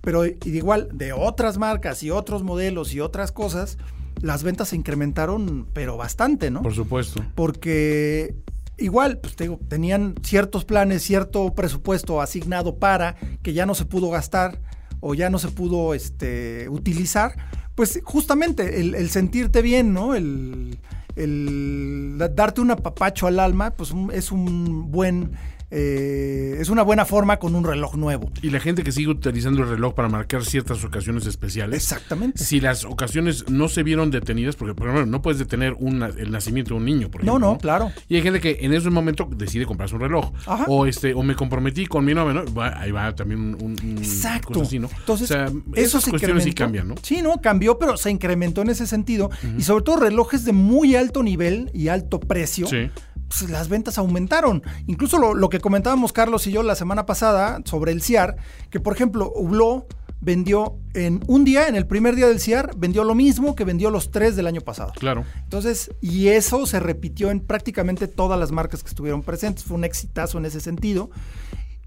Pero 0.00 0.24
igual 0.24 0.88
de 0.92 1.12
otras 1.12 1.58
marcas 1.58 2.02
y 2.02 2.10
otros 2.10 2.42
modelos 2.42 2.94
y 2.94 3.00
otras 3.00 3.32
cosas, 3.32 3.76
las 4.22 4.42
ventas 4.42 4.68
se 4.68 4.76
incrementaron, 4.76 5.66
pero 5.72 5.96
bastante, 5.96 6.50
¿no? 6.50 6.62
Por 6.62 6.74
supuesto. 6.74 7.22
Porque 7.34 8.34
igual, 8.78 9.18
pues 9.18 9.36
tenían 9.68 10.14
ciertos 10.22 10.64
planes, 10.64 11.02
cierto 11.02 11.54
presupuesto 11.54 12.20
asignado 12.20 12.76
para 12.76 13.16
que 13.42 13.52
ya 13.52 13.66
no 13.66 13.74
se 13.74 13.84
pudo 13.84 14.10
gastar 14.10 14.60
o 15.00 15.14
ya 15.14 15.30
no 15.30 15.38
se 15.38 15.48
pudo 15.48 15.94
este, 15.94 16.68
utilizar, 16.68 17.36
pues 17.74 18.00
justamente 18.02 18.80
el, 18.80 19.10
sentirte 19.10 19.62
bien, 19.62 19.92
¿no? 19.92 20.14
El, 20.14 20.78
el, 21.16 22.16
darte 22.34 22.60
un 22.60 22.70
apapacho 22.70 23.26
al 23.26 23.38
alma, 23.38 23.70
pues 23.70 23.92
es 24.12 24.32
un 24.32 24.90
buen 24.90 25.32
eh, 25.70 26.56
es 26.60 26.70
una 26.70 26.82
buena 26.82 27.04
forma 27.04 27.38
con 27.38 27.54
un 27.54 27.64
reloj 27.64 27.96
nuevo. 27.96 28.30
Y 28.42 28.50
la 28.50 28.60
gente 28.60 28.82
que 28.82 28.92
sigue 28.92 29.08
utilizando 29.08 29.62
el 29.62 29.68
reloj 29.68 29.94
para 29.94 30.08
marcar 30.08 30.44
ciertas 30.44 30.82
ocasiones 30.84 31.26
especiales. 31.26 31.82
Exactamente. 31.82 32.42
Si 32.42 32.60
las 32.60 32.84
ocasiones 32.84 33.48
no 33.50 33.68
se 33.68 33.82
vieron 33.82 34.10
detenidas, 34.10 34.56
porque 34.56 34.74
por 34.74 34.88
ejemplo, 34.88 35.06
no 35.06 35.22
puedes 35.22 35.38
detener 35.38 35.76
el 36.16 36.30
nacimiento 36.30 36.74
de 36.74 36.78
un 36.78 36.84
niño, 36.84 37.10
por 37.10 37.20
ejemplo. 37.20 37.38
No, 37.38 37.52
no, 37.54 37.58
claro. 37.58 37.92
Y 38.08 38.16
hay 38.16 38.22
gente 38.22 38.40
que 38.40 38.58
en 38.60 38.72
ese 38.72 38.90
momento 38.90 39.28
decide 39.30 39.66
comprarse 39.66 39.94
un 39.94 40.00
reloj. 40.00 40.32
O 40.66 40.86
este, 40.86 41.14
o 41.14 41.22
me 41.22 41.34
comprometí 41.34 41.86
con 41.86 42.04
mi 42.04 42.14
novio, 42.14 42.44
ahí 42.76 42.90
va 42.90 43.14
también 43.14 43.56
un, 43.60 43.76
Exacto. 43.98 44.62
Entonces, 44.70 45.30
esas 45.74 46.04
cuestiones 46.06 46.44
sí 46.44 46.52
cambian, 46.52 46.88
¿no? 46.88 46.94
Sí, 47.02 47.20
no, 47.22 47.40
cambió, 47.40 47.78
pero 47.78 47.96
se 47.96 48.10
incrementó 48.10 48.62
en 48.62 48.70
ese 48.70 48.86
sentido. 48.86 49.30
Y 49.56 49.62
sobre 49.62 49.84
todo 49.84 49.96
relojes 49.96 50.44
de 50.44 50.52
muy 50.52 50.96
alto 50.96 51.22
nivel 51.22 51.70
y 51.74 51.88
alto 51.88 52.20
precio. 52.20 52.66
Sí 52.66 52.90
pues, 53.28 53.50
las 53.50 53.68
ventas 53.68 53.98
aumentaron. 53.98 54.62
Incluso 54.86 55.18
lo, 55.18 55.48
que 55.48 55.60
comentábamos 55.60 56.12
Carlos 56.12 56.46
y 56.46 56.52
yo 56.52 56.62
la 56.62 56.74
semana 56.74 57.06
pasada 57.06 57.60
sobre 57.64 57.92
el 57.92 58.02
CIAR, 58.02 58.36
que 58.70 58.80
por 58.80 58.94
ejemplo 58.94 59.32
Hublot 59.34 59.94
vendió 60.20 60.76
en 60.94 61.22
un 61.28 61.44
día, 61.44 61.68
en 61.68 61.76
el 61.76 61.86
primer 61.86 62.16
día 62.16 62.26
del 62.26 62.40
CIAR, 62.40 62.76
vendió 62.76 63.04
lo 63.04 63.14
mismo 63.14 63.54
que 63.54 63.64
vendió 63.64 63.90
los 63.90 64.10
tres 64.10 64.34
del 64.34 64.46
año 64.46 64.60
pasado. 64.60 64.92
Claro. 64.98 65.24
Entonces, 65.44 65.90
y 66.00 66.28
eso 66.28 66.66
se 66.66 66.80
repitió 66.80 67.30
en 67.30 67.40
prácticamente 67.40 68.08
todas 68.08 68.38
las 68.38 68.50
marcas 68.50 68.82
que 68.82 68.88
estuvieron 68.88 69.22
presentes. 69.22 69.64
Fue 69.64 69.76
un 69.76 69.84
exitazo 69.84 70.38
en 70.38 70.46
ese 70.46 70.60
sentido. 70.60 71.10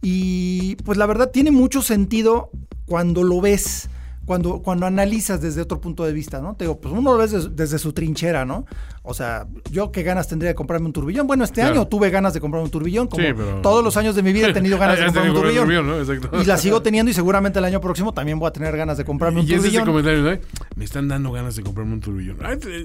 Y 0.01 0.77
pues 0.77 0.97
la 0.97 1.05
verdad 1.05 1.29
tiene 1.31 1.51
mucho 1.51 1.81
sentido 1.81 2.49
cuando 2.85 3.23
lo 3.23 3.41
ves 3.41 3.89
cuando, 4.25 4.61
cuando 4.61 4.85
analizas 4.85 5.41
desde 5.41 5.61
otro 5.61 5.81
punto 5.81 6.05
de 6.05 6.13
vista, 6.13 6.41
¿no? 6.41 6.55
Te 6.55 6.65
digo, 6.65 6.79
pues 6.79 6.93
uno 6.93 7.13
lo 7.13 7.17
ve 7.17 7.27
desde, 7.27 7.79
su 7.79 7.91
trinchera, 7.91 8.45
¿no? 8.45 8.65
O 9.03 9.15
sea, 9.15 9.47
yo 9.71 9.91
qué 9.91 10.03
ganas 10.03 10.27
tendría 10.27 10.49
de 10.49 10.55
comprarme 10.55 10.85
un 10.85 10.93
turbillón. 10.93 11.25
Bueno, 11.25 11.43
este 11.43 11.63
año 11.63 11.87
tuve 11.87 12.11
ganas 12.11 12.35
de 12.35 12.39
comprarme 12.39 12.65
un 12.65 12.71
turbillón, 12.71 13.07
como 13.07 13.23
todos 13.61 13.83
los 13.83 13.97
años 13.97 14.15
de 14.15 14.21
mi 14.21 14.31
vida 14.31 14.49
he 14.49 14.53
tenido 14.61 14.77
ganas 14.77 14.99
de 14.99 15.05
comprarme 15.05 15.31
un 15.31 15.37
turbillón. 15.37 16.41
Y 16.41 16.45
la 16.45 16.57
sigo 16.57 16.81
teniendo 16.83 17.09
y 17.09 17.13
seguramente 17.13 17.57
el 17.59 17.65
año 17.65 17.81
próximo 17.81 18.13
también 18.13 18.37
voy 18.37 18.47
a 18.47 18.51
tener 18.51 18.77
ganas 18.77 18.97
de 18.97 19.05
comprarme 19.05 19.39
un 19.39 19.47
turbillón. 19.47 19.73
Y 19.73 19.77
ese 19.77 19.85
comentario, 19.85 20.21
¿no? 20.21 20.37
Me 20.75 20.85
están 20.85 21.07
dando 21.07 21.31
ganas 21.31 21.55
de 21.55 21.63
comprarme 21.63 21.93
un 21.93 21.99
turbillón. 21.99 22.37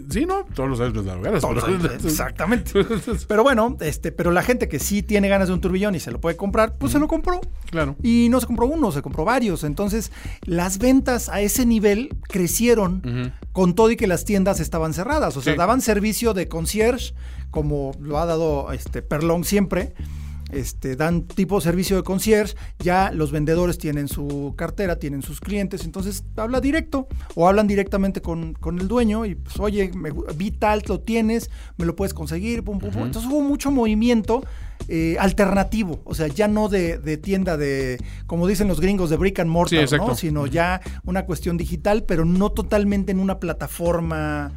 sí, 0.09 0.25
¿no? 0.25 0.47
Todos 0.55 0.71
los 0.71 0.81
años 0.81 0.95
me 0.95 1.03
dan 1.03 1.23
ganas. 1.23 1.45
exactamente. 2.05 2.73
pero 3.29 3.43
bueno, 3.43 3.77
este, 3.81 4.11
pero 4.11 4.31
la 4.31 4.43
gente 4.43 4.69
que 4.69 4.79
sí 4.79 5.03
tiene 5.03 5.29
ganas 5.29 5.49
de 5.49 5.55
un 5.55 5.61
turbillón 5.61 5.95
y 5.95 6.01
se 6.01 6.11
lo 6.11 6.21
puede 6.21 6.37
comprar, 6.37 6.77
pues 6.79 6.93
se 6.93 6.99
lo 6.99 7.09
compró. 7.09 7.41
Claro. 7.71 7.95
Y 8.03 8.29
no 8.31 8.41
se 8.41 8.47
compró 8.47 8.67
uno, 8.67 8.91
se 8.91 9.03
compró 9.03 9.25
varios. 9.25 9.65
Entonces, 9.65 10.13
las 10.43 10.79
ventas 10.79 11.29
a 11.29 11.43
ese 11.43 11.67
nivel 11.67 12.17
crecieron 12.23 13.35
con 13.57 13.75
todo 13.75 13.91
y 13.91 13.97
que 13.97 14.07
las 14.07 14.27
tiendas 14.27 14.61
estaban 14.61 14.93
cerradas. 14.93 15.35
O 15.39 15.41
sea, 15.41 15.55
daban 15.55 15.81
servicio 15.81 16.35
de 16.35 16.47
concierge, 16.47 17.15
como 17.51 17.93
lo 17.99 18.19
ha 18.19 18.27
dado 18.27 18.71
este 18.71 19.01
Perlón 19.01 19.45
siempre. 19.45 19.95
Este, 20.53 20.95
dan 20.95 21.23
tipo 21.23 21.57
de 21.57 21.63
servicio 21.63 21.97
de 21.97 22.03
concierge, 22.03 22.55
ya 22.79 23.11
los 23.13 23.33
vendedores 23.33 23.79
tienen 23.79 24.09
su 24.09 24.53
cartera, 24.59 24.99
tienen 24.99 25.23
sus 25.23 25.41
clientes, 25.41 25.87
entonces 25.87 26.23
habla 26.37 26.61
directo 26.61 27.09
o 27.35 27.49
hablan 27.49 27.67
directamente 27.67 28.21
con, 28.21 28.57
el 28.79 28.89
dueño 28.89 29.25
y 29.25 29.35
pues 29.35 29.59
oye, 29.59 29.91
me, 29.93 30.11
vi 30.37 30.51
tal, 30.51 30.83
lo 30.87 31.01
tienes, 31.01 31.51
me 31.79 31.87
lo 31.87 31.97
puedes 31.97 32.13
conseguir, 32.13 32.63
pum, 32.63 32.79
pum, 32.79 32.91
Entonces 33.07 33.29
hubo 33.29 33.41
mucho 33.41 33.71
movimiento 33.71 34.45
eh, 34.89 35.17
alternativo, 35.19 36.01
o 36.05 36.15
sea, 36.15 36.29
ya 36.29 36.49
no 36.49 36.69
de, 36.69 36.99
de, 36.99 37.17
tienda 37.17 37.57
de, 37.57 37.99
como 38.27 38.47
dicen 38.47 38.69
los 38.69 38.81
gringos, 38.81 39.11
de 39.11 39.17
brick 39.17 39.41
and 39.41 39.51
mortar, 39.51 39.89
¿no? 39.99 40.15
sino 40.15 40.47
ya 40.47 40.81
una 41.05 41.25
cuestión 41.25 41.57
digital, 41.57 42.05
pero 42.05 42.25
no 42.25 42.51
totalmente 42.51 43.13
en 43.13 43.21
una 43.21 43.41
plataforma 43.41 44.53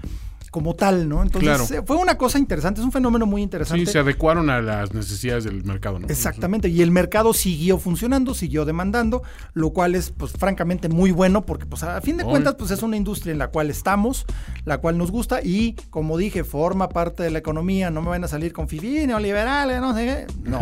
como 0.51 0.75
tal, 0.75 1.07
¿no? 1.07 1.21
Entonces 1.21 1.71
eh, 1.71 1.81
fue 1.85 1.97
una 1.97 2.17
cosa 2.17 2.39
interesante, 2.39 2.81
es 2.81 2.85
un 2.85 2.91
fenómeno 2.91 3.25
muy 3.25 3.41
interesante. 3.41 3.85
Sí, 3.85 3.91
se 3.91 3.99
adecuaron 3.99 4.49
a 4.49 4.61
las 4.61 4.93
necesidades 4.93 5.43
del 5.43 5.63
mercado, 5.63 5.99
¿no? 5.99 6.07
Exactamente, 6.07 6.69
y 6.69 6.81
el 6.81 6.91
mercado 6.91 7.33
siguió 7.33 7.77
funcionando, 7.77 8.33
siguió 8.33 8.65
demandando, 8.65 9.21
lo 9.53 9.71
cual 9.71 9.95
es, 9.95 10.11
pues, 10.11 10.31
francamente 10.33 10.89
muy 10.89 11.11
bueno, 11.11 11.45
porque, 11.45 11.65
pues, 11.65 11.83
a 11.83 12.01
fin 12.01 12.17
de 12.17 12.23
cuentas, 12.23 12.55
pues, 12.55 12.71
es 12.71 12.81
una 12.81 12.97
industria 12.97 13.31
en 13.31 13.39
la 13.39 13.49
cual 13.49 13.69
estamos, 13.69 14.25
la 14.65 14.79
cual 14.79 14.97
nos 14.97 15.11
gusta, 15.11 15.41
y, 15.43 15.73
como 15.89 16.17
dije, 16.17 16.43
forma 16.43 16.89
parte 16.89 17.23
de 17.23 17.31
la 17.31 17.39
economía, 17.39 17.89
no 17.91 18.01
me 18.01 18.09
van 18.09 18.23
a 18.23 18.27
salir 18.27 18.53
con 18.53 18.67
FIFI, 18.67 19.07
neoliberales, 19.07 19.79
no 19.81 19.93
sé 19.95 20.05
qué, 20.05 20.49
no, 20.49 20.57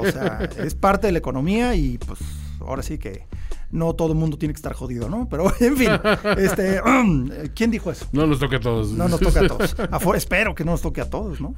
o 0.00 0.10
sea, 0.10 0.48
es 0.58 0.74
parte 0.74 1.06
de 1.06 1.12
la 1.12 1.18
economía 1.18 1.74
y, 1.74 1.98
pues, 1.98 2.20
ahora 2.60 2.82
sí 2.82 2.98
que 2.98 3.26
no 3.72 3.94
todo 3.94 4.12
el 4.12 4.18
mundo 4.18 4.38
tiene 4.38 4.52
que 4.52 4.58
estar 4.58 4.74
jodido, 4.74 5.08
¿no? 5.08 5.28
Pero, 5.28 5.52
en 5.60 5.76
fin, 5.76 5.90
este, 6.36 6.80
¿quién 7.54 7.70
dijo 7.70 7.90
eso? 7.90 8.06
No 8.12 8.26
nos 8.26 8.38
toque 8.38 8.56
a 8.56 8.60
todos. 8.60 8.92
No 8.92 9.08
nos 9.08 9.18
toque 9.18 9.38
a 9.40 9.48
todos. 9.48 9.74
espero 10.14 10.54
que 10.54 10.64
no 10.64 10.72
nos 10.72 10.82
toque 10.82 11.00
a 11.00 11.10
todos, 11.10 11.40
¿no? 11.40 11.54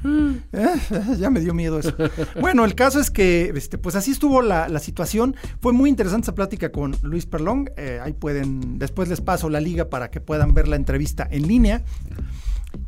Eh, 0.53 1.17
ya 1.19 1.29
me 1.29 1.41
dio 1.41 1.53
miedo 1.53 1.79
eso. 1.79 1.93
Bueno, 2.41 2.65
el 2.65 2.75
caso 2.75 3.01
es 3.01 3.11
que, 3.11 3.53
este, 3.55 3.79
pues 3.79 3.97
así 3.97 4.13
estuvo 4.13 4.41
la, 4.41 4.69
situación. 4.79 5.35
Fue 5.61 5.73
muy 5.73 5.89
interesante 5.91 6.27
esa 6.27 6.35
plática 6.35 6.71
con 6.71 6.97
Luis 7.03 7.27
Perlong. 7.27 7.71
Eh, 7.77 8.01
ahí 8.03 8.13
pueden, 8.13 8.79
después 8.79 9.09
les 9.09 9.21
paso 9.21 9.49
la 9.49 9.61
liga 9.61 9.89
para 9.89 10.11
que 10.11 10.21
puedan 10.21 10.55
ver 10.55 10.69
la 10.69 10.77
entrevista 10.77 11.27
en 11.31 11.49
línea. 11.49 11.83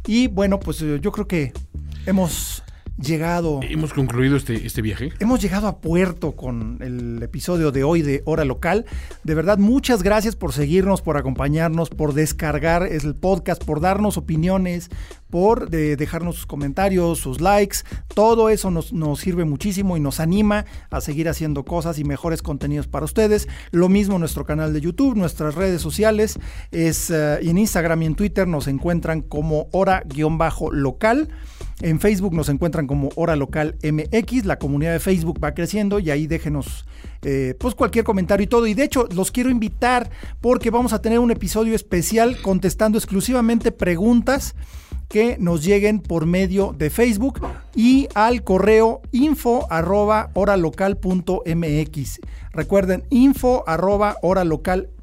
Y 0.06 0.28
bueno, 0.28 0.60
pues 0.60 0.82
eh, 0.82 0.98
yo 1.00 1.10
creo 1.12 1.26
que 1.26 1.52
hemos 2.04 2.62
llegado. 2.98 3.60
Hemos 3.62 3.92
concluido 3.92 4.36
este, 4.36 4.66
este 4.66 4.82
viaje. 4.82 5.12
Hemos 5.18 5.40
llegado 5.40 5.66
a 5.66 5.80
puerto 5.80 6.32
con 6.32 6.78
el 6.80 7.22
episodio 7.22 7.70
de 7.70 7.84
hoy 7.84 8.02
de 8.02 8.22
Hora 8.24 8.44
Local. 8.44 8.86
De 9.24 9.34
verdad, 9.34 9.58
muchas 9.58 10.02
gracias 10.02 10.36
por 10.36 10.52
seguirnos, 10.52 11.02
por 11.02 11.16
acompañarnos, 11.16 11.90
por 11.90 12.14
descargar 12.14 12.84
el 12.84 13.14
podcast, 13.14 13.62
por 13.64 13.80
darnos 13.80 14.16
opiniones, 14.16 14.90
por 15.30 15.70
dejarnos 15.70 16.36
sus 16.36 16.46
comentarios, 16.46 17.18
sus 17.18 17.40
likes. 17.40 17.78
Todo 18.14 18.48
eso 18.48 18.70
nos, 18.70 18.92
sirve 19.20 19.44
muchísimo 19.44 19.96
y 19.96 20.00
nos 20.00 20.20
anima 20.20 20.64
a 20.90 21.00
seguir 21.00 21.28
haciendo 21.28 21.64
cosas 21.64 21.98
y 21.98 22.04
mejores 22.04 22.42
contenidos 22.42 22.86
para 22.86 23.04
ustedes. 23.04 23.48
Lo 23.70 23.88
mismo 23.88 24.18
nuestro 24.18 24.44
canal 24.46 24.72
de 24.72 24.80
YouTube, 24.80 25.16
nuestras 25.16 25.54
redes 25.54 25.82
sociales. 25.82 26.38
Es, 26.70 27.10
eh, 27.10 27.38
en 27.42 27.58
Instagram 27.58 28.02
y 28.02 28.06
en 28.06 28.14
Twitter 28.14 28.46
nos 28.46 28.68
encuentran 28.68 29.20
como 29.20 29.68
hora-local. 29.72 31.28
En 31.82 32.00
Facebook 32.00 32.32
nos 32.32 32.48
encuentran 32.48 32.86
como 32.86 33.10
Hora 33.16 33.36
Local 33.36 33.76
MX. 33.82 34.46
La 34.46 34.58
comunidad 34.58 34.92
de 34.92 35.00
Facebook 35.00 35.38
va 35.42 35.52
creciendo 35.52 35.98
y 35.98 36.10
ahí 36.10 36.26
déjenos 36.26 36.86
eh, 37.22 37.54
pues 37.58 37.74
cualquier 37.74 38.04
comentario 38.04 38.44
y 38.44 38.46
todo. 38.46 38.66
Y 38.66 38.74
de 38.74 38.84
hecho 38.84 39.06
los 39.14 39.30
quiero 39.30 39.50
invitar 39.50 40.10
porque 40.40 40.70
vamos 40.70 40.92
a 40.94 41.02
tener 41.02 41.18
un 41.18 41.30
episodio 41.30 41.74
especial 41.74 42.40
contestando 42.40 42.96
exclusivamente 42.96 43.72
preguntas 43.72 44.54
que 45.08 45.36
nos 45.38 45.64
lleguen 45.64 46.00
por 46.00 46.26
medio 46.26 46.74
de 46.76 46.90
Facebook 46.90 47.40
y 47.74 48.08
al 48.14 48.42
correo 48.42 49.02
info. 49.12 49.66
Recuerden 52.52 53.04
info 53.10 53.64
arroba 53.66 54.16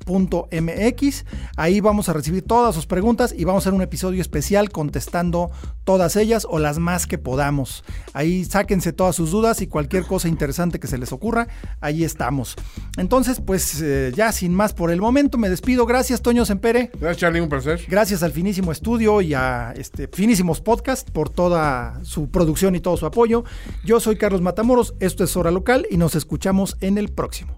MX. 0.07 1.25
Ahí 1.57 1.79
vamos 1.79 2.09
a 2.09 2.13
recibir 2.13 2.43
todas 2.43 2.73
sus 2.75 2.85
preguntas 2.85 3.33
y 3.37 3.43
vamos 3.45 3.61
a 3.61 3.69
hacer 3.69 3.73
un 3.73 3.81
episodio 3.81 4.21
especial 4.21 4.69
contestando 4.69 5.51
todas 5.83 6.15
ellas 6.15 6.47
o 6.49 6.59
las 6.59 6.79
más 6.79 7.07
que 7.07 7.17
podamos. 7.17 7.83
Ahí 8.13 8.45
sáquense 8.45 8.93
todas 8.93 9.15
sus 9.15 9.31
dudas 9.31 9.61
y 9.61 9.67
cualquier 9.67 10.05
cosa 10.05 10.27
interesante 10.27 10.79
que 10.79 10.87
se 10.87 10.97
les 10.97 11.11
ocurra, 11.11 11.47
ahí 11.81 12.03
estamos. 12.03 12.55
Entonces, 12.97 13.41
pues 13.45 13.81
eh, 13.81 14.11
ya 14.15 14.31
sin 14.31 14.53
más 14.53 14.73
por 14.73 14.91
el 14.91 15.01
momento, 15.01 15.37
me 15.37 15.49
despido. 15.49 15.85
Gracias, 15.85 16.21
Toño 16.21 16.45
Sempere. 16.45 16.91
Gracias, 16.99 17.17
Charlie, 17.17 17.41
un 17.41 17.49
placer. 17.49 17.81
Gracias 17.87 18.23
al 18.23 18.31
Finísimo 18.31 18.71
Estudio 18.71 19.21
y 19.21 19.33
a 19.33 19.73
este, 19.75 20.07
Finísimos 20.07 20.61
Podcast 20.61 21.09
por 21.09 21.29
toda 21.29 21.99
su 22.03 22.29
producción 22.29 22.75
y 22.75 22.79
todo 22.79 22.97
su 22.97 23.05
apoyo. 23.05 23.43
Yo 23.83 23.99
soy 23.99 24.17
Carlos 24.17 24.41
Matamoros, 24.41 24.93
esto 24.99 25.23
es 25.23 25.35
Hora 25.35 25.51
Local 25.51 25.87
y 25.89 25.97
nos 25.97 26.15
escuchamos 26.15 26.77
en 26.81 26.97
el 26.97 27.09
próximo. 27.09 27.57